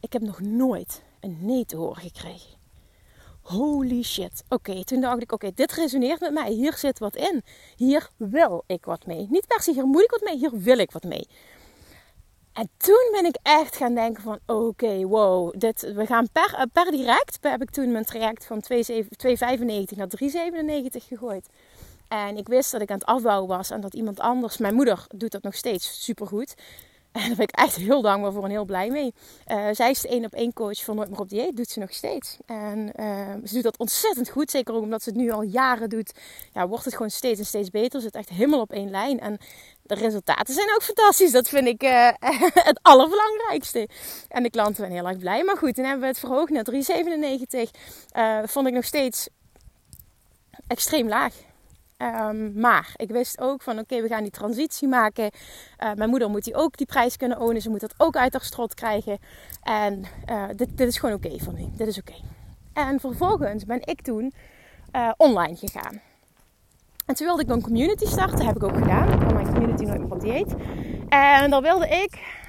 Ik 0.00 0.12
heb 0.12 0.22
nog 0.22 0.40
nooit 0.40 1.02
een 1.20 1.38
nee 1.40 1.64
te 1.64 1.76
horen 1.76 2.02
gekregen 2.02 2.61
holy 3.42 4.02
shit. 4.02 4.42
Oké, 4.48 4.84
toen 4.84 5.00
dacht 5.00 5.22
ik, 5.22 5.32
oké, 5.32 5.50
dit 5.54 5.72
resoneert 5.72 6.20
met 6.20 6.32
mij. 6.32 6.50
Hier 6.50 6.76
zit 6.76 6.98
wat 6.98 7.16
in. 7.16 7.42
Hier 7.76 8.08
wil 8.16 8.64
ik 8.66 8.84
wat 8.84 9.06
mee. 9.06 9.26
Niet 9.30 9.46
per 9.46 9.62
se 9.62 9.72
hier 9.72 9.86
moet 9.86 10.02
ik 10.02 10.10
wat 10.10 10.20
mee, 10.20 10.36
hier 10.36 10.58
wil 10.58 10.78
ik 10.78 10.90
wat 10.90 11.04
mee. 11.04 11.28
En 12.52 12.68
toen 12.76 13.08
ben 13.12 13.24
ik 13.24 13.36
echt 13.42 13.76
gaan 13.76 13.94
denken 13.94 14.22
van, 14.22 14.38
oké, 14.46 15.06
wow, 15.06 15.52
dit, 15.58 15.92
we 15.94 16.06
gaan 16.06 16.28
per, 16.32 16.54
eh, 16.54 16.62
per 16.72 16.90
direct, 16.90 17.38
heb 17.40 17.62
ik 17.62 17.70
toen 17.70 17.92
mijn 17.92 18.04
traject 18.04 18.46
van 18.46 18.60
2,95 18.60 19.96
naar 19.96 20.08
3,97 20.08 21.04
gegooid. 21.08 21.48
En 22.08 22.36
ik 22.36 22.48
wist 22.48 22.72
dat 22.72 22.80
ik 22.80 22.90
aan 22.90 22.98
het 22.98 23.06
afbouwen 23.06 23.48
was 23.48 23.70
en 23.70 23.80
dat 23.80 23.94
iemand 23.94 24.20
anders, 24.20 24.56
mijn 24.56 24.74
moeder 24.74 25.06
doet 25.08 25.32
dat 25.32 25.42
nog 25.42 25.54
steeds 25.54 26.04
supergoed. 26.04 26.54
En 27.22 27.26
daar 27.26 27.36
ben 27.36 27.46
ik 27.46 27.50
echt 27.50 27.76
heel 27.76 28.02
dankbaar 28.02 28.32
voor 28.32 28.44
en 28.44 28.50
heel 28.50 28.64
blij 28.64 28.90
mee. 28.90 29.14
Uh, 29.46 29.68
zij 29.72 29.90
is 29.90 30.00
de 30.00 30.08
één 30.08 30.24
op 30.24 30.32
één 30.32 30.52
coach 30.52 30.84
van 30.84 30.96
Nooit 30.96 31.10
meer 31.10 31.20
op 31.20 31.28
dieet. 31.28 31.56
Doet 31.56 31.68
ze 31.68 31.78
nog 31.78 31.92
steeds. 31.92 32.36
En 32.46 32.92
uh, 32.96 33.28
ze 33.44 33.54
doet 33.54 33.62
dat 33.62 33.78
ontzettend 33.78 34.28
goed. 34.28 34.50
Zeker 34.50 34.74
ook 34.74 34.82
omdat 34.82 35.02
ze 35.02 35.08
het 35.08 35.18
nu 35.18 35.30
al 35.30 35.42
jaren 35.42 35.88
doet. 35.88 36.12
Ja, 36.52 36.68
wordt 36.68 36.84
het 36.84 36.94
gewoon 36.94 37.10
steeds 37.10 37.38
en 37.38 37.46
steeds 37.46 37.70
beter. 37.70 38.00
Ze 38.00 38.06
zit 38.06 38.14
echt 38.14 38.28
helemaal 38.28 38.60
op 38.60 38.72
één 38.72 38.90
lijn. 38.90 39.20
En 39.20 39.38
de 39.82 39.94
resultaten 39.94 40.54
zijn 40.54 40.74
ook 40.74 40.82
fantastisch. 40.82 41.30
Dat 41.30 41.48
vind 41.48 41.66
ik 41.66 41.82
uh, 41.82 42.08
het 42.70 42.78
allerbelangrijkste. 42.82 43.88
En 44.28 44.42
de 44.42 44.50
klanten 44.50 44.76
zijn 44.76 44.92
heel 44.92 45.08
erg 45.08 45.18
blij. 45.18 45.44
Maar 45.44 45.56
goed, 45.56 45.76
dan 45.76 45.84
hebben 45.84 46.02
we 46.02 46.08
het 46.08 46.18
verhoogd 46.18 46.50
naar 46.50 46.66
3,97. 48.44 48.50
vond 48.50 48.66
ik 48.66 48.72
nog 48.72 48.84
steeds 48.84 49.28
extreem 50.66 51.08
laag. 51.08 51.34
Um, 52.02 52.52
maar 52.60 52.92
ik 52.96 53.10
wist 53.10 53.40
ook 53.40 53.62
van 53.62 53.78
oké, 53.78 54.02
we 54.02 54.08
gaan 54.08 54.22
die 54.22 54.30
transitie 54.30 54.88
maken. 54.88 55.24
Uh, 55.24 55.92
mijn 55.94 56.10
moeder 56.10 56.30
moet 56.30 56.44
die 56.44 56.54
ook 56.54 56.76
die 56.76 56.86
prijs 56.86 57.16
kunnen 57.16 57.40
ownen. 57.40 57.62
Ze 57.62 57.70
moet 57.70 57.80
dat 57.80 57.94
ook 57.96 58.16
uit 58.16 58.32
haar 58.32 58.42
strot 58.42 58.74
krijgen. 58.74 59.18
En 59.62 60.04
uh, 60.30 60.44
dit, 60.56 60.76
dit, 60.76 60.88
is 60.88 60.98
gewoon 60.98 61.14
oké 61.14 61.38
voor 61.38 61.52
me. 61.52 61.68
Dit 61.76 61.86
is 61.86 61.98
oké. 61.98 62.14
En 62.72 63.00
vervolgens 63.00 63.64
ben 63.64 63.80
ik 63.86 64.02
toen 64.02 64.32
uh, 64.92 65.10
online 65.16 65.56
gegaan. 65.56 66.00
En 67.06 67.14
toen 67.14 67.26
wilde 67.26 67.42
ik 67.42 67.48
een 67.48 67.62
community 67.62 68.06
starten. 68.06 68.46
Heb 68.46 68.56
ik 68.56 68.62
ook 68.62 68.76
gedaan. 68.76 69.20
Van 69.20 69.34
mijn 69.34 69.52
community 69.52 69.84
nooit 69.84 70.00
meer 70.00 70.12
op 70.12 70.20
dieet. 70.20 70.54
En 71.08 71.50
dan 71.50 71.62
wilde 71.62 71.88
ik 71.88 72.40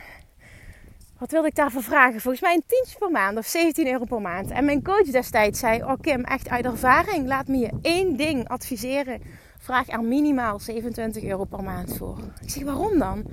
wat 1.18 1.32
wilde 1.32 1.48
ik 1.48 1.56
daarvoor 1.56 1.84
vragen? 1.84 2.22
Volgens 2.22 2.44
mij 2.44 2.54
een 2.54 2.64
tientje 2.68 2.98
per 2.98 3.12
maand 3.12 3.38
of 3.38 3.46
17 3.46 3.88
euro 3.88 4.06
per 4.06 4.22
maand. 4.22 4.52
En 4.52 4.66
mijn 4.66 4.84
coach 4.84 5.06
destijds 5.12 5.60
zei: 5.60 5.84
Oh 5.84 5.94
Kim, 6.02 6.24
echt 6.24 6.50
uit 6.50 6.66
ervaring, 6.66 7.28
laat 7.28 7.48
me 7.48 7.58
je 7.58 7.72
één 7.82 8.16
ding 8.16 8.48
adviseren 8.48 9.22
vraag 9.64 9.90
er 9.90 10.04
minimaal 10.04 10.60
27 10.60 11.24
euro 11.24 11.44
per 11.44 11.64
maand 11.64 11.98
voor. 11.98 12.18
Ik 12.42 12.50
zeg, 12.50 12.64
waarom 12.64 13.00
dan? 13.00 13.24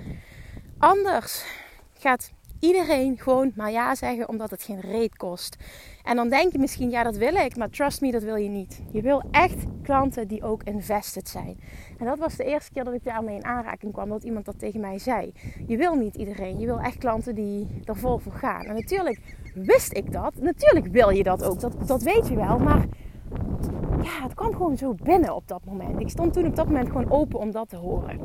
Anders 0.79 1.45
gaat 1.99 2.33
iedereen 2.61 3.19
gewoon 3.19 3.53
maar 3.55 3.71
ja 3.71 3.95
zeggen 3.95 4.29
omdat 4.29 4.51
het 4.51 4.63
geen 4.63 4.81
reet 4.81 5.17
kost. 5.17 5.57
En 6.03 6.17
dan 6.17 6.29
denk 6.29 6.53
je 6.53 6.59
misschien, 6.59 6.91
ja 6.91 7.03
dat 7.03 7.17
wil 7.17 7.35
ik, 7.35 7.57
maar 7.57 7.71
trust 7.71 8.01
me, 8.01 8.11
dat 8.11 8.23
wil 8.23 8.37
je 8.37 8.49
niet. 8.49 8.83
Je 8.93 9.03
wil 9.03 9.23
echt 9.31 9.65
klanten 9.83 10.29
die 10.29 10.43
ook 10.43 10.63
invested 10.63 11.29
zijn. 11.29 11.61
En 11.99 12.07
dat 12.07 12.19
was 12.19 12.37
de 12.37 12.45
eerste 12.45 12.73
keer 12.73 12.85
dat 12.85 12.95
ik 12.95 13.05
daarmee 13.05 13.37
in 13.37 13.45
aanraking 13.45 13.93
kwam, 13.93 14.09
dat 14.09 14.25
iemand 14.25 14.45
dat 14.45 14.59
tegen 14.59 14.81
mij 14.81 14.99
zei. 14.99 15.33
Je 15.67 15.77
wil 15.77 15.95
niet 15.95 16.15
iedereen, 16.15 16.59
je 16.59 16.67
wil 16.67 16.81
echt 16.81 16.99
klanten 16.99 17.35
die 17.35 17.67
er 17.85 17.97
vol 17.97 18.19
voor 18.19 18.33
gaan. 18.33 18.65
En 18.65 18.75
natuurlijk 18.75 19.21
wist 19.55 19.97
ik 19.97 20.13
dat. 20.13 20.35
Natuurlijk 20.41 20.87
wil 20.87 21.11
je 21.11 21.23
dat 21.23 21.45
ook, 21.45 21.61
dat, 21.61 21.89
dat 21.89 22.03
weet 22.03 22.29
je 22.29 22.37
wel, 22.37 22.59
maar 22.59 22.87
ja, 24.03 24.23
het 24.23 24.35
kwam 24.35 24.53
gewoon 24.53 24.77
zo 24.77 24.95
binnen 25.03 25.35
op 25.35 25.49
dat 25.49 25.65
moment. 25.65 26.01
Ik 26.01 26.09
stond 26.09 26.33
toen 26.33 26.47
op 26.47 26.57
dat 26.57 26.67
moment 26.67 26.87
gewoon 26.87 27.11
open 27.11 27.39
om 27.39 27.51
dat 27.51 27.69
te 27.69 27.77
horen. 27.77 28.21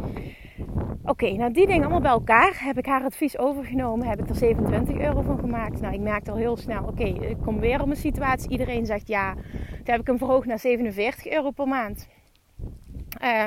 Oké, 1.05 1.32
nou 1.32 1.51
die 1.51 1.67
dingen 1.67 1.82
allemaal 1.82 2.01
bij 2.01 2.12
elkaar 2.12 2.58
heb 2.63 2.77
ik 2.77 2.86
haar 2.86 3.03
advies 3.03 3.38
overgenomen. 3.38 4.08
Heb 4.08 4.20
ik 4.20 4.29
er 4.29 4.36
27 4.36 4.98
euro 4.98 5.22
van 5.22 5.39
gemaakt. 5.39 5.82
Nou, 5.82 5.94
ik 5.94 6.00
merkte 6.00 6.32
al 6.32 6.38
heel 6.38 6.58
snel, 6.58 6.84
oké, 6.84 7.03
ik 7.03 7.38
kom 7.44 7.60
weer 7.60 7.82
op 7.82 7.89
een 7.89 7.96
situatie. 7.96 8.50
Iedereen 8.50 8.86
zegt 8.86 9.08
ja. 9.08 9.34
Toen 9.34 9.94
heb 9.94 10.00
ik 10.00 10.08
hem 10.08 10.17
verhoogd 10.17 10.48
naar 10.48 10.60
47 10.60 11.32
euro 11.32 11.51
per 11.51 11.67
maand. 11.67 12.08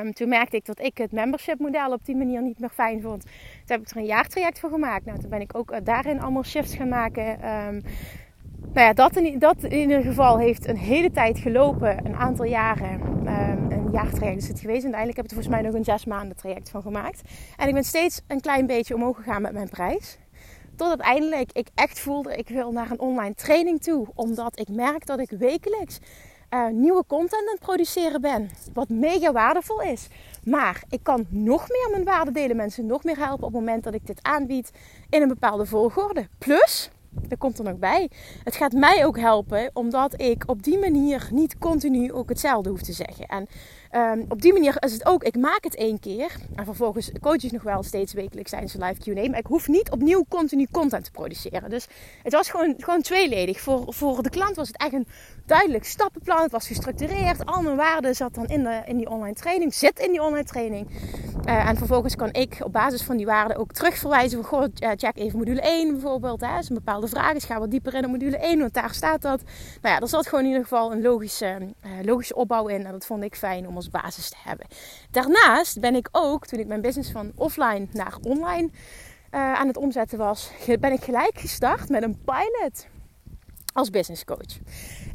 Um, 0.02 0.12
toen 0.12 0.28
merkte 0.28 0.56
ik 0.56 0.64
dat 0.64 0.80
ik 0.80 0.98
het 0.98 1.12
membership 1.12 1.58
model 1.58 1.92
op 1.92 2.04
die 2.04 2.16
manier 2.16 2.42
niet 2.42 2.58
meer 2.58 2.70
fijn 2.70 3.02
vond. 3.02 3.22
Toen 3.22 3.32
heb 3.66 3.80
ik 3.80 3.90
er 3.90 3.96
een 3.96 4.04
jaartraject 4.04 4.60
voor 4.60 4.70
gemaakt. 4.70 5.04
Nou, 5.04 5.18
toen 5.18 5.30
ben 5.30 5.40
ik 5.40 5.56
ook 5.56 5.84
daarin 5.84 6.20
allemaal 6.20 6.44
shifts 6.44 6.76
gaan 6.76 6.88
maken. 6.88 7.48
Um, 7.48 7.82
nou 8.72 8.86
ja, 8.86 8.92
dat 8.92 9.16
in, 9.16 9.38
dat 9.38 9.62
in 9.62 9.78
ieder 9.78 10.02
geval 10.02 10.38
heeft 10.38 10.68
een 10.68 10.76
hele 10.76 11.10
tijd 11.10 11.38
gelopen. 11.38 12.06
Een 12.06 12.16
aantal 12.16 12.44
jaren. 12.44 13.00
Um, 13.26 13.70
een 13.70 13.88
jaartraject 13.92 14.42
is 14.42 14.48
het 14.48 14.60
geweest. 14.60 14.84
En 14.84 14.94
uiteindelijk 14.94 15.16
heb 15.16 15.24
ik 15.24 15.30
er 15.30 15.42
volgens 15.42 15.54
mij 15.54 15.62
nog 15.62 15.74
een 15.74 15.84
zes 15.84 16.04
maanden 16.04 16.36
traject 16.36 16.70
van 16.70 16.82
gemaakt. 16.82 17.22
En 17.56 17.68
ik 17.68 17.74
ben 17.74 17.84
steeds 17.84 18.20
een 18.26 18.40
klein 18.40 18.66
beetje 18.66 18.94
omhoog 18.94 19.16
gegaan 19.16 19.42
met 19.42 19.52
mijn 19.52 19.68
prijs. 19.68 20.18
Tot 20.76 20.88
uiteindelijk 20.88 21.52
ik 21.52 21.68
echt 21.74 22.00
voelde, 22.00 22.36
ik 22.36 22.48
wil 22.48 22.72
naar 22.72 22.90
een 22.90 23.00
online 23.00 23.34
training 23.34 23.82
toe. 23.82 24.06
Omdat 24.14 24.58
ik 24.58 24.68
merk 24.68 25.06
dat 25.06 25.18
ik 25.18 25.30
wekelijks 25.30 25.98
uh, 26.50 26.66
nieuwe 26.68 27.04
content 27.06 27.42
aan 27.42 27.54
het 27.54 27.60
produceren 27.60 28.20
ben. 28.20 28.50
Wat 28.72 28.88
mega 28.88 29.32
waardevol 29.32 29.82
is. 29.82 30.08
Maar 30.44 30.82
ik 30.88 31.00
kan 31.02 31.26
nog 31.28 31.68
meer 31.68 31.88
mijn 31.90 32.04
waarde 32.04 32.32
delen. 32.32 32.56
Mensen 32.56 32.86
nog 32.86 33.04
meer 33.04 33.16
helpen 33.16 33.46
op 33.46 33.52
het 33.52 33.60
moment 33.60 33.84
dat 33.84 33.94
ik 33.94 34.06
dit 34.06 34.22
aanbied 34.22 34.70
in 35.10 35.22
een 35.22 35.28
bepaalde 35.28 35.66
volgorde. 35.66 36.28
Plus, 36.38 36.90
er 37.28 37.38
komt 37.38 37.58
er 37.58 37.64
nog 37.64 37.78
bij. 37.78 38.10
Het 38.44 38.56
gaat 38.56 38.72
mij 38.72 39.06
ook 39.06 39.18
helpen 39.18 39.70
omdat 39.72 40.20
ik 40.20 40.42
op 40.46 40.62
die 40.62 40.78
manier 40.78 41.28
niet 41.32 41.58
continu 41.58 42.12
ook 42.12 42.28
hetzelfde 42.28 42.70
hoef 42.70 42.82
te 42.82 42.92
zeggen. 42.92 43.26
En 43.26 43.46
um, 43.92 44.24
op 44.28 44.42
die 44.42 44.52
manier 44.52 44.76
is 44.78 44.92
het 44.92 45.06
ook, 45.06 45.22
ik 45.22 45.36
maak 45.36 45.64
het 45.64 45.74
één 45.74 46.00
keer. 46.00 46.36
En 46.54 46.64
vervolgens 46.64 47.10
coach 47.20 47.50
nog 47.50 47.62
wel 47.62 47.82
steeds 47.82 48.12
wekelijks 48.12 48.50
zijn 48.50 48.68
ze 48.68 48.78
live 48.78 49.00
Q&A. 49.00 49.28
Maar 49.28 49.38
ik 49.38 49.46
hoef 49.46 49.68
niet 49.68 49.90
opnieuw 49.90 50.24
continu 50.28 50.66
content 50.70 51.04
te 51.04 51.10
produceren. 51.10 51.70
Dus 51.70 51.86
het 52.22 52.32
was 52.32 52.50
gewoon, 52.50 52.74
gewoon 52.78 53.02
tweeledig. 53.02 53.60
Voor, 53.60 53.94
voor 53.94 54.22
de 54.22 54.30
klant 54.30 54.56
was 54.56 54.68
het 54.68 54.76
echt 54.76 54.92
een 54.92 55.06
duidelijk 55.46 55.84
stappenplan. 55.84 56.42
Het 56.42 56.52
was 56.52 56.66
gestructureerd. 56.66 57.46
Al 57.46 57.62
mijn 57.62 57.76
waarde 57.76 58.14
zat 58.14 58.34
dan 58.34 58.46
in, 58.46 58.62
de, 58.62 58.82
in 58.86 58.96
die 58.96 59.10
online 59.10 59.34
training. 59.34 59.74
Zit 59.74 59.98
in 59.98 60.10
die 60.10 60.22
online 60.22 60.44
training. 60.44 60.90
Uh, 61.46 61.68
en 61.68 61.76
vervolgens 61.76 62.16
kan 62.16 62.32
ik 62.32 62.56
op 62.62 62.72
basis 62.72 63.02
van 63.02 63.16
die 63.16 63.26
waarden 63.26 63.56
ook 63.56 63.72
terugverwijzen. 63.72 64.44
Van, 64.44 64.48
goh, 64.48 64.94
check 64.96 65.16
even 65.16 65.38
module 65.38 65.60
1 65.60 65.92
bijvoorbeeld. 65.92 66.40
Hè. 66.40 66.48
Als 66.48 66.68
een 66.68 66.74
bepaalde 66.74 67.08
vraag 67.08 67.34
is, 67.34 67.44
ga 67.44 67.58
wat 67.58 67.70
dieper 67.70 67.94
in 67.94 68.02
de 68.02 68.08
module 68.08 68.36
1. 68.36 68.58
Want 68.58 68.74
daar 68.74 68.94
staat 68.94 69.22
dat. 69.22 69.42
Nou 69.82 69.94
ja, 69.94 70.00
er 70.00 70.08
zat 70.08 70.26
gewoon 70.26 70.44
in 70.44 70.50
ieder 70.50 70.62
geval 70.62 70.92
een 70.92 71.02
logische, 71.02 71.58
uh, 71.60 71.90
logische 72.02 72.34
opbouw 72.34 72.66
in. 72.66 72.86
En 72.86 72.92
dat 72.92 73.06
vond 73.06 73.22
ik 73.22 73.34
fijn 73.34 73.68
om 73.68 73.76
basis 73.90 74.30
te 74.30 74.36
hebben. 74.38 74.66
Daarnaast 75.10 75.80
ben 75.80 75.94
ik 75.94 76.08
ook, 76.12 76.46
toen 76.46 76.58
ik 76.58 76.66
mijn 76.66 76.80
business 76.80 77.10
van 77.10 77.32
offline 77.34 77.86
naar 77.92 78.16
online 78.22 78.68
uh, 79.30 79.52
aan 79.52 79.66
het 79.66 79.76
omzetten 79.76 80.18
was, 80.18 80.50
ben 80.80 80.92
ik 80.92 81.02
gelijk 81.02 81.38
gestart 81.38 81.88
met 81.88 82.02
een 82.02 82.18
pilot 82.24 82.86
als 83.72 83.90
business 83.90 84.24
coach. 84.24 84.58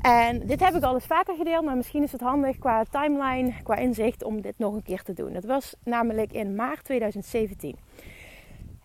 En 0.01 0.47
dit 0.47 0.59
heb 0.59 0.75
ik 0.75 0.83
al 0.83 0.93
eens 0.93 1.05
vaker 1.05 1.35
gedeeld, 1.35 1.65
maar 1.65 1.75
misschien 1.75 2.03
is 2.03 2.11
het 2.11 2.21
handig 2.21 2.57
qua 2.59 2.83
timeline, 2.91 3.53
qua 3.63 3.75
inzicht 3.75 4.23
om 4.23 4.41
dit 4.41 4.53
nog 4.57 4.73
een 4.73 4.83
keer 4.83 5.03
te 5.03 5.13
doen. 5.13 5.33
Dat 5.33 5.45
was 5.45 5.75
namelijk 5.83 6.31
in 6.33 6.55
maart 6.55 6.83
2017. 6.83 7.75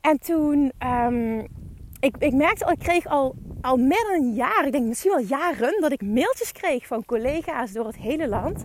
En 0.01 0.19
toen, 0.19 0.73
um, 0.87 1.47
ik, 2.01 2.17
ik 2.19 2.33
merkte 2.33 2.65
al, 2.65 2.73
ik 2.73 2.79
kreeg 2.79 3.07
al, 3.07 3.35
al 3.61 3.77
meer 3.77 4.07
dan 4.11 4.23
een 4.23 4.35
jaar, 4.35 4.67
ik 4.67 4.73
denk 4.73 4.87
misschien 4.87 5.11
wel 5.11 5.25
jaren, 5.25 5.81
dat 5.81 5.93
ik 5.93 6.03
mailtjes 6.03 6.53
kreeg 6.53 6.87
van 6.87 7.05
collega's 7.05 7.73
door 7.73 7.87
het 7.87 7.97
hele 7.97 8.29
land. 8.29 8.65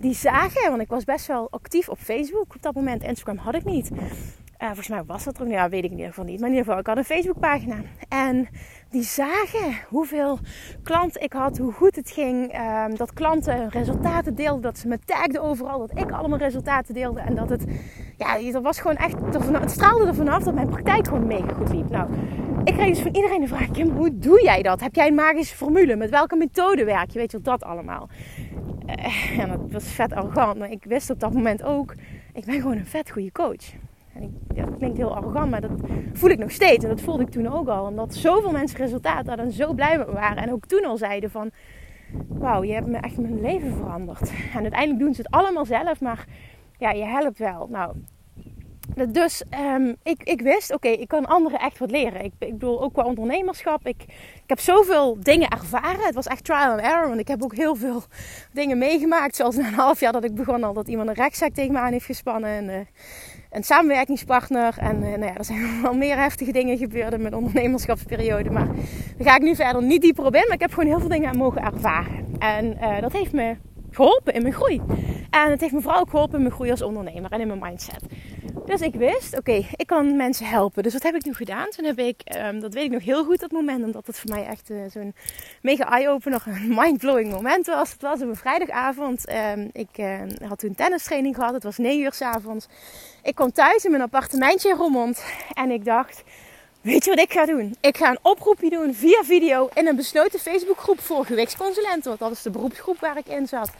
Die 0.00 0.14
zagen, 0.14 0.70
want 0.70 0.82
ik 0.82 0.88
was 0.88 1.04
best 1.04 1.26
wel 1.26 1.50
actief 1.50 1.88
op 1.88 1.98
Facebook 1.98 2.54
op 2.54 2.62
dat 2.62 2.74
moment. 2.74 3.02
Instagram 3.02 3.36
had 3.36 3.54
ik 3.54 3.64
niet. 3.64 3.90
Uh, 3.92 4.66
volgens 4.66 4.88
mij 4.88 5.04
was 5.04 5.24
dat 5.24 5.38
er, 5.38 5.48
ja, 5.48 5.68
weet 5.68 5.84
ik 5.84 5.90
in 5.90 5.96
ieder 5.96 6.08
geval 6.08 6.24
niet. 6.24 6.40
Maar 6.40 6.48
in 6.48 6.54
ieder 6.54 6.66
geval, 6.66 6.80
ik 6.80 6.86
had 6.86 6.96
een 6.96 7.04
Facebookpagina. 7.04 7.76
En 8.08 8.48
die 8.90 9.02
zagen 9.02 9.78
hoeveel 9.88 10.38
klanten 10.82 11.22
ik 11.22 11.32
had, 11.32 11.58
hoe 11.58 11.72
goed 11.72 11.96
het 11.96 12.10
ging. 12.10 12.54
Um, 12.54 12.96
dat 12.96 13.12
klanten 13.12 13.70
resultaten 13.70 14.34
deelden, 14.34 14.62
dat 14.62 14.78
ze 14.78 14.88
me 14.88 14.98
tagden 15.04 15.42
overal, 15.42 15.78
dat 15.78 15.98
ik 15.98 16.10
allemaal 16.10 16.38
resultaten 16.38 16.94
deelde. 16.94 17.20
En 17.20 17.34
dat 17.34 17.48
het, 17.48 17.64
ja, 18.16 18.38
er 18.38 18.62
was 18.62 18.80
gewoon 18.80 18.96
echt, 18.96 19.16
het 19.52 19.70
straalde 19.70 20.06
er 20.06 20.14
vanaf 20.14 20.42
dat 20.42 20.54
mijn 20.54 20.68
praktijk 20.68 21.08
gewoon 21.08 21.26
mega 21.26 21.54
goed 21.54 21.72
liep. 21.72 21.90
Nou, 21.90 22.10
ik 22.64 22.74
kreeg 22.74 22.88
dus 22.88 23.02
van 23.02 23.14
iedereen 23.14 23.40
de 23.40 23.46
vraag, 23.46 23.70
Kim, 23.70 23.90
hoe 23.90 24.18
doe 24.18 24.42
jij 24.42 24.62
dat? 24.62 24.80
Heb 24.80 24.94
jij 24.94 25.06
een 25.06 25.14
magische 25.14 25.56
formule? 25.56 25.96
Met 25.96 26.10
welke 26.10 26.36
methode 26.36 26.84
werk 26.84 27.10
je? 27.10 27.18
Weet 27.18 27.32
je, 27.32 27.40
dat 27.40 27.64
allemaal. 27.64 28.08
En 29.40 29.48
dat 29.48 29.70
was 29.70 29.84
vet 29.84 30.12
arrogant, 30.12 30.58
maar 30.58 30.70
ik 30.70 30.84
wist 30.84 31.10
op 31.10 31.20
dat 31.20 31.32
moment 31.32 31.62
ook, 31.62 31.94
ik 32.32 32.44
ben 32.44 32.60
gewoon 32.60 32.76
een 32.76 32.86
vet 32.86 33.10
goede 33.10 33.32
coach. 33.32 33.72
En 34.14 34.22
ik, 34.22 34.56
dat 34.56 34.76
klinkt 34.76 34.96
heel 34.96 35.14
arrogant, 35.14 35.50
maar 35.50 35.60
dat 35.60 35.80
voel 36.12 36.30
ik 36.30 36.38
nog 36.38 36.50
steeds. 36.50 36.84
En 36.84 36.90
dat 36.90 37.00
voelde 37.00 37.22
ik 37.22 37.30
toen 37.30 37.52
ook 37.52 37.68
al. 37.68 37.86
Omdat 37.86 38.14
zoveel 38.14 38.52
mensen 38.52 38.78
resultaat 38.78 39.26
hadden 39.26 39.44
en 39.44 39.52
zo 39.52 39.72
blij 39.72 39.98
met 39.98 40.06
me 40.06 40.12
waren. 40.12 40.42
En 40.42 40.52
ook 40.52 40.66
toen 40.66 40.84
al 40.84 40.96
zeiden 40.96 41.30
van... 41.30 41.50
Wauw, 42.28 42.64
je 42.64 42.72
hebt 42.72 42.86
me 42.86 42.96
echt 42.96 43.18
mijn 43.18 43.40
leven 43.40 43.74
veranderd. 43.76 44.30
En 44.54 44.60
uiteindelijk 44.60 44.98
doen 44.98 45.14
ze 45.14 45.22
het 45.22 45.30
allemaal 45.30 45.64
zelf, 45.64 46.00
maar 46.00 46.24
ja, 46.78 46.90
je 46.90 47.04
helpt 47.04 47.38
wel. 47.38 47.68
Nou, 47.70 47.94
dus 49.08 49.42
um, 49.74 49.96
ik, 50.02 50.22
ik 50.22 50.40
wist, 50.40 50.74
oké, 50.74 50.88
ik 50.88 51.08
kan 51.08 51.26
anderen 51.26 51.58
echt 51.58 51.78
wat 51.78 51.90
leren. 51.90 52.24
Ik, 52.24 52.32
ik 52.38 52.52
bedoel, 52.52 52.82
ook 52.82 52.92
qua 52.92 53.02
ondernemerschap. 53.02 53.86
Ik, 53.86 54.02
ik 54.42 54.46
heb 54.46 54.60
zoveel 54.60 55.16
dingen 55.20 55.48
ervaren. 55.48 56.04
Het 56.04 56.14
was 56.14 56.26
echt 56.26 56.44
trial 56.44 56.70
and 56.70 56.80
error. 56.80 57.08
Want 57.08 57.20
ik 57.20 57.28
heb 57.28 57.42
ook 57.42 57.54
heel 57.54 57.74
veel 57.74 58.02
dingen 58.52 58.78
meegemaakt. 58.78 59.36
Zoals 59.36 59.56
na 59.56 59.66
een 59.66 59.74
half 59.74 60.00
jaar 60.00 60.12
dat 60.12 60.24
ik 60.24 60.34
begon 60.34 60.64
al 60.64 60.72
dat 60.72 60.88
iemand 60.88 61.08
een 61.08 61.14
rechtszaak 61.14 61.52
tegen 61.52 61.72
me 61.72 61.78
aan 61.78 61.92
heeft 61.92 62.04
gespannen. 62.04 62.50
En, 62.50 62.64
uh, 62.64 62.76
een 63.50 63.64
samenwerkingspartner. 63.64 64.74
En 64.78 64.96
uh, 64.96 65.08
nou 65.08 65.24
ja, 65.24 65.36
er 65.36 65.44
zijn 65.44 65.82
wel 65.82 65.94
meer 65.94 66.16
heftige 66.16 66.52
dingen 66.52 66.78
gebeurd 66.78 67.12
in 67.12 67.22
mijn 67.22 67.34
ondernemerschapsperiode. 67.34 68.50
Maar 68.50 68.66
daar 69.16 69.26
ga 69.28 69.36
ik 69.36 69.42
nu 69.42 69.54
verder 69.54 69.82
niet 69.82 70.02
dieper 70.02 70.24
op 70.24 70.34
in. 70.34 70.44
Maar 70.46 70.54
ik 70.54 70.60
heb 70.60 70.72
gewoon 70.72 70.88
heel 70.88 71.00
veel 71.00 71.08
dingen 71.08 71.36
mogen 71.36 71.62
ervaren. 71.62 72.26
En 72.38 72.76
uh, 72.80 73.00
dat 73.00 73.12
heeft 73.12 73.32
me 73.32 73.56
geholpen 73.90 74.34
in 74.34 74.42
mijn 74.42 74.54
groei. 74.54 74.80
En 75.30 75.50
het 75.50 75.60
heeft 75.60 75.72
me 75.72 75.80
vooral 75.80 76.00
ook 76.00 76.10
geholpen 76.10 76.34
in 76.36 76.42
mijn 76.42 76.54
groei 76.54 76.70
als 76.70 76.82
ondernemer 76.82 77.32
en 77.32 77.40
in 77.40 77.46
mijn 77.46 77.58
mindset. 77.58 78.02
Dus 78.64 78.80
ik 78.80 78.94
wist, 78.94 79.38
oké, 79.38 79.64
ik 79.76 79.86
kan 79.86 80.16
mensen 80.16 80.46
helpen. 80.46 80.82
Dus 80.82 80.92
wat 80.92 81.02
heb 81.02 81.14
ik 81.14 81.24
nu 81.24 81.34
gedaan? 81.34 81.70
Toen 81.70 81.84
heb 81.84 81.98
ik, 81.98 82.22
um, 82.36 82.60
dat 82.60 82.74
weet 82.74 82.84
ik 82.84 82.90
nog 82.90 83.04
heel 83.04 83.24
goed, 83.24 83.40
dat 83.40 83.50
moment. 83.50 83.84
Omdat 83.84 84.06
het 84.06 84.18
voor 84.18 84.30
mij 84.30 84.46
echt 84.46 84.70
uh, 84.70 84.78
zo'n 84.90 85.14
mega 85.62 85.90
eye-opener, 85.90 86.42
een 86.46 86.74
mind-blowing 86.74 87.32
moment 87.32 87.66
was. 87.66 87.92
Het 87.92 88.02
was 88.02 88.22
op 88.22 88.28
een 88.28 88.36
vrijdagavond. 88.36 89.32
Um, 89.32 89.70
ik 89.72 89.98
uh, 89.98 90.20
had 90.48 90.58
toen 90.58 90.74
tennistraining 90.74 91.34
gehad. 91.34 91.54
Het 91.54 91.62
was 91.62 91.78
9 91.78 92.00
uur 92.00 92.12
s 92.12 92.22
avonds. 92.22 92.68
Ik 93.22 93.34
kwam 93.34 93.52
thuis 93.52 93.84
in 93.84 93.90
mijn 93.90 94.02
appartementje 94.02 94.68
in 94.68 94.76
Roermond. 94.76 95.24
En 95.52 95.70
ik 95.70 95.84
dacht, 95.84 96.22
weet 96.80 97.04
je 97.04 97.10
wat 97.10 97.18
ik 97.18 97.32
ga 97.32 97.46
doen? 97.46 97.76
Ik 97.80 97.96
ga 97.96 98.10
een 98.10 98.18
oproepje 98.22 98.70
doen 98.70 98.94
via 98.94 99.22
video 99.22 99.68
in 99.74 99.86
een 99.86 99.96
besloten 99.96 100.40
Facebookgroep 100.40 101.00
voor 101.00 101.24
gewichtsconsulenten. 101.24 102.08
Want 102.08 102.18
dat 102.18 102.30
is 102.30 102.42
de 102.42 102.50
beroepsgroep 102.50 103.00
waar 103.00 103.16
ik 103.16 103.26
in 103.26 103.46
zat. 103.46 103.70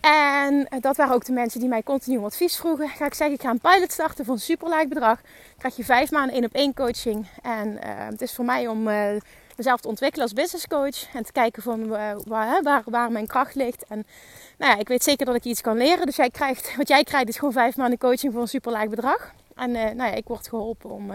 En 0.00 0.68
dat 0.80 0.96
waren 0.96 1.14
ook 1.14 1.24
de 1.24 1.32
mensen 1.32 1.60
die 1.60 1.68
mij 1.68 1.82
continu 1.82 2.18
advies 2.18 2.56
vroegen. 2.56 2.88
Ga 2.88 3.06
ik 3.06 3.14
zeggen, 3.14 3.36
ik 3.36 3.42
ga 3.42 3.50
een 3.50 3.60
pilot 3.60 3.92
starten 3.92 4.24
voor 4.24 4.34
een 4.34 4.40
superlaag 4.40 4.88
bedrag. 4.88 5.20
krijg 5.58 5.76
je 5.76 5.84
vijf 5.84 6.10
maanden 6.10 6.34
één 6.34 6.44
op 6.44 6.54
één 6.54 6.74
coaching. 6.74 7.26
En 7.42 7.68
uh, 7.68 7.80
het 7.84 8.20
is 8.20 8.34
voor 8.34 8.44
mij 8.44 8.66
om 8.66 8.88
uh, 8.88 9.06
mezelf 9.56 9.80
te 9.80 9.88
ontwikkelen 9.88 10.24
als 10.24 10.34
business 10.34 10.66
coach. 10.66 11.14
En 11.14 11.24
te 11.24 11.32
kijken 11.32 11.62
van, 11.62 11.88
waar, 11.88 12.62
waar, 12.62 12.82
waar, 12.84 13.12
mijn 13.12 13.26
kracht 13.26 13.54
ligt. 13.54 13.84
En 13.88 14.06
nou 14.58 14.72
ja, 14.72 14.78
ik 14.78 14.88
weet 14.88 15.02
zeker 15.02 15.26
dat 15.26 15.34
ik 15.34 15.44
iets 15.44 15.60
kan 15.60 15.76
leren. 15.76 16.06
Dus 16.06 16.16
jij 16.16 16.30
krijgt, 16.30 16.76
wat 16.76 16.88
jij 16.88 17.04
krijgt 17.04 17.28
is 17.28 17.36
gewoon 17.36 17.52
vijf 17.52 17.76
maanden 17.76 17.98
coaching 17.98 18.32
voor 18.32 18.42
een 18.42 18.48
superlaag 18.48 18.88
bedrag. 18.88 19.32
En 19.58 19.72
nou 19.72 19.96
ja, 19.96 20.14
ik 20.14 20.28
word 20.28 20.48
geholpen 20.48 20.90
om 20.90 21.12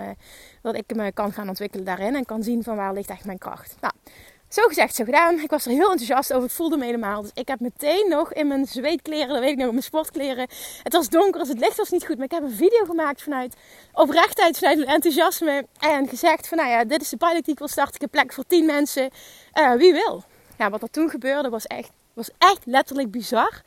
dat 0.62 0.76
ik 0.76 0.96
me 0.96 1.12
kan 1.12 1.32
gaan 1.32 1.48
ontwikkelen 1.48 1.86
daarin. 1.86 2.16
En 2.16 2.26
kan 2.26 2.44
zien 2.44 2.64
van 2.64 2.76
waar 2.76 2.94
ligt 2.94 3.10
echt 3.10 3.26
mijn 3.26 3.38
kracht. 3.38 3.76
Nou, 3.82 3.94
zo 4.54 4.68
gezegd, 4.68 4.96
zo 4.96 5.04
gedaan. 5.04 5.40
Ik 5.40 5.50
was 5.50 5.66
er 5.66 5.72
heel 5.72 5.92
enthousiast 5.92 6.34
over. 6.34 6.44
Het 6.44 6.54
voelde 6.54 6.78
me 6.78 6.86
helemaal. 6.86 7.22
Dus 7.22 7.32
ik 7.34 7.48
heb 7.48 7.60
meteen 7.60 8.10
nog 8.10 8.34
in 8.34 8.48
mijn 8.48 8.66
zweetkleren, 8.66 9.28
dat 9.28 9.40
weet 9.40 9.52
ik 9.52 9.58
nog, 9.58 9.70
mijn 9.70 9.84
sportkleren. 9.84 10.48
Het 10.84 10.94
was 10.94 11.10
donker, 11.10 11.40
dus 11.40 11.50
het 11.50 11.60
licht 11.60 11.78
was 11.78 11.90
niet 11.90 12.06
goed. 12.06 12.16
Maar 12.16 12.26
ik 12.26 12.32
heb 12.32 12.44
een 12.44 12.52
video 12.52 12.86
gemaakt 12.86 13.22
vanuit 13.22 13.56
oprechtheid, 13.94 14.58
vanuit 14.58 14.78
mijn 14.78 14.90
enthousiasme. 14.90 15.66
En 15.80 16.08
gezegd 16.08 16.48
van, 16.48 16.58
nou 16.58 16.70
ja, 16.70 16.84
dit 16.84 17.02
is 17.02 17.10
de 17.10 17.18
pilot 17.18 17.44
die 17.44 17.54
ik 17.54 17.60
wil 17.60 17.68
starten. 17.68 17.96
Ik 17.96 18.02
heb 18.02 18.12
plek 18.12 18.34
voor 18.34 18.46
10 18.48 18.66
mensen. 18.66 19.10
Uh, 19.54 19.74
wie 19.74 19.94
wil? 19.94 20.24
Ja, 20.58 20.70
wat 20.70 20.82
er 20.82 20.90
toen 20.90 21.10
gebeurde 21.10 21.50
was 21.50 21.66
echt, 21.66 21.92
was 22.14 22.30
echt 22.38 22.66
letterlijk 22.66 23.12
bizar. 23.12 23.62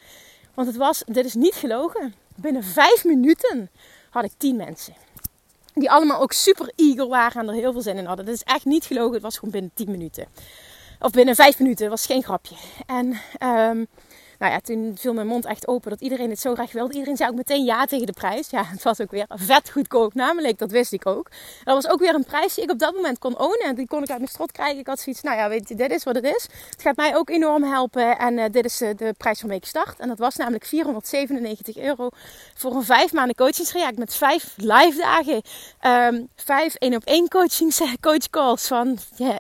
Want 0.55 0.69
het 0.69 0.77
was, 0.77 1.03
dit 1.07 1.25
is 1.25 1.35
niet 1.35 1.55
gelogen. 1.55 2.15
Binnen 2.37 2.65
vijf 2.65 3.05
minuten 3.05 3.71
had 4.17 4.31
ik 4.31 4.39
10 4.39 4.57
mensen. 4.57 4.95
Die 5.75 5.91
allemaal 5.91 6.21
ook 6.21 6.33
super 6.33 6.73
eager 6.77 7.09
waren 7.09 7.43
en 7.43 7.49
er 7.49 7.55
heel 7.55 7.73
veel 7.73 7.83
zin 7.83 7.97
in 7.97 8.05
hadden. 8.05 8.25
Dat 8.25 8.35
is 8.35 8.43
echt 8.43 8.65
niet 8.65 8.85
gelogen. 8.85 9.13
Het 9.13 9.23
was 9.23 9.35
gewoon 9.35 9.51
binnen 9.51 9.71
10 9.75 9.91
minuten. 9.91 10.27
Of 11.01 11.11
binnen 11.11 11.35
5 11.35 11.59
minuten. 11.59 11.91
Was 11.91 12.07
geen 12.07 12.23
grapje. 12.23 12.55
En 12.87 13.21
um, 13.43 13.87
nou 14.39 14.53
ja, 14.53 14.61
toen 14.61 14.97
viel 14.99 15.13
mijn 15.13 15.27
mond 15.27 15.45
echt 15.45 15.69
open 15.69 15.91
dat 15.91 16.01
iedereen 16.01 16.31
het 16.31 16.41
zo 16.41 16.55
graag 16.55 16.73
wilde. 16.73 16.93
Iedereen 16.93 17.17
zei 17.17 17.31
ook 17.31 17.37
meteen 17.37 17.65
ja 17.65 17.85
tegen 17.85 18.07
de 18.07 18.13
prijs. 18.13 18.51
Ja, 18.51 18.65
het 18.65 18.83
was 18.83 19.01
ook 19.01 19.11
weer 19.11 19.27
vet 19.29 19.71
goedkoop 19.71 20.15
namelijk. 20.15 20.59
Dat 20.59 20.71
wist 20.71 20.93
ik 20.93 21.07
ook. 21.07 21.31
Dat 21.65 21.83
was 21.83 21.93
ook 21.93 22.01
weer 22.01 22.15
een 22.15 22.25
prijs 22.25 22.55
die 22.55 22.65
ik 22.65 22.71
op 22.71 22.79
dat 22.79 22.95
moment 22.95 23.19
kon 23.19 23.39
ownen. 23.39 23.67
En 23.67 23.75
die 23.75 23.87
kon 23.87 24.03
ik 24.03 24.09
uit 24.09 24.19
mijn 24.19 24.31
strot 24.31 24.53
krijgen. 24.53 24.79
Ik 24.79 24.87
had 24.87 25.01
zoiets, 25.01 25.23
nou 25.23 25.37
ja, 25.37 25.49
weet 25.49 25.69
je, 25.69 25.75
dit 25.75 25.91
is 25.91 26.05
wat 26.05 26.15
het 26.15 26.25
is. 26.25 26.47
Het 26.71 26.83
gaat 26.83 26.97
mij 26.97 27.17
ook 27.17 27.31
enorm 27.31 27.63
helpen. 27.63 28.19
En 28.19 28.39
uh, 28.39 28.45
dit 28.51 28.65
is 28.65 28.83
uh, 28.83 28.89
de 28.97 29.15
prijs 29.17 29.41
waarmee 29.41 29.59
ik 29.59 29.65
start. 29.65 29.99
En 29.99 30.09
dat 30.09 30.19
was 30.19 30.37
namelijk 30.37 30.65
497 30.65 31.77
euro 31.77 32.09
voor 32.55 32.75
een 32.75 32.85
vijf 32.85 33.13
maanden 33.13 33.35
coachingstraject 33.35 33.99
met 33.99 34.15
vijf 34.15 34.55
live 34.57 34.99
dagen. 34.99 35.43
Um, 36.15 36.29
vijf 36.37 36.75
één 36.75 36.95
op 36.95 37.05
één 37.05 37.29
coaching, 37.29 37.75
coach 38.01 38.31
calls 38.31 38.67
van 38.67 38.99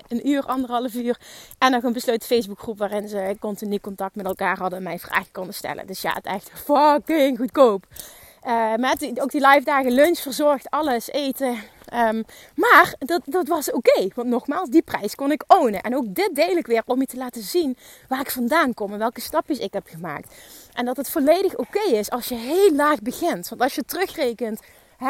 een 0.09 0.28
uur, 0.28 0.42
anderhalf 0.42 0.94
uur. 0.94 1.18
En 1.59 1.70
nog 1.70 1.82
een 1.82 1.92
besloten 1.92 2.26
Facebookgroep 2.26 2.78
waarin 2.78 3.09
ze 3.09 3.37
continu 3.40 3.78
contact 3.78 4.14
met 4.14 4.26
elkaar 4.26 4.59
hadden 4.59 4.82
mijn 4.87 4.99
vraag 4.99 5.31
konden 5.33 5.55
stellen. 5.55 5.87
Dus 5.87 6.03
ja, 6.03 6.12
het 6.12 6.27
echt 6.27 6.51
fucking 6.55 7.38
goedkoop. 7.38 7.87
Uh, 8.46 8.75
met 8.75 9.20
ook 9.20 9.31
die 9.31 9.46
live 9.46 9.64
dagen, 9.64 9.92
lunch 9.92 10.18
verzorgd, 10.18 10.70
alles, 10.70 11.11
eten. 11.11 11.59
Um, 11.94 12.25
maar 12.55 12.94
dat, 12.99 13.22
dat 13.25 13.49
was 13.49 13.72
oké. 13.72 14.09
Want 14.14 14.29
nogmaals, 14.29 14.68
die 14.68 14.83
prijs 14.83 15.14
kon 15.14 15.33
ik 15.33 15.44
ownen. 15.46 15.81
En 15.81 15.96
ook 15.96 16.14
dit 16.14 16.35
deel 16.35 16.57
ik 16.57 16.66
weer 16.66 16.83
om 16.87 17.01
je 17.01 17.07
te 17.07 17.16
laten 17.16 17.42
zien 17.42 17.77
waar 18.09 18.20
ik 18.20 18.31
vandaan 18.31 18.75
kom 18.75 18.92
en 18.92 18.99
welke 18.99 19.20
stapjes 19.20 19.59
ik 19.59 19.72
heb 19.72 19.87
gemaakt. 19.87 20.35
En 20.72 20.85
dat 20.85 20.96
het 20.96 21.11
volledig 21.11 21.57
oké 21.57 21.83
is 21.83 22.11
als 22.11 22.29
je 22.29 22.35
heel 22.35 22.72
laag 22.72 23.01
begint. 23.01 23.49
Want 23.49 23.61
als 23.61 23.75
je 23.75 23.85
terugrekent 23.85 24.61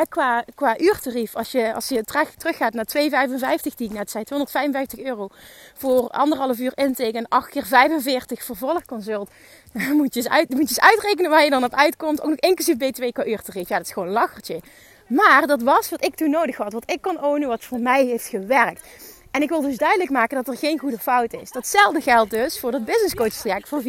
Qua, 0.08 0.44
qua 0.54 0.78
uurtarief, 0.78 1.36
als 1.36 1.50
je, 1.50 1.74
als 1.74 1.88
je 1.88 2.04
terug, 2.04 2.34
teruggaat 2.34 2.72
naar 2.72 2.86
2,55 2.96 3.74
die 3.76 3.88
ik 3.88 3.92
net 3.92 4.10
zei, 4.10 4.24
255 4.24 4.98
euro 4.98 5.28
voor 5.74 6.08
anderhalf 6.08 6.58
uur 6.58 6.72
intake 6.74 7.12
en 7.12 7.28
8 7.28 7.48
keer 7.48 7.66
45 7.66 8.44
vervolgconsult. 8.44 9.30
Dan 9.72 9.96
moet 9.96 10.14
je, 10.14 10.20
eens 10.20 10.28
uit, 10.28 10.48
moet 10.48 10.68
je 10.68 10.68
eens 10.68 10.80
uitrekenen 10.80 11.30
waar 11.30 11.44
je 11.44 11.50
dan 11.50 11.64
op 11.64 11.74
uitkomt. 11.74 12.22
Ook 12.22 12.28
nog 12.28 12.38
inclusief 12.38 12.76
B2 12.76 13.08
qua 13.12 13.24
uurtarief. 13.26 13.68
Ja, 13.68 13.76
dat 13.76 13.86
is 13.86 13.92
gewoon 13.92 14.08
een 14.08 14.14
lachertje. 14.14 14.60
Maar 15.06 15.46
dat 15.46 15.62
was 15.62 15.90
wat 15.90 16.04
ik 16.04 16.14
toen 16.14 16.30
nodig 16.30 16.56
had. 16.56 16.72
Wat 16.72 16.90
ik 16.90 17.02
kon 17.02 17.24
ownen, 17.24 17.48
wat 17.48 17.64
voor 17.64 17.80
mij 17.80 18.04
heeft 18.04 18.26
gewerkt. 18.26 18.82
En 19.30 19.42
ik 19.42 19.48
wil 19.48 19.60
dus 19.60 19.76
duidelijk 19.76 20.10
maken 20.10 20.36
dat 20.36 20.48
er 20.48 20.56
geen 20.56 20.78
goede 20.78 20.98
fout 20.98 21.32
is. 21.32 21.50
Datzelfde 21.50 22.00
geldt 22.00 22.30
dus 22.30 22.60
voor 22.60 22.70
dat 22.70 22.84
business 22.84 23.14
coach 23.14 23.32
traject 23.32 23.68
voor 23.68 23.82
4,97. 23.82 23.86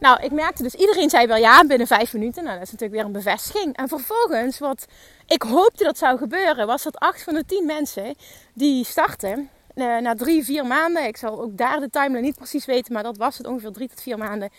Nou, 0.00 0.22
ik 0.22 0.32
merkte 0.32 0.62
dus, 0.62 0.74
iedereen 0.74 1.10
zei 1.10 1.26
wel 1.26 1.36
ja 1.36 1.64
binnen 1.66 1.86
vijf 1.86 2.12
minuten. 2.12 2.44
Nou, 2.44 2.58
dat 2.58 2.66
is 2.66 2.72
natuurlijk 2.72 3.00
weer 3.00 3.06
een 3.06 3.22
bevestiging. 3.22 3.76
En 3.76 3.88
vervolgens, 3.88 4.58
wat 4.58 4.86
ik 5.26 5.42
hoopte 5.42 5.84
dat 5.84 5.98
zou 5.98 6.18
gebeuren, 6.18 6.66
was 6.66 6.82
dat 6.82 6.98
acht 6.98 7.22
van 7.22 7.34
de 7.34 7.44
tien 7.44 7.66
mensen 7.66 8.14
die 8.52 8.84
starten, 8.84 9.50
uh, 9.74 9.98
na 9.98 10.14
drie, 10.14 10.44
vier 10.44 10.66
maanden, 10.66 11.06
ik 11.06 11.16
zal 11.16 11.40
ook 11.40 11.56
daar 11.56 11.80
de 11.80 11.90
timeline 11.90 12.20
niet 12.20 12.36
precies 12.36 12.64
weten, 12.64 12.92
maar 12.92 13.02
dat 13.02 13.16
was 13.16 13.38
het 13.38 13.46
ongeveer 13.46 13.72
drie 13.72 13.88
tot 13.88 14.02
vier 14.02 14.18
maanden, 14.18 14.50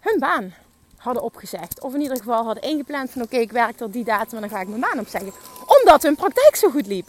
hun 0.00 0.18
baan 0.18 0.54
hadden 0.96 1.22
opgezegd. 1.22 1.80
Of 1.80 1.94
in 1.94 2.00
ieder 2.00 2.16
geval 2.16 2.44
hadden 2.44 2.62
ingepland 2.62 3.10
van 3.10 3.22
oké, 3.22 3.36
ik 3.36 3.52
werk 3.52 3.76
tot 3.76 3.92
die 3.92 4.04
datum 4.04 4.34
en 4.34 4.40
dan 4.40 4.50
ga 4.50 4.60
ik 4.60 4.68
mijn 4.68 4.80
baan 4.80 4.98
opzeggen. 4.98 5.32
Omdat 5.80 6.02
hun 6.02 6.14
praktijk 6.14 6.56
zo 6.56 6.70
goed 6.70 6.86
liep. 6.86 7.06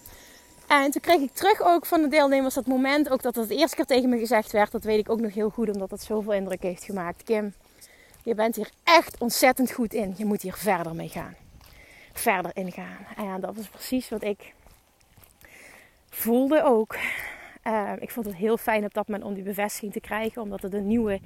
En 0.67 0.91
toen 0.91 1.01
kreeg 1.01 1.21
ik 1.21 1.33
terug 1.33 1.61
ook 1.61 1.85
van 1.85 2.01
de 2.01 2.07
deelnemers 2.07 2.53
dat 2.53 2.67
moment, 2.67 3.09
ook 3.09 3.21
dat 3.21 3.35
het 3.35 3.47
de 3.47 3.55
eerste 3.55 3.75
keer 3.75 3.85
tegen 3.85 4.09
me 4.09 4.17
gezegd 4.19 4.51
werd. 4.51 4.71
Dat 4.71 4.83
weet 4.83 4.99
ik 4.99 5.09
ook 5.09 5.19
nog 5.19 5.33
heel 5.33 5.49
goed, 5.49 5.69
omdat 5.69 5.89
dat 5.89 6.01
zoveel 6.01 6.33
indruk 6.33 6.61
heeft 6.61 6.83
gemaakt. 6.83 7.23
Kim, 7.23 7.53
je 8.23 8.35
bent 8.35 8.55
hier 8.55 8.69
echt 8.83 9.19
ontzettend 9.19 9.71
goed 9.71 9.93
in. 9.93 10.13
Je 10.17 10.25
moet 10.25 10.41
hier 10.41 10.53
verder 10.53 10.95
mee 10.95 11.09
gaan. 11.09 11.35
Verder 12.13 12.51
ingaan. 12.53 13.05
En 13.15 13.23
ja, 13.23 13.37
dat 13.37 13.57
is 13.57 13.67
precies 13.67 14.09
wat 14.09 14.23
ik 14.23 14.53
voelde 16.09 16.63
ook. 16.63 16.97
Uh, 17.63 17.91
ik 17.99 18.11
vond 18.11 18.25
het 18.25 18.35
heel 18.35 18.57
fijn 18.57 18.83
op 18.83 18.93
dat 18.93 19.07
moment 19.07 19.27
om 19.27 19.33
die 19.33 19.43
bevestiging 19.43 19.93
te 19.93 19.99
krijgen. 19.99 20.41
Omdat 20.41 20.61
het 20.61 20.73
een 20.73 20.87
nieuwe, 20.87 21.19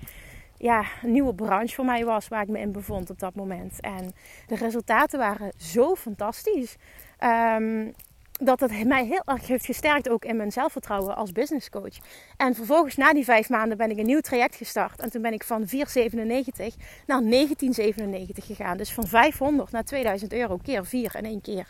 ja, 0.58 0.86
nieuwe 1.02 1.34
branche 1.34 1.76
voor 1.76 1.86
mij 1.86 2.06
was 2.06 2.28
waar 2.28 2.42
ik 2.42 2.48
me 2.48 2.60
in 2.60 2.72
bevond 2.72 3.10
op 3.10 3.20
dat 3.20 3.36
moment. 3.36 3.80
En 3.80 4.14
de 4.48 4.56
resultaten 4.56 5.20
waren 5.20 5.52
zo 5.58 5.96
fantastisch. 5.96 6.76
Um, 7.20 7.94
dat 8.46 8.60
het 8.60 8.88
mij 8.88 9.06
heel 9.06 9.22
erg 9.26 9.48
heeft 9.48 9.66
gesterkt 9.66 10.10
ook 10.10 10.26
in 10.26 10.36
mijn 10.36 10.52
zelfvertrouwen 10.52 11.16
als 11.16 11.32
business 11.32 11.70
coach. 11.70 11.98
En 12.38 12.56
vervolgens 12.56 12.96
na 12.96 13.14
die 13.14 13.24
vijf 13.24 13.50
maanden 13.50 13.78
ben 13.78 13.92
ik 13.92 13.98
een 13.98 14.06
nieuw 14.06 14.20
traject 14.20 14.56
gestart. 14.56 15.00
En 15.00 15.12
toen 15.12 15.22
ben 15.22 15.34
ik 15.34 15.44
van 15.44 15.68
4,97 15.68 15.74
naar 17.06 17.22
19,97 17.24 17.30
gegaan. 18.34 18.78
Dus 18.78 18.94
van 18.94 19.08
500 19.08 19.72
naar 19.72 19.84
2000 19.84 20.34
euro 20.34 20.58
keer 20.64 20.86
4 20.86 21.16
in 21.16 21.26
één 21.26 21.42
keer 21.42 21.70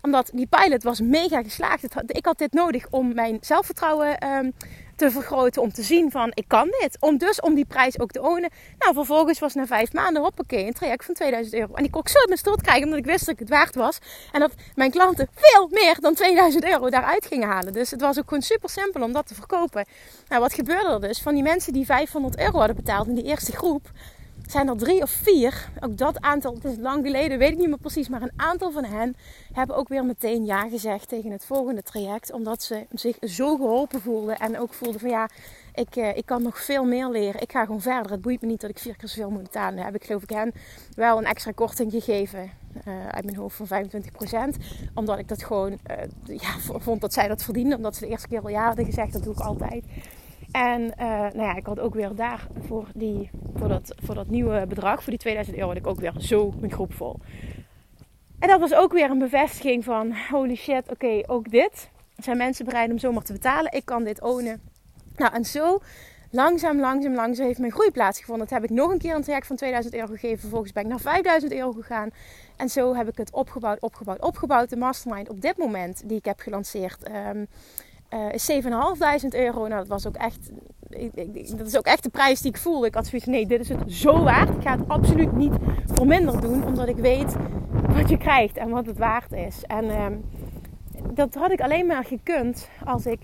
omdat 0.00 0.30
die 0.34 0.46
pilot 0.46 0.82
was 0.82 1.00
mega 1.00 1.42
geslaagd. 1.42 1.84
Ik 2.06 2.24
had 2.24 2.38
dit 2.38 2.52
nodig 2.52 2.86
om 2.90 3.14
mijn 3.14 3.38
zelfvertrouwen 3.40 4.28
um, 4.28 4.52
te 4.98 5.10
vergroten. 5.10 5.62
Om 5.62 5.72
te 5.72 5.82
zien 5.82 6.10
van 6.10 6.30
ik 6.34 6.44
kan 6.46 6.68
dit. 6.80 6.96
Om 7.00 7.18
dus 7.18 7.40
om 7.40 7.54
die 7.54 7.64
prijs 7.64 8.00
ook 8.00 8.10
te 8.10 8.22
ownen. 8.22 8.50
Nou 8.78 8.94
vervolgens 8.94 9.38
was 9.38 9.54
na 9.54 9.66
vijf 9.66 9.92
maanden 9.92 10.22
hoppakee 10.22 10.66
een 10.66 10.72
traject 10.72 11.04
van 11.04 11.14
2000 11.14 11.54
euro. 11.54 11.74
En 11.74 11.82
die 11.82 11.92
kon 11.92 12.00
ik 12.00 12.08
zo 12.08 12.18
mijn 12.26 12.38
stoot 12.38 12.62
krijgen 12.62 12.84
omdat 12.84 12.98
ik 12.98 13.04
wist 13.04 13.26
dat 13.26 13.34
ik 13.34 13.40
het 13.40 13.48
waard 13.48 13.74
was. 13.74 13.98
En 14.32 14.40
dat 14.40 14.52
mijn 14.74 14.90
klanten 14.90 15.28
veel 15.34 15.68
meer 15.70 15.96
dan 16.00 16.14
2000 16.14 16.64
euro 16.64 16.90
daaruit 16.90 17.26
gingen 17.26 17.48
halen. 17.48 17.72
Dus 17.72 17.90
het 17.90 18.00
was 18.00 18.18
ook 18.18 18.28
gewoon 18.28 18.42
super 18.42 18.70
simpel 18.70 19.02
om 19.02 19.12
dat 19.12 19.26
te 19.26 19.34
verkopen. 19.34 19.84
Nou 20.28 20.40
wat 20.40 20.54
gebeurde 20.54 20.88
er 20.88 21.00
dus? 21.00 21.22
Van 21.22 21.34
die 21.34 21.42
mensen 21.42 21.72
die 21.72 21.86
500 21.86 22.38
euro 22.38 22.58
hadden 22.58 22.76
betaald 22.76 23.06
in 23.06 23.14
die 23.14 23.24
eerste 23.24 23.52
groep 23.52 23.90
zijn 24.50 24.68
er 24.68 24.76
drie 24.76 25.02
of 25.02 25.10
vier. 25.10 25.68
Ook 25.80 25.96
dat 25.96 26.20
aantal, 26.20 26.54
het 26.54 26.64
is 26.64 26.76
lang 26.78 27.04
geleden, 27.06 27.38
weet 27.38 27.52
ik 27.52 27.58
niet 27.58 27.68
meer 27.68 27.78
precies. 27.78 28.08
Maar 28.08 28.22
een 28.22 28.32
aantal 28.36 28.70
van 28.70 28.84
hen 28.84 29.16
hebben 29.52 29.76
ook 29.76 29.88
weer 29.88 30.04
meteen 30.04 30.44
ja 30.44 30.68
gezegd 30.68 31.08
tegen 31.08 31.30
het 31.30 31.44
volgende 31.44 31.82
traject. 31.82 32.32
Omdat 32.32 32.62
ze 32.62 32.86
zich 32.92 33.16
zo 33.20 33.56
geholpen 33.56 34.00
voelden. 34.00 34.36
En 34.38 34.58
ook 34.58 34.74
voelden 34.74 35.00
van 35.00 35.10
ja, 35.10 35.28
ik, 35.74 35.96
eh, 35.96 36.16
ik 36.16 36.26
kan 36.26 36.42
nog 36.42 36.64
veel 36.64 36.84
meer 36.84 37.08
leren. 37.08 37.40
Ik 37.40 37.52
ga 37.52 37.64
gewoon 37.64 37.80
verder. 37.80 38.12
Het 38.12 38.20
boeit 38.20 38.40
me 38.40 38.46
niet 38.46 38.60
dat 38.60 38.70
ik 38.70 38.78
vier 38.78 38.96
keer 38.96 39.08
zoveel 39.08 39.30
moet 39.30 39.42
betalen. 39.42 39.84
Heb 39.84 39.94
ik 39.94 40.04
geloof 40.04 40.22
ik 40.22 40.30
hen 40.30 40.52
wel 40.94 41.18
een 41.18 41.24
extra 41.24 41.52
korting 41.52 41.90
gegeven. 41.90 42.50
Uh, 42.88 43.08
uit 43.08 43.24
mijn 43.24 43.36
hoofd 43.36 43.56
van 43.56 43.66
25%. 43.66 44.56
Omdat 44.94 45.18
ik 45.18 45.28
dat 45.28 45.44
gewoon 45.44 45.70
uh, 45.70 46.38
ja, 46.38 46.58
vond 46.58 47.00
dat 47.00 47.12
zij 47.12 47.28
dat 47.28 47.42
verdienden. 47.42 47.76
Omdat 47.76 47.96
ze 47.96 48.04
de 48.04 48.10
eerste 48.10 48.28
keer 48.28 48.42
al 48.42 48.48
ja 48.48 48.66
hadden 48.66 48.84
gezegd. 48.84 49.12
Dat 49.12 49.22
doe 49.22 49.32
ik 49.32 49.40
altijd. 49.40 49.84
En 50.52 50.82
uh, 50.82 51.08
nou 51.08 51.42
ja, 51.42 51.56
ik 51.56 51.66
had 51.66 51.80
ook 51.80 51.94
weer 51.94 52.14
daar 52.14 52.46
voor, 52.66 52.86
die, 52.94 53.30
voor, 53.54 53.68
dat, 53.68 53.94
voor 54.02 54.14
dat 54.14 54.28
nieuwe 54.28 54.66
bedrag, 54.68 55.02
voor 55.02 55.10
die 55.10 55.18
2000 55.18 55.56
euro, 55.56 55.68
had 55.68 55.76
ik 55.78 55.86
ook 55.86 56.00
weer 56.00 56.14
zo 56.18 56.52
mijn 56.58 56.72
groep 56.72 56.94
vol. 56.94 57.20
En 58.38 58.48
dat 58.48 58.60
was 58.60 58.74
ook 58.74 58.92
weer 58.92 59.10
een 59.10 59.18
bevestiging 59.18 59.84
van 59.84 60.14
holy 60.30 60.54
shit, 60.54 60.90
oké, 60.90 61.20
ook 61.26 61.50
dit. 61.50 61.90
Zijn 62.16 62.36
mensen 62.36 62.64
bereid 62.64 62.90
om 62.90 62.98
zomaar 62.98 63.22
te 63.22 63.32
betalen? 63.32 63.72
Ik 63.72 63.84
kan 63.84 64.04
dit 64.04 64.22
ownen. 64.22 64.60
Nou, 65.16 65.34
en 65.34 65.44
zo 65.44 65.80
langzaam, 66.30 66.80
langzaam, 66.80 67.14
langzaam 67.14 67.46
heeft 67.46 67.58
mijn 67.58 67.72
groei 67.72 67.90
plaatsgevonden. 67.90 68.48
Dat 68.48 68.60
heb 68.60 68.70
ik 68.70 68.76
nog 68.76 68.90
een 68.90 68.98
keer 68.98 69.14
een 69.14 69.22
traject 69.22 69.46
van 69.46 69.56
2000 69.56 69.94
euro 69.94 70.06
gegeven. 70.06 70.38
Vervolgens 70.38 70.72
ben 70.72 70.82
ik 70.82 70.88
naar 70.88 71.00
5000 71.00 71.52
euro 71.52 71.72
gegaan. 71.72 72.10
En 72.56 72.68
zo 72.68 72.94
heb 72.94 73.08
ik 73.08 73.16
het 73.16 73.32
opgebouwd, 73.32 73.80
opgebouwd, 73.80 74.20
opgebouwd. 74.20 74.70
De 74.70 74.76
mastermind 74.76 75.28
op 75.28 75.40
dit 75.40 75.56
moment, 75.56 76.08
die 76.08 76.18
ik 76.18 76.24
heb 76.24 76.40
gelanceerd, 76.40 77.08
um, 77.08 77.46
uh, 78.14 78.32
is 78.32 78.50
7.500 78.52 79.28
euro. 79.28 79.66
Nou, 79.66 79.78
dat 79.78 79.88
was 79.88 80.06
ook 80.06 80.16
echt. 80.16 80.50
dat 81.56 81.66
is 81.66 81.76
ook 81.76 81.86
echt 81.86 82.02
de 82.02 82.08
prijs 82.08 82.40
die 82.40 82.50
ik 82.50 82.58
voelde. 82.58 82.86
Ik 82.86 82.94
had 82.94 83.06
zoiets 83.06 83.28
nee, 83.28 83.46
dit 83.46 83.60
is 83.60 83.68
het 83.68 83.92
zo 83.92 84.22
waard. 84.22 84.48
Ik 84.48 84.62
ga 84.62 84.78
het 84.78 84.88
absoluut 84.88 85.32
niet 85.32 85.54
voor 85.86 86.06
minder 86.06 86.40
doen, 86.40 86.64
omdat 86.64 86.88
ik 86.88 86.96
weet 86.96 87.36
wat 87.88 88.08
je 88.08 88.16
krijgt 88.16 88.56
en 88.56 88.70
wat 88.70 88.86
het 88.86 88.98
waard 88.98 89.32
is. 89.32 89.62
En 89.66 89.84
uh, 89.84 90.06
dat 91.14 91.34
had 91.34 91.50
ik 91.50 91.60
alleen 91.60 91.86
maar 91.86 92.04
gekund 92.04 92.68
als 92.84 93.06
ik 93.06 93.20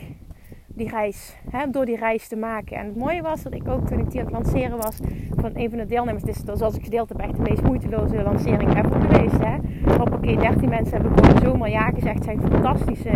die 0.74 0.88
reis, 0.88 1.36
hè, 1.50 1.70
door 1.70 1.84
die 1.84 1.96
reis 1.96 2.28
te 2.28 2.36
maken. 2.36 2.76
En 2.76 2.86
het 2.86 2.96
mooie 2.96 3.22
was 3.22 3.42
dat 3.42 3.54
ik 3.54 3.68
ook 3.68 3.86
toen 3.86 3.98
ik 3.98 4.10
die 4.10 4.20
aan 4.20 4.26
het 4.26 4.34
lanceren 4.34 4.76
was 4.76 4.96
van 5.36 5.50
een 5.54 5.68
van 5.70 5.78
de 5.78 5.86
deelnemers, 5.86 6.24
is 6.24 6.40
zoals 6.54 6.76
ik 6.76 6.84
gedeeld 6.84 7.08
heb, 7.08 7.18
echt 7.18 7.36
de 7.36 7.42
meest 7.42 7.62
moeiteloze 7.62 8.22
lancering 8.22 8.76
ever 8.76 9.00
geweest. 9.00 9.38
Hè. 9.38 9.56
Hoppakee, 9.96 10.36
13 10.36 10.68
mensen 10.68 11.00
hebben 11.00 11.24
gewoon 11.24 11.42
zomaar 11.42 11.70
ja 11.70 11.90
gezegd. 11.90 12.24
Zijn 12.24 12.40
fantastische, 12.40 13.10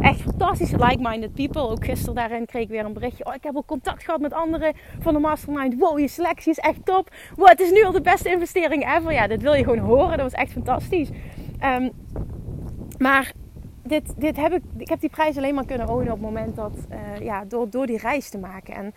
echt 0.00 0.20
fantastische 0.20 0.76
like-minded 0.76 1.34
people. 1.34 1.62
Ook 1.62 1.84
gisteren 1.84 2.14
daarin 2.14 2.46
kreeg 2.46 2.62
ik 2.62 2.68
weer 2.68 2.84
een 2.84 2.92
berichtje. 2.92 3.26
Oh, 3.26 3.34
ik 3.34 3.42
heb 3.42 3.54
al 3.54 3.64
contact 3.64 4.04
gehad 4.04 4.20
met 4.20 4.32
anderen 4.32 4.74
van 5.00 5.14
de 5.14 5.20
mastermind. 5.20 5.78
Wow, 5.78 5.98
je 5.98 6.08
selectie 6.08 6.50
is 6.50 6.58
echt 6.58 6.84
top. 6.84 7.10
Wow, 7.36 7.48
het 7.48 7.60
is 7.60 7.70
nu 7.70 7.84
al 7.84 7.92
de 7.92 8.00
beste 8.00 8.30
investering 8.30 8.96
ever. 8.96 9.12
Ja, 9.12 9.26
dit 9.26 9.42
wil 9.42 9.54
je 9.54 9.64
gewoon 9.64 9.78
horen. 9.78 10.10
Dat 10.10 10.32
was 10.32 10.40
echt 10.40 10.52
fantastisch. 10.52 11.10
Um, 11.64 11.90
maar 12.98 13.32
dit, 13.86 14.02
dit 14.16 14.36
heb 14.36 14.52
ik, 14.52 14.62
ik 14.76 14.88
heb 14.88 15.00
die 15.00 15.10
prijs 15.10 15.36
alleen 15.36 15.54
maar 15.54 15.66
kunnen 15.66 15.88
ownen 15.88 16.12
op 16.12 16.18
het 16.18 16.20
moment 16.20 16.56
dat, 16.56 16.72
uh, 16.90 17.24
ja, 17.24 17.44
door, 17.44 17.70
door 17.70 17.86
die 17.86 17.98
reis 17.98 18.28
te 18.28 18.38
maken. 18.38 18.74
En 18.74 18.94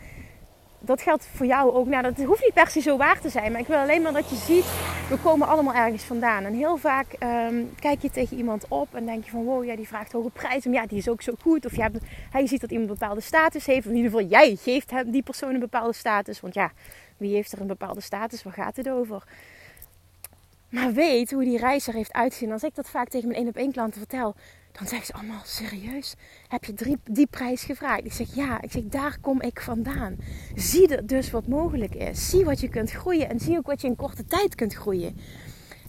dat 0.80 1.02
geldt 1.02 1.26
voor 1.26 1.46
jou 1.46 1.72
ook. 1.72 1.86
Nou, 1.86 2.02
dat 2.02 2.16
hoeft 2.16 2.42
niet 2.42 2.54
per 2.54 2.68
se 2.68 2.80
zo 2.80 2.96
waar 2.96 3.20
te 3.20 3.28
zijn. 3.28 3.52
Maar 3.52 3.60
ik 3.60 3.66
wil 3.66 3.76
alleen 3.76 4.02
maar 4.02 4.12
dat 4.12 4.30
je 4.30 4.36
ziet, 4.36 4.64
we 5.08 5.16
komen 5.22 5.48
allemaal 5.48 5.74
ergens 5.74 6.02
vandaan. 6.02 6.44
En 6.44 6.54
heel 6.54 6.76
vaak 6.76 7.06
um, 7.22 7.70
kijk 7.80 8.02
je 8.02 8.10
tegen 8.10 8.36
iemand 8.36 8.64
op 8.68 8.94
en 8.94 9.06
denk 9.06 9.24
je 9.24 9.30
van... 9.30 9.44
Wow, 9.44 9.64
ja, 9.64 9.76
die 9.76 9.88
vraagt 9.88 10.12
hoge 10.12 10.30
prijzen. 10.30 10.70
Maar 10.70 10.80
ja, 10.80 10.86
die 10.86 10.98
is 10.98 11.08
ook 11.08 11.22
zo 11.22 11.32
goed. 11.40 11.66
Of 11.66 11.76
je, 11.76 11.82
hebt, 11.82 11.98
hij 12.30 12.46
ziet 12.46 12.60
dat 12.60 12.70
iemand 12.70 12.88
een 12.90 12.96
bepaalde 12.98 13.20
status 13.20 13.66
heeft. 13.66 13.86
In 13.86 13.94
ieder 13.94 14.10
geval, 14.10 14.26
jij 14.26 14.56
geeft 14.60 14.90
hem, 14.90 15.10
die 15.10 15.22
persoon 15.22 15.54
een 15.54 15.60
bepaalde 15.60 15.94
status. 15.94 16.40
Want 16.40 16.54
ja, 16.54 16.70
wie 17.16 17.34
heeft 17.34 17.52
er 17.52 17.60
een 17.60 17.66
bepaalde 17.66 18.00
status? 18.00 18.42
Waar 18.42 18.52
gaat 18.52 18.76
het 18.76 18.88
over? 18.88 19.24
maar 20.68 20.92
weet 20.92 21.30
hoe 21.30 21.44
die 21.44 21.58
reis 21.58 21.86
er 21.86 21.94
heeft 21.94 22.12
uitgezien. 22.12 22.52
Als 22.52 22.62
ik 22.62 22.74
dat 22.74 22.88
vaak 22.88 23.08
tegen 23.08 23.28
mijn 23.28 23.40
één 23.40 23.48
op 23.48 23.56
één 23.56 23.72
klanten 23.72 23.98
vertel, 23.98 24.34
dan 24.78 24.86
zeggen 24.86 25.06
ze 25.06 25.12
allemaal 25.12 25.42
serieus. 25.44 26.14
Heb 26.48 26.64
je 26.64 26.74
drie, 26.74 26.98
die 27.04 27.26
prijs 27.26 27.62
gevraagd? 27.62 28.04
Ik 28.04 28.12
zeg 28.12 28.34
ja. 28.34 28.62
Ik 28.62 28.72
zeg 28.72 28.82
daar 28.82 29.18
kom 29.20 29.42
ik 29.42 29.60
vandaan. 29.60 30.16
Zie 30.54 30.96
er 30.96 31.06
dus 31.06 31.30
wat 31.30 31.46
mogelijk 31.46 31.94
is. 31.94 32.28
Zie 32.28 32.44
wat 32.44 32.60
je 32.60 32.68
kunt 32.68 32.90
groeien 32.90 33.28
en 33.28 33.40
zie 33.40 33.56
ook 33.56 33.66
wat 33.66 33.80
je 33.80 33.86
in 33.86 33.96
korte 33.96 34.24
tijd 34.24 34.54
kunt 34.54 34.74
groeien. 34.74 35.16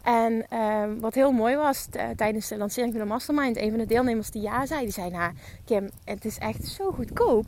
En 0.04 0.46
ehm, 0.50 1.00
wat 1.00 1.14
heel 1.14 1.32
mooi 1.32 1.56
was 1.56 1.88
tijdens 2.16 2.48
de 2.48 2.58
lancering 2.58 2.92
van 2.92 3.02
de 3.02 3.08
Mastermind, 3.08 3.58
een 3.58 3.70
van 3.70 3.80
de 3.80 3.86
deelnemers 3.86 4.30
die 4.30 4.42
ja 4.42 4.66
zei, 4.66 4.84
die 4.84 4.92
zei: 4.92 5.10
Nou, 5.10 5.34
Kim, 5.66 5.90
het 6.04 6.26
is 6.26 6.38
echt 6.38 6.68
zo 6.68 6.92
goedkoop. 6.92 7.46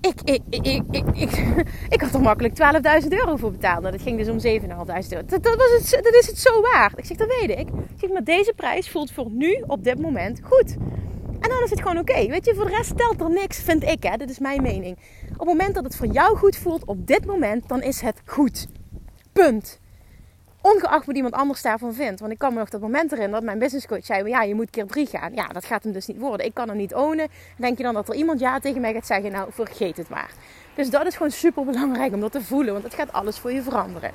Ik, 0.00 0.20
ik, 0.24 0.42
ik, 0.50 0.82
ik, 0.90 1.04
ik, 1.14 1.30
ik, 1.88 2.00
had 2.00 2.14
er 2.14 2.20
makkelijk 2.20 2.54
12.000 3.02 3.08
euro 3.08 3.36
voor 3.36 3.50
betaald. 3.50 3.80
Nou, 3.80 3.92
dat 3.92 4.02
ging 4.02 4.18
dus 4.18 4.28
om 4.28 4.60
7.500 4.60 4.68
euro. 4.68 4.84
Dat, 5.26 5.56
was 5.56 5.90
het, 5.90 6.04
dat 6.04 6.14
is 6.14 6.26
het 6.26 6.38
zo 6.38 6.60
waard. 6.60 6.98
Ik 6.98 7.04
zeg: 7.04 7.16
Dat 7.16 7.36
weet 7.40 7.58
ik. 7.58 7.68
Ik 7.68 7.98
zeg: 8.00 8.10
Maar 8.10 8.24
deze 8.24 8.52
prijs 8.56 8.90
voelt 8.90 9.12
voor 9.12 9.30
nu, 9.30 9.64
op 9.66 9.84
dit 9.84 10.00
moment, 10.00 10.40
goed. 10.42 10.76
En 11.40 11.50
dan 11.50 11.62
is 11.64 11.70
het 11.70 11.80
gewoon 11.80 11.98
oké. 11.98 12.26
Weet 12.26 12.44
je, 12.44 12.54
voor 12.54 12.64
de 12.64 12.76
rest 12.76 12.96
telt 12.96 13.20
er 13.20 13.30
niks, 13.30 13.58
vind 13.62 13.82
ik. 13.82 14.02
Hè? 14.02 14.16
Dit 14.16 14.30
is 14.30 14.38
mijn 14.38 14.62
mening. 14.62 14.98
Op 15.32 15.38
het 15.38 15.48
moment 15.48 15.74
dat 15.74 15.84
het 15.84 15.96
voor 15.96 16.06
jou 16.06 16.36
goed 16.36 16.56
voelt, 16.56 16.84
op 16.84 17.06
dit 17.06 17.26
moment, 17.26 17.68
dan 17.68 17.82
is 17.82 18.00
het 18.00 18.22
goed. 18.24 18.66
Punt. 19.32 19.80
Ongeacht 20.66 21.06
wat 21.06 21.16
iemand 21.16 21.34
anders 21.34 21.62
daarvan 21.62 21.94
vindt. 21.94 22.20
Want 22.20 22.32
ik 22.32 22.38
kan 22.38 22.52
me 22.52 22.58
nog 22.58 22.68
dat 22.68 22.80
moment 22.80 23.12
erin 23.12 23.30
dat 23.30 23.42
mijn 23.42 23.58
businesscoach 23.58 24.04
zei: 24.04 24.28
Ja, 24.28 24.42
je 24.42 24.54
moet 24.54 24.70
keer 24.70 24.86
drie 24.86 25.06
gaan. 25.06 25.34
Ja, 25.34 25.46
dat 25.46 25.64
gaat 25.64 25.82
hem 25.82 25.92
dus 25.92 26.06
niet 26.06 26.18
worden. 26.18 26.46
Ik 26.46 26.54
kan 26.54 26.68
er 26.68 26.74
niet 26.74 26.94
ownen. 26.94 27.28
Denk 27.56 27.76
je 27.76 27.82
dan 27.82 27.94
dat 27.94 28.08
er 28.08 28.14
iemand 28.14 28.40
ja 28.40 28.60
tegen 28.60 28.80
mij 28.80 28.92
gaat 28.92 29.06
zeggen: 29.06 29.32
Nou, 29.32 29.52
vergeet 29.52 29.96
het 29.96 30.08
maar. 30.08 30.30
Dus 30.74 30.90
dat 30.90 31.06
is 31.06 31.16
gewoon 31.16 31.30
super 31.30 31.64
belangrijk 31.64 32.12
om 32.12 32.20
dat 32.20 32.32
te 32.32 32.42
voelen. 32.42 32.72
Want 32.72 32.84
het 32.84 32.94
gaat 32.94 33.12
alles 33.12 33.38
voor 33.38 33.52
je 33.52 33.62
veranderen. 33.62 34.10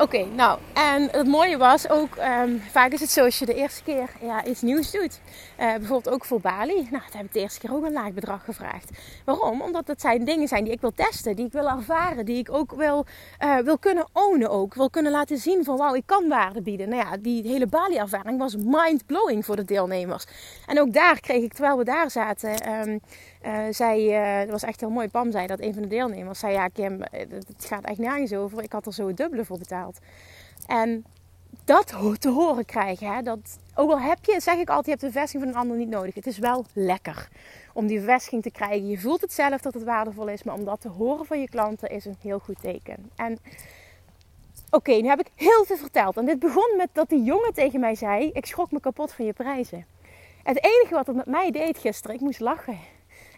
Oké, 0.00 0.24
nou, 0.24 0.58
en 0.74 1.08
het 1.10 1.26
mooie 1.26 1.56
was 1.56 1.88
ook, 1.88 2.16
um, 2.16 2.62
vaak 2.70 2.92
is 2.92 3.00
het 3.00 3.10
zo 3.10 3.24
als 3.24 3.38
je 3.38 3.46
de 3.46 3.54
eerste 3.54 3.82
keer 3.82 4.10
ja, 4.20 4.44
iets 4.44 4.62
nieuws 4.62 4.90
doet. 4.90 5.20
Uh, 5.60 5.66
bijvoorbeeld 5.74 6.14
ook 6.14 6.24
voor 6.24 6.40
Bali. 6.40 6.74
Nou, 6.74 7.02
dat 7.04 7.12
heb 7.12 7.24
ik 7.24 7.32
de 7.32 7.40
eerste 7.40 7.60
keer 7.60 7.74
ook 7.74 7.84
een 7.84 7.92
laag 7.92 8.12
bedrag 8.12 8.44
gevraagd. 8.44 8.90
Waarom? 9.24 9.62
Omdat 9.62 9.86
het 9.86 10.00
zijn 10.00 10.24
dingen 10.24 10.48
zijn 10.48 10.64
die 10.64 10.72
ik 10.72 10.80
wil 10.80 10.92
testen, 10.94 11.36
die 11.36 11.46
ik 11.46 11.52
wil 11.52 11.68
ervaren, 11.68 12.24
die 12.24 12.38
ik 12.38 12.52
ook 12.52 12.72
wil, 12.72 13.06
uh, 13.44 13.58
wil 13.58 13.78
kunnen 13.78 14.06
ownen 14.12 14.50
ook. 14.50 14.74
Wil 14.74 14.90
kunnen 14.90 15.12
laten 15.12 15.38
zien 15.38 15.64
van 15.64 15.76
wauw, 15.76 15.94
ik 15.94 16.06
kan 16.06 16.28
waarde 16.28 16.62
bieden. 16.62 16.88
Nou 16.88 17.02
ja, 17.02 17.16
die 17.16 17.48
hele 17.48 17.66
Bali-ervaring 17.66 18.38
was 18.38 18.56
mind-blowing 18.56 19.44
voor 19.44 19.56
de 19.56 19.64
deelnemers. 19.64 20.24
En 20.66 20.80
ook 20.80 20.92
daar 20.92 21.20
kreeg 21.20 21.42
ik, 21.42 21.52
terwijl 21.52 21.78
we 21.78 21.84
daar 21.84 22.10
zaten, 22.10 22.72
um, 22.88 23.00
uh, 23.46 23.64
zij, 23.70 24.00
uh, 24.00 24.40
dat 24.40 24.50
was 24.50 24.62
echt 24.62 24.80
heel 24.80 24.90
mooi. 24.90 25.08
Pam 25.08 25.30
zei 25.30 25.46
dat 25.46 25.60
een 25.60 25.72
van 25.74 25.82
de 25.82 25.88
deelnemers 25.88 26.38
zei: 26.38 26.52
Ja, 26.52 26.68
Kim, 26.68 27.02
het 27.10 27.64
gaat 27.64 27.84
echt 27.84 27.98
nergens 27.98 28.32
over. 28.32 28.62
Ik 28.62 28.72
had 28.72 28.86
er 28.86 28.92
zo 28.92 29.06
het 29.06 29.16
dubbele 29.16 29.44
voor 29.44 29.58
betaald. 29.58 29.98
En 30.66 31.04
dat 31.64 31.86
te 32.20 32.28
horen 32.28 32.64
krijgen, 32.64 33.14
hè, 33.14 33.22
dat, 33.22 33.58
ook 33.74 33.90
al 33.90 34.00
heb 34.00 34.24
je, 34.24 34.40
zeg 34.40 34.54
ik 34.54 34.68
altijd, 34.68 34.84
je 34.84 34.90
hebt 34.90 35.00
de 35.00 35.06
bevestiging 35.06 35.42
van 35.42 35.52
een 35.52 35.60
ander 35.60 35.76
niet 35.76 35.88
nodig. 35.88 36.14
Het 36.14 36.26
is 36.26 36.38
wel 36.38 36.64
lekker 36.72 37.28
om 37.72 37.86
die 37.86 37.98
bevestiging 37.98 38.42
te 38.42 38.50
krijgen. 38.50 38.88
Je 38.88 38.98
voelt 38.98 39.20
het 39.20 39.32
zelf 39.32 39.60
dat 39.60 39.74
het 39.74 39.84
waardevol 39.84 40.28
is, 40.28 40.42
maar 40.42 40.54
om 40.54 40.64
dat 40.64 40.80
te 40.80 40.88
horen 40.88 41.26
van 41.26 41.40
je 41.40 41.48
klanten 41.48 41.90
is 41.90 42.04
een 42.04 42.16
heel 42.20 42.38
goed 42.38 42.60
teken. 42.60 43.10
En 43.16 43.38
oké, 44.70 44.92
nu 44.92 45.08
heb 45.08 45.20
ik 45.20 45.30
heel 45.34 45.64
veel 45.64 45.76
verteld. 45.76 46.16
En 46.16 46.24
dit 46.24 46.38
begon 46.38 46.74
met 46.76 46.88
dat 46.92 47.08
die 47.08 47.22
jongen 47.22 47.54
tegen 47.54 47.80
mij 47.80 47.94
zei: 47.94 48.30
Ik 48.32 48.46
schrok 48.46 48.70
me 48.70 48.80
kapot 48.80 49.12
van 49.12 49.24
je 49.24 49.32
prijzen. 49.32 49.86
Het 50.42 50.64
enige 50.64 50.94
wat 50.94 51.06
het 51.06 51.16
met 51.16 51.26
mij 51.26 51.50
deed 51.50 51.78
gisteren, 51.78 52.16
ik 52.16 52.22
moest 52.22 52.40
lachen. 52.40 52.78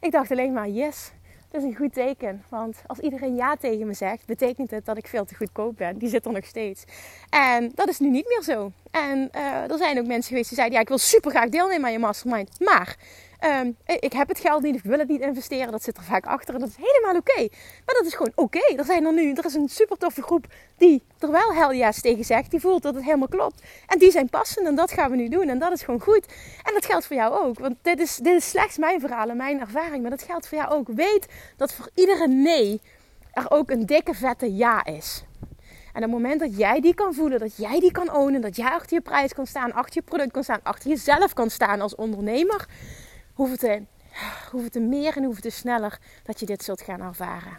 Ik 0.03 0.13
dacht 0.13 0.31
alleen 0.31 0.53
maar, 0.53 0.69
yes, 0.69 1.13
dat 1.49 1.63
is 1.63 1.69
een 1.69 1.77
goed 1.77 1.93
teken. 1.93 2.45
Want 2.49 2.83
als 2.87 2.99
iedereen 2.99 3.35
ja 3.35 3.57
tegen 3.57 3.87
me 3.87 3.95
zegt, 3.95 4.27
betekent 4.27 4.71
het 4.71 4.85
dat 4.85 4.97
ik 4.97 5.07
veel 5.07 5.25
te 5.25 5.35
goedkoop 5.35 5.77
ben. 5.77 5.99
Die 5.99 6.09
zit 6.09 6.25
er 6.25 6.33
nog 6.33 6.45
steeds. 6.45 6.85
En 7.31 7.73
dat 7.75 7.89
is 7.89 7.99
nu 7.99 8.11
niet 8.11 8.29
meer 8.29 8.43
zo. 8.43 8.73
En 8.91 9.31
uh, 9.37 9.71
er 9.71 9.79
zijn 9.79 9.99
ook 9.99 10.07
mensen 10.07 10.29
geweest 10.29 10.49
die 10.49 10.59
zeiden, 10.59 10.77
ja, 10.77 10.83
ik 10.83 10.89
wil 10.89 10.99
super 10.99 11.31
graag 11.31 11.49
deelnemen 11.49 11.85
aan 11.85 11.93
je 11.93 11.99
mastermind. 11.99 12.61
Maar 12.61 12.97
Um, 13.45 13.77
ik 13.87 14.13
heb 14.13 14.29
het 14.29 14.39
geld 14.39 14.63
niet, 14.63 14.75
ik 14.75 14.83
wil 14.83 14.99
het 14.99 15.09
niet 15.09 15.21
investeren. 15.21 15.73
Dat 15.73 15.83
zit 15.83 15.97
er 15.97 16.03
vaak 16.03 16.27
achter 16.27 16.55
en 16.55 16.61
dat 16.61 16.69
is 16.69 16.77
helemaal 16.77 17.17
oké. 17.17 17.49
Maar 17.87 17.95
dat 17.95 18.07
is 18.07 18.15
gewoon 18.15 18.33
oké. 18.35 18.75
Er 18.77 18.85
zijn 18.85 19.05
er 19.05 19.13
nu, 19.13 19.33
er 19.33 19.45
is 19.45 19.55
een 19.55 19.69
super 19.69 19.99
toffe 19.99 20.23
groep 20.23 20.47
die 20.77 21.03
er 21.19 21.31
wel 21.31 21.55
hell 21.55 21.77
yes 21.77 22.01
tegen 22.01 22.25
zegt. 22.25 22.51
Die 22.51 22.61
voelt 22.61 22.83
dat 22.83 22.95
het 22.95 23.05
helemaal 23.05 23.29
klopt. 23.29 23.63
En 23.87 23.99
die 23.99 24.11
zijn 24.11 24.29
passend 24.29 24.67
en 24.67 24.75
dat 24.75 24.93
gaan 24.93 25.11
we 25.11 25.17
nu 25.17 25.29
doen. 25.29 25.49
En 25.49 25.59
dat 25.59 25.73
is 25.73 25.83
gewoon 25.83 26.01
goed. 26.01 26.27
En 26.63 26.75
dat 26.75 26.87
geldt 26.87 27.07
voor 27.07 27.17
jou 27.17 27.47
ook. 27.47 27.59
Want 27.59 27.77
dit 27.83 28.01
is, 28.01 28.17
dit 28.17 28.35
is 28.35 28.49
slechts 28.49 28.79
mijn 28.79 29.01
verhaal 29.01 29.29
en 29.29 29.37
mijn 29.37 29.61
ervaring. 29.61 30.03
Maar 30.03 30.11
dat 30.11 30.23
geldt 30.23 30.49
voor 30.49 30.59
jou 30.59 30.71
ook. 30.71 30.89
Weet 30.89 31.27
dat 31.57 31.73
voor 31.73 31.89
iedere 31.95 32.29
nee 32.29 32.81
er 33.33 33.47
ook 33.49 33.71
een 33.71 33.87
dikke 33.87 34.15
vette 34.15 34.55
ja 34.55 34.85
is. 34.85 35.25
En 35.93 36.05
op 36.05 36.11
het 36.11 36.21
moment 36.21 36.41
dat 36.41 36.57
jij 36.57 36.81
die 36.81 36.95
kan 36.95 37.15
voelen, 37.15 37.39
dat 37.39 37.57
jij 37.57 37.81
die 37.81 37.93
kan 37.93 38.15
ownen, 38.15 38.41
dat 38.41 38.57
jij 38.57 38.71
achter 38.71 38.97
je 38.97 39.01
prijs 39.03 39.33
kan 39.33 39.47
staan, 39.47 39.73
achter 39.73 39.95
je 39.95 40.03
product 40.03 40.33
kan 40.33 40.43
staan, 40.43 40.61
achter 40.63 40.91
jezelf 40.91 41.33
kan 41.33 41.51
staan 41.51 41.81
als 41.81 41.95
ondernemer, 41.95 42.67
hoeveel 43.35 43.57
te, 43.57 43.83
hoeveel 44.51 44.71
te 44.71 44.81
meer 44.81 45.17
en 45.17 45.25
hoeveel 45.25 45.43
te 45.43 45.51
sneller 45.51 45.99
dat 46.23 46.41
je 46.41 46.47
dit 46.47 46.65
zult 46.65 46.83
gaan 46.83 47.01
ervaren. 47.01 47.59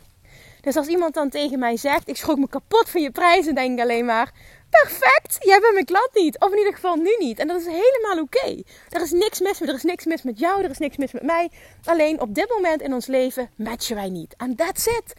Dus 0.61 0.75
als 0.75 0.87
iemand 0.87 1.13
dan 1.13 1.29
tegen 1.29 1.59
mij 1.59 1.77
zegt, 1.77 2.07
ik 2.07 2.17
schrok 2.17 2.37
me 2.37 2.47
kapot 2.47 2.89
van 2.89 3.01
je 3.01 3.11
prijzen, 3.11 3.55
denk 3.55 3.77
ik 3.77 3.83
alleen 3.83 4.05
maar, 4.05 4.31
perfect, 4.69 5.37
jij 5.39 5.59
bent 5.59 5.73
mijn 5.73 5.85
klant 5.85 6.09
niet. 6.13 6.39
Of 6.39 6.51
in 6.51 6.57
ieder 6.57 6.73
geval 6.73 6.95
nu 6.95 7.15
niet. 7.19 7.39
En 7.39 7.47
dat 7.47 7.59
is 7.59 7.65
helemaal 7.65 8.23
oké. 8.23 8.61
Er 8.89 9.01
is 9.01 9.11
niks 9.11 9.39
mis 9.39 9.59
met, 9.59 9.69
er 9.69 9.75
is 9.75 9.83
niks 9.83 10.05
mis 10.05 10.21
met 10.21 10.39
jou, 10.39 10.63
er 10.63 10.69
is 10.69 10.77
niks 10.77 10.97
mis 10.97 11.11
met 11.11 11.23
mij. 11.23 11.49
Alleen 11.83 12.21
op 12.21 12.35
dit 12.35 12.49
moment 12.49 12.81
in 12.81 12.93
ons 12.93 13.05
leven 13.05 13.49
matchen 13.55 13.95
wij 13.95 14.09
niet. 14.09 14.35
En 14.37 14.55
that's 14.55 14.85
it. 14.85 15.13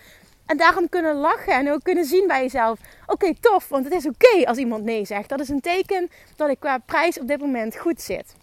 En 0.46 0.56
daarom 0.56 0.88
kunnen 0.88 1.14
lachen 1.16 1.52
en 1.52 1.72
ook 1.72 1.82
kunnen 1.82 2.04
zien 2.04 2.26
bij 2.26 2.42
jezelf. 2.42 2.78
Oké, 3.06 3.34
tof, 3.40 3.68
want 3.68 3.84
het 3.84 3.94
is 3.94 4.06
oké 4.06 4.46
als 4.46 4.58
iemand 4.58 4.84
nee 4.84 5.04
zegt. 5.04 5.28
Dat 5.28 5.40
is 5.40 5.48
een 5.48 5.60
teken 5.60 6.10
dat 6.36 6.50
ik 6.50 6.60
qua 6.60 6.78
prijs 6.78 7.20
op 7.20 7.26
dit 7.26 7.40
moment 7.40 7.76
goed 7.76 8.00
zit. 8.00 8.34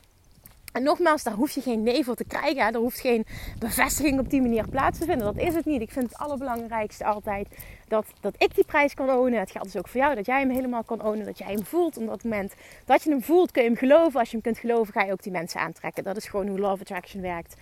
En 0.71 0.83
nogmaals, 0.83 1.23
daar 1.23 1.33
hoef 1.33 1.51
je 1.51 1.61
geen 1.61 2.03
voor 2.03 2.15
te 2.15 2.23
krijgen. 2.23 2.73
Er 2.73 2.79
hoeft 2.79 2.99
geen 2.99 3.25
bevestiging 3.59 4.19
op 4.19 4.29
die 4.29 4.41
manier 4.41 4.69
plaats 4.69 4.99
te 4.99 5.05
vinden. 5.05 5.33
Dat 5.33 5.43
is 5.43 5.53
het 5.53 5.65
niet. 5.65 5.81
Ik 5.81 5.91
vind 5.91 6.09
het 6.09 6.17
allerbelangrijkste 6.17 7.05
altijd 7.05 7.47
dat, 7.87 8.05
dat 8.19 8.35
ik 8.37 8.55
die 8.55 8.65
prijs 8.65 8.93
kan 8.93 9.09
ownen. 9.09 9.39
Het 9.39 9.51
geldt 9.51 9.71
dus 9.71 9.77
ook 9.81 9.87
voor 9.87 9.99
jou 9.99 10.15
dat 10.15 10.25
jij 10.25 10.39
hem 10.39 10.49
helemaal 10.49 10.83
kan 10.83 11.03
ownen. 11.03 11.25
Dat 11.25 11.37
jij 11.37 11.51
hem 11.51 11.65
voelt. 11.65 11.97
Op 11.97 12.07
dat 12.07 12.23
moment 12.23 12.53
dat 12.85 13.03
je 13.03 13.09
hem 13.09 13.23
voelt, 13.23 13.51
kun 13.51 13.63
je 13.63 13.69
hem 13.69 13.77
geloven. 13.77 14.19
Als 14.19 14.29
je 14.29 14.35
hem 14.35 14.43
kunt 14.43 14.57
geloven, 14.57 14.93
ga 14.93 15.03
je 15.03 15.11
ook 15.11 15.23
die 15.23 15.31
mensen 15.31 15.59
aantrekken. 15.59 16.03
Dat 16.03 16.17
is 16.17 16.27
gewoon 16.27 16.47
hoe 16.47 16.59
Love 16.59 16.81
Attraction 16.81 17.21
werkt. 17.21 17.55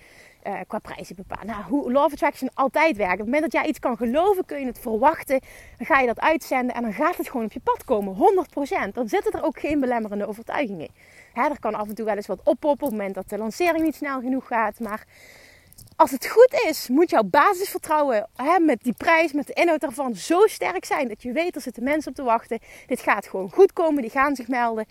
Uh, 0.46 0.60
qua 0.66 0.78
prijzen 0.78 1.16
bepalen. 1.16 1.46
Nou, 1.46 1.62
hoe 1.62 1.92
Love 1.92 2.12
Attraction 2.12 2.50
altijd 2.54 2.96
werkt. 2.96 3.12
Op 3.12 3.18
het 3.18 3.26
moment 3.26 3.42
dat 3.42 3.52
jij 3.52 3.66
iets 3.66 3.78
kan 3.78 3.96
geloven, 3.96 4.44
kun 4.44 4.60
je 4.60 4.66
het 4.66 4.78
verwachten. 4.78 5.40
Dan 5.76 5.86
ga 5.86 6.00
je 6.00 6.06
dat 6.06 6.20
uitzenden 6.20 6.74
en 6.74 6.82
dan 6.82 6.92
gaat 6.92 7.16
het 7.16 7.28
gewoon 7.28 7.46
op 7.46 7.52
je 7.52 7.60
pad 7.60 7.84
komen. 7.84 8.16
100%. 8.88 8.92
Dan 8.92 9.08
zitten 9.08 9.32
er 9.32 9.44
ook 9.44 9.60
geen 9.60 9.80
belemmerende 9.80 10.26
overtuigingen. 10.26 10.88
Hè, 11.32 11.42
er 11.42 11.60
kan 11.60 11.74
af 11.74 11.88
en 11.88 11.94
toe 11.94 12.04
wel 12.04 12.16
eens 12.16 12.26
wat 12.26 12.40
oppoppen 12.44 12.70
op 12.70 12.80
het 12.80 12.90
moment 12.90 13.14
dat 13.14 13.28
de 13.28 13.38
lancering 13.38 13.84
niet 13.84 13.94
snel 13.94 14.20
genoeg 14.20 14.46
gaat. 14.46 14.80
Maar 14.80 15.06
als 15.96 16.10
het 16.10 16.26
goed 16.26 16.62
is, 16.68 16.88
moet 16.88 17.10
jouw 17.10 17.22
basisvertrouwen 17.22 18.28
hè, 18.36 18.58
met 18.58 18.82
die 18.82 18.94
prijs, 18.96 19.32
met 19.32 19.46
de 19.46 19.52
inhoud 19.52 19.80
daarvan 19.80 20.14
zo 20.14 20.46
sterk 20.46 20.84
zijn. 20.84 21.08
Dat 21.08 21.22
je 21.22 21.32
weet, 21.32 21.54
er 21.54 21.60
zitten 21.60 21.82
mensen 21.82 22.10
op 22.10 22.16
te 22.16 22.22
wachten. 22.22 22.58
Dit 22.86 23.00
gaat 23.00 23.26
gewoon 23.26 23.50
goed 23.50 23.72
komen, 23.72 24.02
die 24.02 24.10
gaan 24.10 24.36
zich 24.36 24.48
melden. 24.48 24.86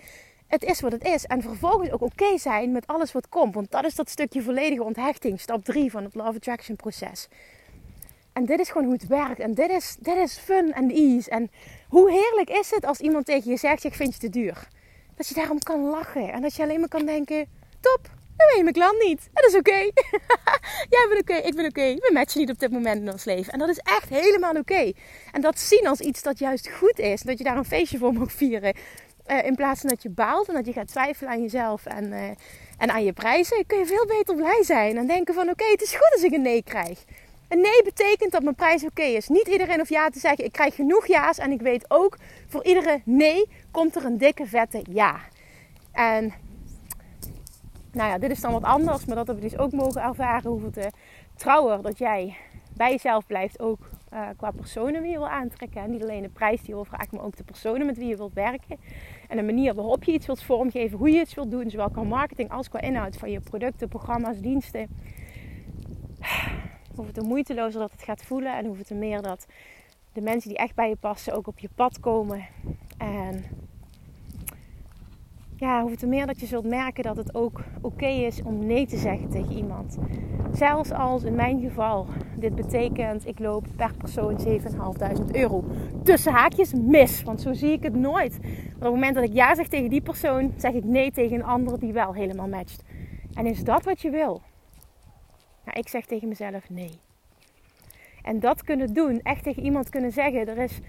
Het 0.50 0.64
is 0.64 0.82
wat 0.82 0.92
het 0.92 1.04
is. 1.04 1.26
En 1.26 1.42
vervolgens 1.42 1.92
ook 1.92 2.02
oké 2.02 2.38
zijn 2.38 2.72
met 2.72 2.88
alles 2.88 3.12
wat 3.12 3.30
komt. 3.30 3.54
Want 3.54 3.72
dat 3.72 3.86
is 3.86 3.96
dat 3.96 4.10
stukje 4.10 4.42
volledige 4.42 4.84
onthechting. 4.84 5.40
Stap 5.40 5.64
3 5.64 5.92
van 5.92 6.04
het 6.04 6.16
Love 6.16 6.36
Attraction 6.36 6.76
proces. 6.76 7.28
En 8.34 8.46
dit 8.46 8.60
is 8.60 8.70
gewoon 8.70 8.84
hoe 8.84 8.94
het 8.94 9.08
werkt. 9.08 9.40
En 9.40 9.54
dit 9.54 9.70
is, 9.70 9.96
dit 10.00 10.18
is 10.18 10.38
fun 10.38 10.74
en 10.74 10.92
ease. 10.92 11.30
En 11.30 11.52
hoe 11.88 12.12
heerlijk 12.12 12.50
is 12.50 12.72
het 12.72 12.86
als 12.86 13.00
iemand 13.00 13.26
tegen 13.26 13.52
je 13.52 13.58
zegt, 13.58 13.84
ik 13.84 13.94
vind 13.94 14.14
je 14.14 14.20
te 14.20 14.30
duur 14.30 14.68
dat 15.20 15.28
je 15.28 15.34
daarom 15.34 15.60
kan 15.60 15.90
lachen. 15.90 16.32
En 16.32 16.42
dat 16.42 16.56
je 16.56 16.64
alleen 16.64 16.80
maar 16.80 16.90
kan 16.90 17.06
denken: 17.06 17.48
top, 17.80 18.00
dan 18.38 18.48
ben 18.48 18.58
je 18.58 18.64
mijn 18.64 18.76
klant 18.76 19.04
niet. 19.04 19.30
Dat 19.34 19.46
is 19.46 19.56
oké. 19.56 19.78
Jij 20.96 21.08
bent 21.10 21.22
oké, 21.22 21.34
ik 21.34 21.56
ben 21.56 21.66
oké. 21.66 21.94
We 21.94 22.10
matchen 22.14 22.40
niet 22.40 22.50
op 22.50 22.60
dit 22.60 22.72
moment 22.72 23.02
in 23.02 23.12
ons 23.12 23.24
leven. 23.24 23.54
En 23.54 23.60
dat 23.60 23.70
is 23.70 23.78
echt 23.78 24.10
helemaal 24.10 24.56
oké. 24.56 24.92
En 25.32 25.42
dat 25.42 25.60
zien 25.60 25.88
als 25.88 26.00
iets 26.00 26.22
dat 26.22 26.40
juist 26.40 26.70
goed 26.70 27.00
is. 27.00 27.22
Dat 27.22 27.38
je 27.38 27.44
daar 27.44 27.58
een 27.58 27.66
feestje 27.66 27.98
voor 27.98 28.14
mag 28.14 28.32
vieren. 28.32 28.74
Uh, 29.32 29.46
in 29.46 29.56
plaats 29.56 29.80
van 29.80 29.90
dat 29.90 30.04
je 30.04 30.10
baalt 30.10 30.48
en 30.48 30.54
dat 30.54 30.66
je 30.66 30.74
gaat 30.74 30.88
twijfelen 30.88 31.32
aan 31.32 31.42
jezelf 31.42 31.86
en, 31.86 32.06
uh, 32.06 32.24
en 32.78 32.92
aan 32.92 33.04
je 33.04 33.14
prijzen, 33.14 33.66
kun 33.66 33.78
je 33.78 33.86
veel 33.86 34.06
beter 34.06 34.36
blij 34.36 34.64
zijn. 34.64 34.98
En 34.98 35.08
denken 35.08 35.34
van 35.34 35.50
oké, 35.50 35.66
het 35.72 35.82
is 35.82 35.92
goed 35.92 36.12
als 36.14 36.24
ik 36.24 36.32
een 36.32 36.42
nee 36.42 36.64
krijg. 36.64 37.06
Een 37.48 37.62
nee 37.62 37.84
betekent 37.84 38.32
dat 38.32 38.44
mijn 38.44 38.56
prijs 38.56 38.84
oké 38.84 39.04
is. 39.04 39.28
Niet 39.28 39.48
iedereen 39.48 39.78
hoeft 39.78 39.90
ja 39.90 40.10
te 40.10 40.20
zeggen. 40.20 40.46
Ik 40.46 40.52
krijg 40.52 40.76
genoeg 40.76 41.08
ja's 41.08 41.38
en 41.38 41.52
ik 41.52 41.62
weet 41.62 41.86
ook 41.88 42.18
voor 42.48 42.64
iedere 42.64 43.02
nee 43.04 43.50
komt 43.72 43.96
er 43.96 44.06
een 44.06 44.18
dikke 44.18 44.46
vette 44.46 44.82
ja. 44.90 45.20
En 45.92 46.34
nou 47.92 48.10
ja, 48.10 48.18
dit 48.18 48.32
is 48.32 48.42
dan 48.42 48.52
wat 48.52 48.64
anders, 48.64 49.06
maar 49.06 49.16
dat 49.16 49.28
heb 49.28 49.36
ik 49.36 49.42
dus 49.42 49.58
ook 49.58 49.72
mogen 49.72 50.02
ervaren. 50.02 50.52
Hoeveel 50.52 50.72
te 50.72 50.92
trouwer 51.36 51.82
dat 51.82 51.98
jij 51.98 52.36
bij 52.76 52.92
jezelf 52.92 53.26
blijft, 53.26 53.60
ook 53.60 53.90
uh, 54.14 54.28
qua 54.38 54.52
personen 54.52 55.02
wie 55.02 55.12
je 55.12 55.18
wil 55.18 55.30
aantrekken. 55.30 55.82
En 55.82 55.92
niet 55.92 56.02
alleen 56.02 56.22
de 56.22 56.30
prijs 56.30 56.60
die 56.60 56.68
je 56.68 56.74
wil 56.74 56.86
vragen, 56.86 57.08
maar 57.12 57.26
ook 57.26 57.38
de 57.38 57.44
personen 57.44 57.86
met 57.86 57.98
wie 57.98 58.08
je 58.08 58.18
wilt 58.18 58.34
werken. 58.34 58.78
En 59.30 59.38
de 59.38 59.44
manier 59.44 59.74
waarop 59.74 60.04
je 60.04 60.12
iets 60.12 60.26
wilt 60.26 60.44
vormgeven, 60.44 60.98
hoe 60.98 61.10
je 61.10 61.20
het 61.20 61.34
wilt 61.34 61.52
doen, 61.52 61.70
zowel 61.70 61.90
qua 61.90 62.04
marketing 62.04 62.52
als 62.52 62.70
qua 62.70 62.82
inhoud 62.82 63.18
van 63.18 63.32
je 63.32 63.40
producten, 63.40 63.88
programma's, 63.88 64.40
diensten 64.40 64.88
hoeveel 67.00 67.24
te 67.24 67.30
moeitelozer 67.30 67.80
dat 67.80 67.92
het 67.92 68.04
gaat 68.04 68.24
voelen. 68.24 68.58
En 68.58 68.66
hoeveel 68.66 68.84
te 68.84 68.96
meer 68.96 69.22
dat 69.22 69.46
de 70.14 70.22
mensen 70.22 70.50
die 70.50 70.58
echt 70.58 70.76
bij 70.76 70.90
je 70.90 70.96
passen 70.96 71.34
ook 71.34 71.48
op 71.48 71.60
je 71.60 71.70
pad 71.76 72.00
komen. 72.00 72.46
En 72.98 73.44
ja, 75.60 75.82
hoe 75.82 75.96
te 75.96 76.08
meer 76.08 76.26
dat 76.26 76.40
je 76.40 76.46
zult 76.46 76.66
merken 76.66 77.04
dat 77.04 77.18
het 77.18 77.36
ook 77.36 77.62
oké 77.82 78.08
is 78.08 78.42
om 78.44 78.66
nee 78.66 78.88
te 78.88 78.98
zeggen 78.98 79.30
tegen 79.30 79.52
iemand. 79.52 79.98
Zelfs 80.52 80.92
als 80.92 81.24
in 81.24 81.36
mijn 81.36 81.62
geval 81.62 82.08
dit 82.36 82.56
betekent 82.56 83.28
ik 83.28 83.40
loop 83.40 83.66
per 83.76 83.94
persoon 83.98 84.40
7.500 84.48 85.32
euro. 85.32 85.64
Tussen 86.04 86.34
haakjes 86.34 86.74
mis, 86.74 87.24
want 87.24 87.42
zo 87.42 87.54
zie 87.54 87.72
ik 87.72 87.84
het 87.84 87.96
nooit. 87.96 88.40
Maar 88.42 88.52
op 88.74 88.82
het 88.82 88.92
moment 88.92 89.16
dat 89.16 89.24
ik 89.24 89.34
ja 89.34 89.56
zeg 89.56 89.68
tegen 89.68 89.90
die 89.90 90.02
persoon, 90.02 90.54
zeg 90.58 90.74
ik 90.74 90.84
nee 90.84 91.12
tegen 91.12 91.36
een 91.36 91.44
andere 91.44 91.78
die 91.78 91.94
wel 91.94 92.14
helemaal 92.14 92.48
matcht. 92.48 92.84
En 93.34 93.46
is 93.46 93.64
dat 93.64 93.84
wat 93.84 94.02
je 94.02 94.10
wil? 94.10 94.42
Ja, 95.66 95.74
ik 95.74 95.88
zeg 95.88 96.06
tegen 96.06 96.28
mezelf 96.28 96.70
nee. 96.70 97.00
En 98.22 98.40
dat 98.40 98.64
kunnen 98.64 98.94
doen, 98.94 99.20
echt 99.24 99.44
tegen 99.44 99.64
iemand 99.64 99.90
kunnen 99.90 100.12
zeggen: 100.12 100.48
er 100.48 100.58
is 100.58 100.80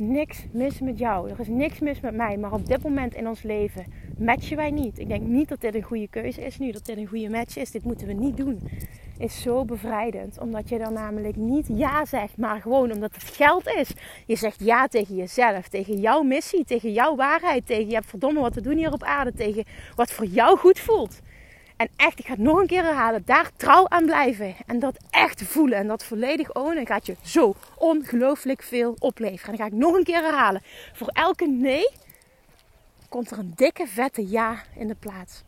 niks 0.00 0.44
mis 0.52 0.80
met 0.80 0.98
jou, 0.98 1.30
er 1.30 1.40
is 1.40 1.48
niks 1.48 1.78
mis 1.78 2.00
met 2.00 2.14
mij, 2.14 2.36
maar 2.36 2.52
op 2.52 2.66
dit 2.66 2.82
moment 2.82 3.14
in 3.14 3.28
ons 3.28 3.42
leven 3.42 3.84
matchen 4.18 4.56
wij 4.56 4.70
niet. 4.70 4.98
Ik 4.98 5.08
denk 5.08 5.22
niet 5.22 5.48
dat 5.48 5.60
dit 5.60 5.74
een 5.74 5.82
goede 5.82 6.08
keuze 6.08 6.44
is 6.44 6.58
nu, 6.58 6.72
dat 6.72 6.86
dit 6.86 6.96
een 6.96 7.06
goede 7.06 7.28
match 7.28 7.56
is. 7.56 7.70
Dit 7.70 7.84
moeten 7.84 8.06
we 8.06 8.12
niet 8.12 8.36
doen. 8.36 8.60
Is 9.18 9.42
zo 9.42 9.64
bevrijdend, 9.64 10.38
omdat 10.38 10.68
je 10.68 10.78
dan 10.78 10.92
namelijk 10.92 11.36
niet 11.36 11.66
ja 11.68 12.04
zegt, 12.04 12.36
maar 12.36 12.60
gewoon 12.60 12.92
omdat 12.92 13.14
het 13.14 13.24
geld 13.24 13.66
is. 13.66 13.92
Je 14.26 14.36
zegt 14.36 14.64
ja 14.64 14.86
tegen 14.86 15.14
jezelf, 15.14 15.68
tegen 15.68 16.00
jouw 16.00 16.22
missie, 16.22 16.64
tegen 16.64 16.92
jouw 16.92 17.16
waarheid, 17.16 17.66
tegen 17.66 17.88
je 17.88 17.94
hebt 17.94 18.06
verdomme 18.06 18.40
wat 18.40 18.52
te 18.52 18.60
doen 18.60 18.76
hier 18.76 18.92
op 18.92 19.02
aarde, 19.02 19.32
tegen 19.32 19.64
wat 19.94 20.12
voor 20.12 20.26
jou 20.26 20.58
goed 20.58 20.78
voelt. 20.78 21.20
En 21.80 21.88
echt, 21.96 22.18
ik 22.18 22.26
ga 22.26 22.32
het 22.32 22.42
nog 22.42 22.58
een 22.58 22.66
keer 22.66 22.82
herhalen. 22.82 23.22
Daar 23.24 23.50
trouw 23.56 23.88
aan 23.88 24.04
blijven. 24.04 24.54
En 24.66 24.78
dat 24.78 24.96
echt 25.10 25.42
voelen. 25.42 25.78
En 25.78 25.86
dat 25.86 26.04
volledig 26.04 26.54
ownen. 26.54 26.86
Gaat 26.86 27.06
je 27.06 27.16
zo 27.22 27.54
ongelooflijk 27.76 28.62
veel 28.62 28.96
opleveren. 28.98 29.52
En 29.52 29.56
dan 29.56 29.66
ga 29.68 29.74
ik 29.74 29.80
nog 29.80 29.94
een 29.94 30.04
keer 30.04 30.22
herhalen. 30.22 30.62
Voor 30.92 31.08
elke 31.08 31.46
nee 31.46 31.90
komt 33.08 33.30
er 33.30 33.38
een 33.38 33.52
dikke 33.56 33.86
vette 33.86 34.28
ja 34.28 34.62
in 34.76 34.88
de 34.88 34.94
plaats. 34.94 35.42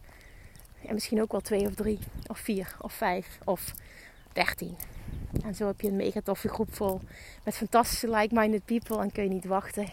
En 0.86 0.94
misschien 0.94 1.22
ook 1.22 1.32
wel 1.32 1.40
twee 1.40 1.66
of 1.66 1.74
drie. 1.74 1.98
Of 2.26 2.38
vier 2.38 2.76
of 2.80 2.92
vijf 2.92 3.38
of 3.44 3.74
dertien. 4.32 4.76
En 5.44 5.54
zo 5.54 5.66
heb 5.66 5.80
je 5.80 5.88
een 5.88 5.96
mega 5.96 6.20
toffe 6.24 6.48
groep 6.48 6.74
vol. 6.74 7.00
Met 7.44 7.56
fantastische 7.56 8.10
like-minded 8.10 8.64
people. 8.64 8.98
En 8.98 9.12
kun 9.12 9.22
je 9.22 9.30
niet 9.30 9.46
wachten 9.46 9.86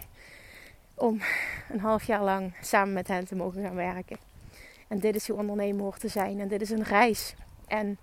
om 0.96 1.22
een 1.70 1.80
half 1.80 2.04
jaar 2.04 2.24
lang 2.24 2.54
samen 2.62 2.94
met 2.94 3.08
hen 3.08 3.28
te 3.28 3.36
mogen 3.36 3.64
gaan 3.64 3.76
werken. 3.76 4.29
En 4.90 5.00
dit 5.00 5.16
is 5.16 5.28
hoe 5.28 5.38
ondernemer 5.38 5.82
hoort 5.82 6.00
te 6.00 6.08
zijn. 6.08 6.40
En 6.40 6.48
dit 6.48 6.62
is 6.62 6.70
een 6.70 6.84
reis. 6.84 7.36
En 7.68 7.98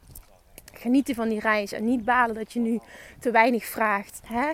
genieten 0.72 1.14
van 1.14 1.28
die 1.28 1.40
reis. 1.40 1.72
En 1.72 1.84
niet 1.84 2.04
balen 2.04 2.34
dat 2.34 2.52
je 2.52 2.60
nu 2.60 2.80
te 3.18 3.30
weinig 3.30 3.64
vraagt. 3.64 4.20
Hè? 4.24 4.50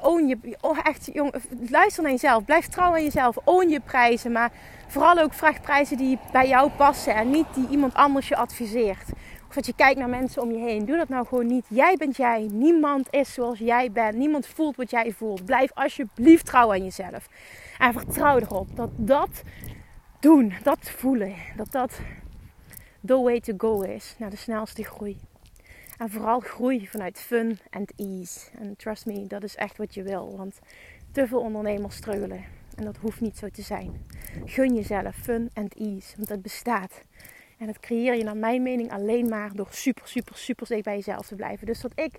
Own 0.00 0.26
je, 0.26 0.56
oh 0.60 0.78
echt, 0.82 1.10
jong, 1.12 1.34
luister 1.70 2.02
naar 2.02 2.12
jezelf. 2.12 2.44
Blijf 2.44 2.66
trouw 2.66 2.92
aan 2.92 3.04
jezelf. 3.04 3.36
Own 3.44 3.68
je 3.68 3.80
prijzen. 3.80 4.32
Maar 4.32 4.52
vooral 4.86 5.18
ook 5.18 5.32
vraag 5.32 5.60
prijzen 5.60 5.96
die 5.96 6.18
bij 6.32 6.48
jou 6.48 6.70
passen. 6.70 7.14
En 7.14 7.30
niet 7.30 7.46
die 7.54 7.68
iemand 7.68 7.94
anders 7.94 8.28
je 8.28 8.36
adviseert. 8.36 9.08
Of 9.48 9.54
dat 9.54 9.66
je 9.66 9.74
kijkt 9.74 9.98
naar 9.98 10.08
mensen 10.08 10.42
om 10.42 10.50
je 10.52 10.58
heen. 10.58 10.84
Doe 10.84 10.96
dat 10.96 11.08
nou 11.08 11.26
gewoon 11.26 11.46
niet. 11.46 11.64
Jij 11.68 11.96
bent 11.96 12.16
jij. 12.16 12.48
Niemand 12.52 13.06
is 13.10 13.32
zoals 13.32 13.58
jij 13.58 13.92
bent. 13.92 14.16
Niemand 14.16 14.46
voelt 14.46 14.76
wat 14.76 14.90
jij 14.90 15.12
voelt. 15.12 15.44
Blijf 15.44 15.70
alsjeblieft 15.74 16.46
trouw 16.46 16.70
aan 16.70 16.84
jezelf. 16.84 17.28
En 17.78 17.92
vertrouw 17.92 18.38
erop 18.38 18.76
dat 18.76 18.90
dat 18.96 19.42
doen, 20.20 20.54
dat 20.62 20.90
voelen, 20.90 21.34
dat 21.56 21.72
dat 21.72 22.00
the 23.06 23.16
way 23.16 23.40
to 23.40 23.54
go 23.56 23.80
is 23.80 24.14
naar 24.18 24.30
de 24.30 24.36
snelste 24.36 24.84
groei. 24.84 25.18
En 25.98 26.10
vooral 26.10 26.40
groei 26.40 26.88
vanuit 26.88 27.18
fun 27.18 27.58
en 27.70 27.84
ease. 27.96 28.50
En 28.58 28.76
trust 28.76 29.06
me, 29.06 29.26
dat 29.26 29.42
is 29.42 29.56
echt 29.56 29.76
wat 29.76 29.94
je 29.94 30.02
wil. 30.02 30.36
Want 30.36 30.58
te 31.12 31.26
veel 31.26 31.40
ondernemers 31.40 31.96
struggelen. 31.96 32.44
En 32.76 32.84
dat 32.84 32.96
hoeft 32.96 33.20
niet 33.20 33.38
zo 33.38 33.48
te 33.48 33.62
zijn. 33.62 34.06
Gun 34.44 34.74
jezelf 34.74 35.16
fun 35.16 35.50
en 35.52 35.68
ease. 35.68 36.16
Want 36.16 36.28
dat 36.28 36.42
bestaat. 36.42 37.00
En 37.58 37.66
dat 37.66 37.80
creëer 37.80 38.16
je 38.16 38.24
naar 38.24 38.36
mijn 38.36 38.62
mening 38.62 38.92
alleen 38.92 39.28
maar 39.28 39.52
door 39.54 39.68
super, 39.70 40.08
super, 40.08 40.36
super 40.36 40.66
zeker 40.66 40.84
bij 40.84 40.96
jezelf 40.96 41.26
te 41.26 41.34
blijven. 41.34 41.66
Dus 41.66 41.80
dat 41.80 41.92
ik 41.94 42.18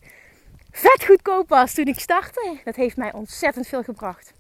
vet 0.72 1.06
goedkoop 1.06 1.50
was 1.50 1.74
toen 1.74 1.86
ik 1.86 2.00
startte, 2.00 2.60
dat 2.64 2.76
heeft 2.76 2.98
mij 2.98 3.14
ontzettend 3.14 3.68
veel 3.68 3.84
gebracht. 3.84 4.34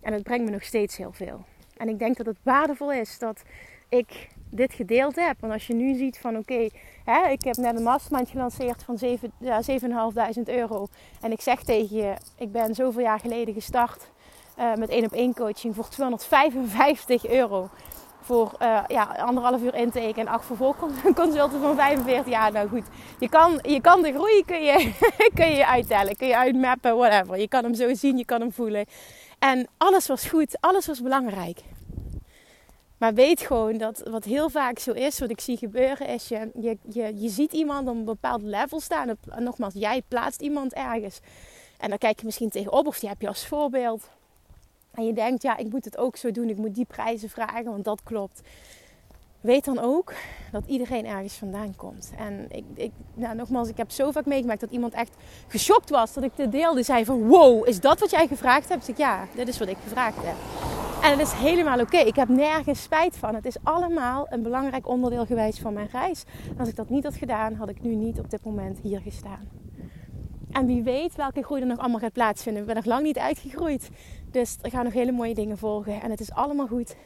En 0.00 0.12
het 0.12 0.22
brengt 0.22 0.44
me 0.44 0.50
nog 0.50 0.64
steeds 0.64 0.96
heel 0.96 1.12
veel. 1.12 1.44
En 1.80 1.88
ik 1.88 1.98
denk 1.98 2.16
dat 2.16 2.26
het 2.26 2.38
waardevol 2.42 2.92
is 2.92 3.18
dat 3.18 3.42
ik 3.88 4.28
dit 4.50 4.72
gedeeld 4.72 5.16
heb. 5.16 5.40
Want 5.40 5.52
als 5.52 5.66
je 5.66 5.74
nu 5.74 5.94
ziet 5.94 6.18
van 6.18 6.36
oké, 6.36 6.68
ik 7.30 7.44
heb 7.44 7.56
net 7.56 7.76
een 7.76 7.82
mastermind 7.82 8.28
gelanceerd 8.28 8.82
van 8.82 8.98
7, 8.98 9.32
ja, 9.38 9.62
7.500 9.62 10.42
euro. 10.44 10.86
En 11.20 11.32
ik 11.32 11.40
zeg 11.40 11.62
tegen 11.62 11.96
je, 11.96 12.14
ik 12.38 12.52
ben 12.52 12.74
zoveel 12.74 13.02
jaar 13.02 13.20
geleden 13.20 13.54
gestart 13.54 14.10
uh, 14.58 14.74
met 14.74 14.88
één 14.88 15.04
op 15.04 15.12
één 15.12 15.34
coaching 15.34 15.74
voor 15.74 15.88
255 15.88 17.26
euro. 17.26 17.68
Voor 18.22 18.52
uh, 18.62 18.80
ja, 18.86 19.02
anderhalf 19.04 19.62
uur 19.62 19.74
intake 19.74 20.20
en 20.20 20.28
acht 20.28 20.46
vervolgconsulten 20.46 21.60
van 21.60 21.76
45 21.76 22.32
jaar. 22.32 22.52
Nou 22.52 22.68
goed, 22.68 22.84
je 23.18 23.28
kan, 23.28 23.58
je 23.62 23.80
kan 23.80 24.02
de 24.02 24.12
groei 24.12 24.44
kun 24.44 24.62
je, 24.62 24.92
kun 25.34 25.50
je 25.50 25.66
uittellen, 25.66 26.16
kun 26.16 26.26
je 26.26 26.36
uitmappen, 26.36 26.96
whatever. 26.96 27.38
Je 27.38 27.48
kan 27.48 27.64
hem 27.64 27.74
zo 27.74 27.94
zien, 27.94 28.16
je 28.16 28.24
kan 28.24 28.40
hem 28.40 28.52
voelen. 28.52 28.86
En 29.40 29.68
alles 29.76 30.06
was 30.06 30.24
goed, 30.26 30.56
alles 30.60 30.86
was 30.86 31.02
belangrijk. 31.02 31.60
Maar 32.98 33.14
weet 33.14 33.40
gewoon 33.40 33.78
dat 33.78 34.02
wat 34.10 34.24
heel 34.24 34.50
vaak 34.50 34.78
zo 34.78 34.92
is, 34.92 35.18
wat 35.18 35.30
ik 35.30 35.40
zie 35.40 35.56
gebeuren, 35.56 36.06
is 36.06 36.28
je, 36.28 36.50
je, 36.54 36.78
je, 36.88 37.20
je 37.20 37.28
ziet 37.28 37.52
iemand 37.52 37.88
op 37.88 37.94
een 37.94 38.04
bepaald 38.04 38.42
level 38.42 38.80
staan. 38.80 39.16
En 39.28 39.42
nogmaals, 39.42 39.74
jij 39.74 40.02
plaatst 40.08 40.40
iemand 40.40 40.72
ergens. 40.72 41.20
En 41.78 41.88
dan 41.88 41.98
kijk 41.98 42.18
je 42.18 42.26
misschien 42.26 42.50
tegenop 42.50 42.86
of 42.86 42.98
die 42.98 43.08
heb 43.08 43.20
je 43.20 43.28
als 43.28 43.46
voorbeeld. 43.46 44.08
En 44.90 45.06
je 45.06 45.12
denkt, 45.12 45.42
ja, 45.42 45.56
ik 45.56 45.70
moet 45.70 45.84
het 45.84 45.96
ook 45.96 46.16
zo 46.16 46.30
doen. 46.30 46.48
Ik 46.48 46.56
moet 46.56 46.74
die 46.74 46.84
prijzen 46.84 47.28
vragen, 47.28 47.64
want 47.64 47.84
dat 47.84 48.02
klopt. 48.02 48.40
Weet 49.40 49.64
dan 49.64 49.78
ook 49.78 50.12
dat 50.52 50.62
iedereen 50.66 51.06
ergens 51.06 51.34
vandaan 51.34 51.76
komt. 51.76 52.12
En 52.16 52.46
ik, 52.48 52.64
ik 52.74 52.92
nou, 53.14 53.36
nogmaals, 53.36 53.68
ik 53.68 53.76
heb 53.76 53.90
zo 53.90 54.10
vaak 54.10 54.26
meegemaakt 54.26 54.60
dat 54.60 54.70
iemand 54.70 54.92
echt 54.92 55.16
geschokt 55.48 55.90
was 55.90 56.12
dat 56.12 56.24
ik 56.24 56.30
dit 56.36 56.52
deelde. 56.52 56.82
Zei 56.82 57.04
van, 57.04 57.28
wow, 57.28 57.68
is 57.68 57.80
dat 57.80 58.00
wat 58.00 58.10
jij 58.10 58.26
gevraagd 58.26 58.68
hebt? 58.68 58.88
Ik 58.88 58.96
ja, 58.96 59.26
dit 59.34 59.48
is 59.48 59.58
wat 59.58 59.68
ik 59.68 59.76
gevraagd 59.82 60.16
heb. 60.20 60.36
En 61.02 61.10
het 61.10 61.20
is 61.20 61.32
helemaal 61.32 61.80
oké. 61.80 61.96
Ik 61.96 62.16
heb 62.16 62.28
nergens 62.28 62.82
spijt 62.82 63.16
van. 63.16 63.34
Het 63.34 63.44
is 63.44 63.56
allemaal 63.62 64.26
een 64.30 64.42
belangrijk 64.42 64.88
onderdeel 64.88 65.26
geweest 65.26 65.58
van 65.58 65.72
mijn 65.72 65.88
reis. 65.92 66.24
Als 66.58 66.68
ik 66.68 66.76
dat 66.76 66.88
niet 66.88 67.04
had 67.04 67.16
gedaan, 67.16 67.54
had 67.54 67.68
ik 67.68 67.82
nu 67.82 67.94
niet 67.94 68.18
op 68.18 68.30
dit 68.30 68.44
moment 68.44 68.78
hier 68.78 69.00
gestaan. 69.00 69.48
En 70.50 70.66
wie 70.66 70.82
weet 70.82 71.14
welke 71.14 71.42
groei 71.42 71.60
er 71.60 71.66
nog 71.66 71.78
allemaal 71.78 71.98
gaat 71.98 72.12
plaatsvinden. 72.12 72.60
Ik 72.60 72.66
ben 72.66 72.76
nog 72.76 72.84
lang 72.84 73.02
niet 73.02 73.18
uitgegroeid. 73.18 73.90
Dus 74.30 74.56
er 74.62 74.70
gaan 74.70 74.84
nog 74.84 74.92
hele 74.92 75.12
mooie 75.12 75.34
dingen 75.34 75.58
volgen. 75.58 76.02
En 76.02 76.10
het 76.10 76.20
is 76.20 76.32
allemaal 76.32 76.66
goed. 76.66 76.96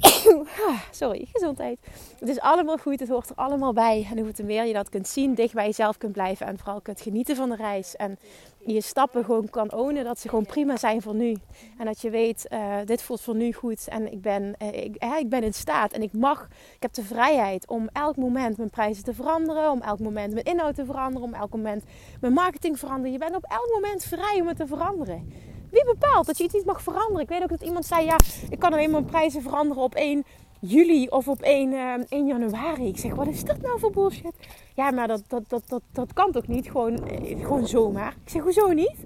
Sorry, 0.90 1.28
gezondheid. 1.32 1.78
Het 2.18 2.28
is 2.28 2.40
allemaal 2.40 2.78
goed, 2.78 3.00
het 3.00 3.08
hoort 3.08 3.28
er 3.28 3.36
allemaal 3.36 3.72
bij. 3.72 4.06
En 4.10 4.18
hoe 4.18 4.32
meer 4.44 4.64
je 4.64 4.72
dat 4.72 4.88
kunt 4.88 5.08
zien, 5.08 5.34
dicht 5.34 5.54
bij 5.54 5.66
jezelf 5.66 5.98
kunt 5.98 6.12
blijven 6.12 6.46
en 6.46 6.58
vooral 6.58 6.80
kunt 6.80 7.00
genieten 7.00 7.36
van 7.36 7.48
de 7.48 7.56
reis. 7.56 7.96
En 7.96 8.18
je 8.66 8.80
stappen 8.80 9.24
gewoon 9.24 9.50
kan 9.50 9.72
ownen, 9.72 10.04
dat 10.04 10.18
ze 10.18 10.28
gewoon 10.28 10.46
prima 10.46 10.76
zijn 10.76 11.02
voor 11.02 11.14
nu. 11.14 11.36
En 11.78 11.86
dat 11.86 12.00
je 12.00 12.10
weet, 12.10 12.46
uh, 12.52 12.76
dit 12.84 13.02
voelt 13.02 13.20
voor 13.20 13.34
nu 13.34 13.52
goed 13.52 13.88
en 13.88 14.12
ik 14.12 14.20
ben, 14.20 14.54
uh, 14.62 14.68
ik, 14.68 15.04
ik, 15.18 15.28
ben 15.28 15.42
in 15.42 15.54
staat. 15.54 15.92
En 15.92 16.02
ik 16.02 16.12
mag, 16.12 16.48
ik 16.74 16.82
heb 16.82 16.92
de 16.92 17.04
vrijheid 17.04 17.68
om 17.68 17.88
elk 17.92 18.16
moment 18.16 18.56
mijn 18.56 18.70
prijzen 18.70 19.04
te 19.04 19.14
veranderen, 19.14 19.70
om 19.70 19.80
elk 19.80 19.98
moment 19.98 20.32
mijn 20.32 20.44
inhoud 20.44 20.74
te 20.74 20.84
veranderen, 20.84 21.28
om 21.28 21.34
elk 21.34 21.50
moment 21.50 21.84
mijn 22.20 22.32
marketing 22.32 22.72
te 22.74 22.80
veranderen. 22.80 23.12
Je 23.12 23.18
bent 23.18 23.36
op 23.36 23.44
elk 23.44 23.70
moment 23.74 24.04
vrij 24.04 24.40
om 24.40 24.48
het 24.48 24.56
te 24.56 24.66
veranderen. 24.66 25.50
Wie 25.72 25.84
bepaalt 25.84 26.26
dat 26.26 26.38
je 26.38 26.44
iets 26.44 26.54
niet 26.54 26.64
mag 26.64 26.82
veranderen? 26.82 27.20
Ik 27.20 27.28
weet 27.28 27.42
ook 27.42 27.48
dat 27.48 27.62
iemand 27.62 27.84
zei, 27.84 28.04
ja, 28.04 28.16
ik 28.50 28.58
kan 28.58 28.72
alleen 28.72 28.90
mijn 28.90 29.04
prijzen 29.04 29.42
veranderen 29.42 29.82
op 29.82 29.94
1 29.94 30.24
juli 30.60 31.08
of 31.08 31.28
op 31.28 31.42
1, 31.42 31.72
uh, 31.72 31.94
1 32.08 32.26
januari. 32.26 32.88
Ik 32.88 32.98
zeg, 32.98 33.14
wat 33.14 33.26
is 33.26 33.44
dat 33.44 33.60
nou 33.60 33.78
voor 33.78 33.90
bullshit? 33.90 34.34
Ja, 34.74 34.90
maar 34.90 35.08
dat, 35.08 35.22
dat, 35.28 35.42
dat, 35.48 35.62
dat, 35.66 35.82
dat 35.92 36.12
kan 36.12 36.32
toch 36.32 36.46
niet? 36.46 36.70
Gewoon, 36.70 37.08
eh, 37.08 37.44
gewoon 37.44 37.66
zomaar. 37.66 38.16
Ik 38.24 38.30
zeg, 38.30 38.42
hoezo 38.42 38.72
niet? 38.72 38.96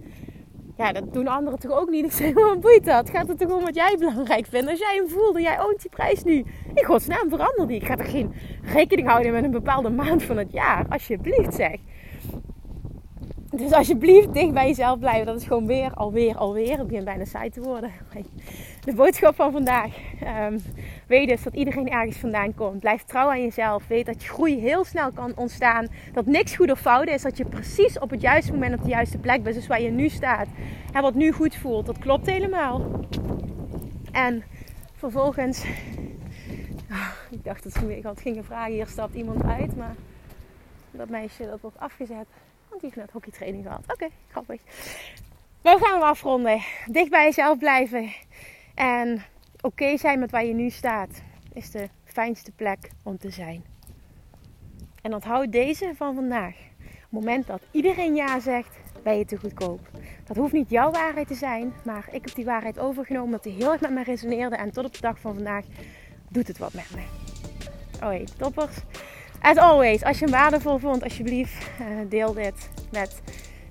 Ja, 0.76 0.92
dat 0.92 1.12
doen 1.12 1.28
anderen 1.28 1.58
toch 1.58 1.72
ook 1.72 1.90
niet? 1.90 2.04
Ik 2.04 2.12
zeg, 2.12 2.34
wat 2.50 2.60
boeit 2.60 2.84
dat? 2.84 3.10
Gaat 3.10 3.28
het 3.28 3.38
toch 3.38 3.52
om 3.52 3.64
wat 3.64 3.74
jij 3.74 3.96
belangrijk 3.98 4.46
vindt? 4.46 4.70
Als 4.70 4.78
jij 4.78 4.94
hem 4.94 5.08
voelt 5.08 5.38
jij 5.38 5.60
oont 5.60 5.80
die 5.80 5.90
prijs 5.90 6.24
nu. 6.24 6.44
In 6.74 6.84
godsnaam, 6.84 7.28
verander 7.28 7.66
die. 7.66 7.80
Ik 7.80 7.86
ga 7.86 7.96
er 7.96 8.04
geen 8.04 8.34
rekening 8.62 9.08
houden 9.08 9.32
met 9.32 9.44
een 9.44 9.50
bepaalde 9.50 9.90
maand 9.90 10.22
van 10.22 10.36
het 10.36 10.52
jaar. 10.52 10.86
Alsjeblieft 10.88 11.54
zeg. 11.54 11.76
Dus 13.56 13.72
alsjeblieft 13.72 14.32
dicht 14.32 14.52
bij 14.52 14.66
jezelf 14.66 14.98
blijven. 14.98 15.26
Dat 15.26 15.40
is 15.40 15.46
gewoon 15.46 15.66
weer, 15.66 15.94
alweer, 15.94 16.36
alweer. 16.36 16.78
Het 16.78 16.86
begint 16.86 17.04
bijna 17.04 17.24
saai 17.24 17.50
te 17.50 17.60
worden. 17.60 17.90
De 18.84 18.94
boodschap 18.94 19.34
van 19.34 19.52
vandaag. 19.52 19.96
Um, 20.50 20.62
weet 21.06 21.28
dus 21.28 21.42
dat 21.42 21.54
iedereen 21.54 21.90
ergens 21.90 22.16
vandaan 22.16 22.54
komt. 22.54 22.80
Blijf 22.80 23.02
trouw 23.02 23.28
aan 23.28 23.42
jezelf. 23.42 23.86
Weet 23.86 24.06
dat 24.06 24.22
je 24.22 24.28
groei 24.28 24.60
heel 24.60 24.84
snel 24.84 25.12
kan 25.12 25.32
ontstaan. 25.36 25.86
Dat 26.12 26.26
niks 26.26 26.56
goed 26.56 26.70
of 26.70 26.80
fout 26.80 27.08
is. 27.08 27.22
Dat 27.22 27.36
je 27.36 27.44
precies 27.44 27.98
op 27.98 28.10
het 28.10 28.20
juiste 28.20 28.52
moment 28.52 28.74
op 28.74 28.82
de 28.82 28.88
juiste 28.88 29.18
plek 29.18 29.42
bent. 29.42 29.54
Dus 29.54 29.66
waar 29.66 29.80
je 29.80 29.90
nu 29.90 30.08
staat. 30.08 30.46
En 30.92 31.02
wat 31.02 31.14
nu 31.14 31.32
goed 31.32 31.56
voelt. 31.56 31.86
Dat 31.86 31.98
klopt 31.98 32.26
helemaal. 32.26 32.82
En 34.12 34.42
vervolgens... 34.94 35.64
Oh, 36.90 37.10
ik 37.30 37.44
dacht 37.44 37.62
dat 37.62 37.82
ik 37.88 38.02
had 38.02 38.20
gingen 38.20 38.44
vragen. 38.44 38.72
Hier 38.72 38.86
stapt 38.86 39.14
iemand 39.14 39.44
uit. 39.44 39.76
Maar 39.76 39.94
dat 40.90 41.08
meisje 41.08 41.46
dat 41.46 41.60
wordt 41.60 41.78
afgezet. 41.78 42.26
Want 42.68 42.80
die 42.80 42.90
heeft 42.90 42.96
net 42.96 43.10
hockeytraining 43.10 43.64
gehad. 43.64 43.82
Oké, 43.92 44.08
grappig. 44.30 44.60
we 45.62 45.78
gaan 45.80 45.92
hem 45.92 46.02
afronden. 46.02 46.62
Dicht 46.86 47.10
bij 47.10 47.24
jezelf 47.24 47.58
blijven. 47.58 48.12
En 48.74 49.22
oké 49.60 49.96
zijn 49.96 50.18
met 50.18 50.30
waar 50.30 50.44
je 50.44 50.54
nu 50.54 50.70
staat. 50.70 51.22
Is 51.52 51.70
de 51.70 51.88
fijnste 52.04 52.52
plek 52.52 52.90
om 53.02 53.18
te 53.18 53.30
zijn. 53.30 53.64
En 55.02 55.14
onthoud 55.14 55.52
deze 55.52 55.92
van 55.96 56.14
vandaag. 56.14 56.54
Op 56.56 56.92
het 57.00 57.10
moment 57.10 57.46
dat 57.46 57.62
iedereen 57.70 58.14
ja 58.14 58.40
zegt, 58.40 58.76
ben 59.02 59.18
je 59.18 59.24
te 59.24 59.36
goedkoop. 59.36 59.80
Dat 60.24 60.36
hoeft 60.36 60.52
niet 60.52 60.70
jouw 60.70 60.90
waarheid 60.90 61.28
te 61.28 61.34
zijn, 61.34 61.72
maar 61.84 62.08
ik 62.10 62.24
heb 62.24 62.34
die 62.34 62.44
waarheid 62.44 62.78
overgenomen 62.78 63.30
dat 63.30 63.42
die 63.42 63.52
heel 63.52 63.72
erg 63.72 63.80
met 63.80 63.90
me 63.90 64.02
resoneerde. 64.02 64.56
En 64.56 64.70
tot 64.70 64.84
op 64.84 64.94
de 64.94 65.00
dag 65.00 65.20
van 65.20 65.34
vandaag 65.34 65.64
doet 66.28 66.48
het 66.48 66.58
wat 66.58 66.72
met 66.72 66.90
me. 66.94 67.02
Oh 68.06 68.24
toppers. 68.38 68.76
As 69.40 69.56
always, 69.56 70.04
als 70.04 70.18
je 70.18 70.24
hem 70.24 70.34
waardevol 70.34 70.78
vond, 70.78 71.02
alsjeblieft 71.02 71.52
uh, 71.80 71.86
deel 72.08 72.32
dit 72.32 72.68
met 72.90 73.20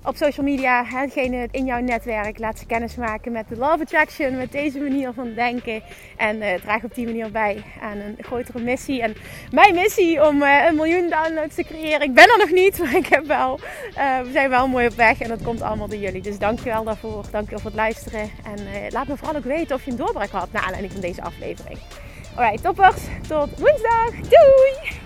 op 0.06 0.16
social 0.16 0.46
media. 0.46 0.84
Hetgene 0.84 1.48
in 1.50 1.64
jouw 1.64 1.80
netwerk. 1.80 2.38
Laat 2.38 2.58
ze 2.58 2.66
kennis 2.66 2.94
maken 2.94 3.32
met 3.32 3.48
de 3.48 3.56
Love 3.56 3.82
Attraction. 3.82 4.36
Met 4.36 4.52
deze 4.52 4.78
manier 4.78 5.12
van 5.12 5.34
denken. 5.34 5.82
En 6.16 6.36
uh, 6.36 6.54
draag 6.54 6.84
op 6.84 6.94
die 6.94 7.04
manier 7.04 7.30
bij 7.30 7.62
aan 7.80 7.96
een 7.98 8.16
grotere 8.20 8.60
missie. 8.60 9.02
En 9.02 9.14
mijn 9.50 9.74
missie 9.74 10.26
om 10.26 10.42
uh, 10.42 10.64
een 10.68 10.74
miljoen 10.74 11.08
downloads 11.10 11.54
te 11.54 11.62
creëren. 11.62 12.00
Ik 12.00 12.14
ben 12.14 12.24
er 12.24 12.38
nog 12.38 12.50
niet, 12.50 12.78
maar 12.82 12.96
ik 12.96 13.06
heb 13.06 13.26
wel, 13.26 13.60
we 14.24 14.28
zijn 14.32 14.50
wel 14.50 14.68
mooi 14.68 14.86
op 14.86 14.94
weg. 14.94 15.20
En 15.20 15.28
dat 15.28 15.42
komt 15.42 15.62
allemaal 15.62 15.88
door 15.88 15.98
jullie. 15.98 16.22
Dus 16.22 16.38
dankjewel 16.38 16.84
daarvoor. 16.84 17.24
Dankjewel 17.30 17.60
voor 17.60 17.70
het 17.70 17.80
luisteren. 17.80 18.30
En 18.44 18.90
laat 18.90 19.08
me 19.08 19.16
vooral 19.16 19.36
ook 19.36 19.44
weten 19.44 19.76
of 19.76 19.84
je 19.84 19.90
een 19.90 19.96
doorbraak 19.96 20.30
had 20.30 20.52
naar 20.52 20.62
aanleiding 20.62 20.92
van 20.92 21.00
deze 21.00 21.22
aflevering. 21.22 21.78
Alright, 22.34 22.62
toppers. 22.62 23.02
Tot 23.28 23.58
woensdag. 23.58 24.10
Doei! 24.10 25.05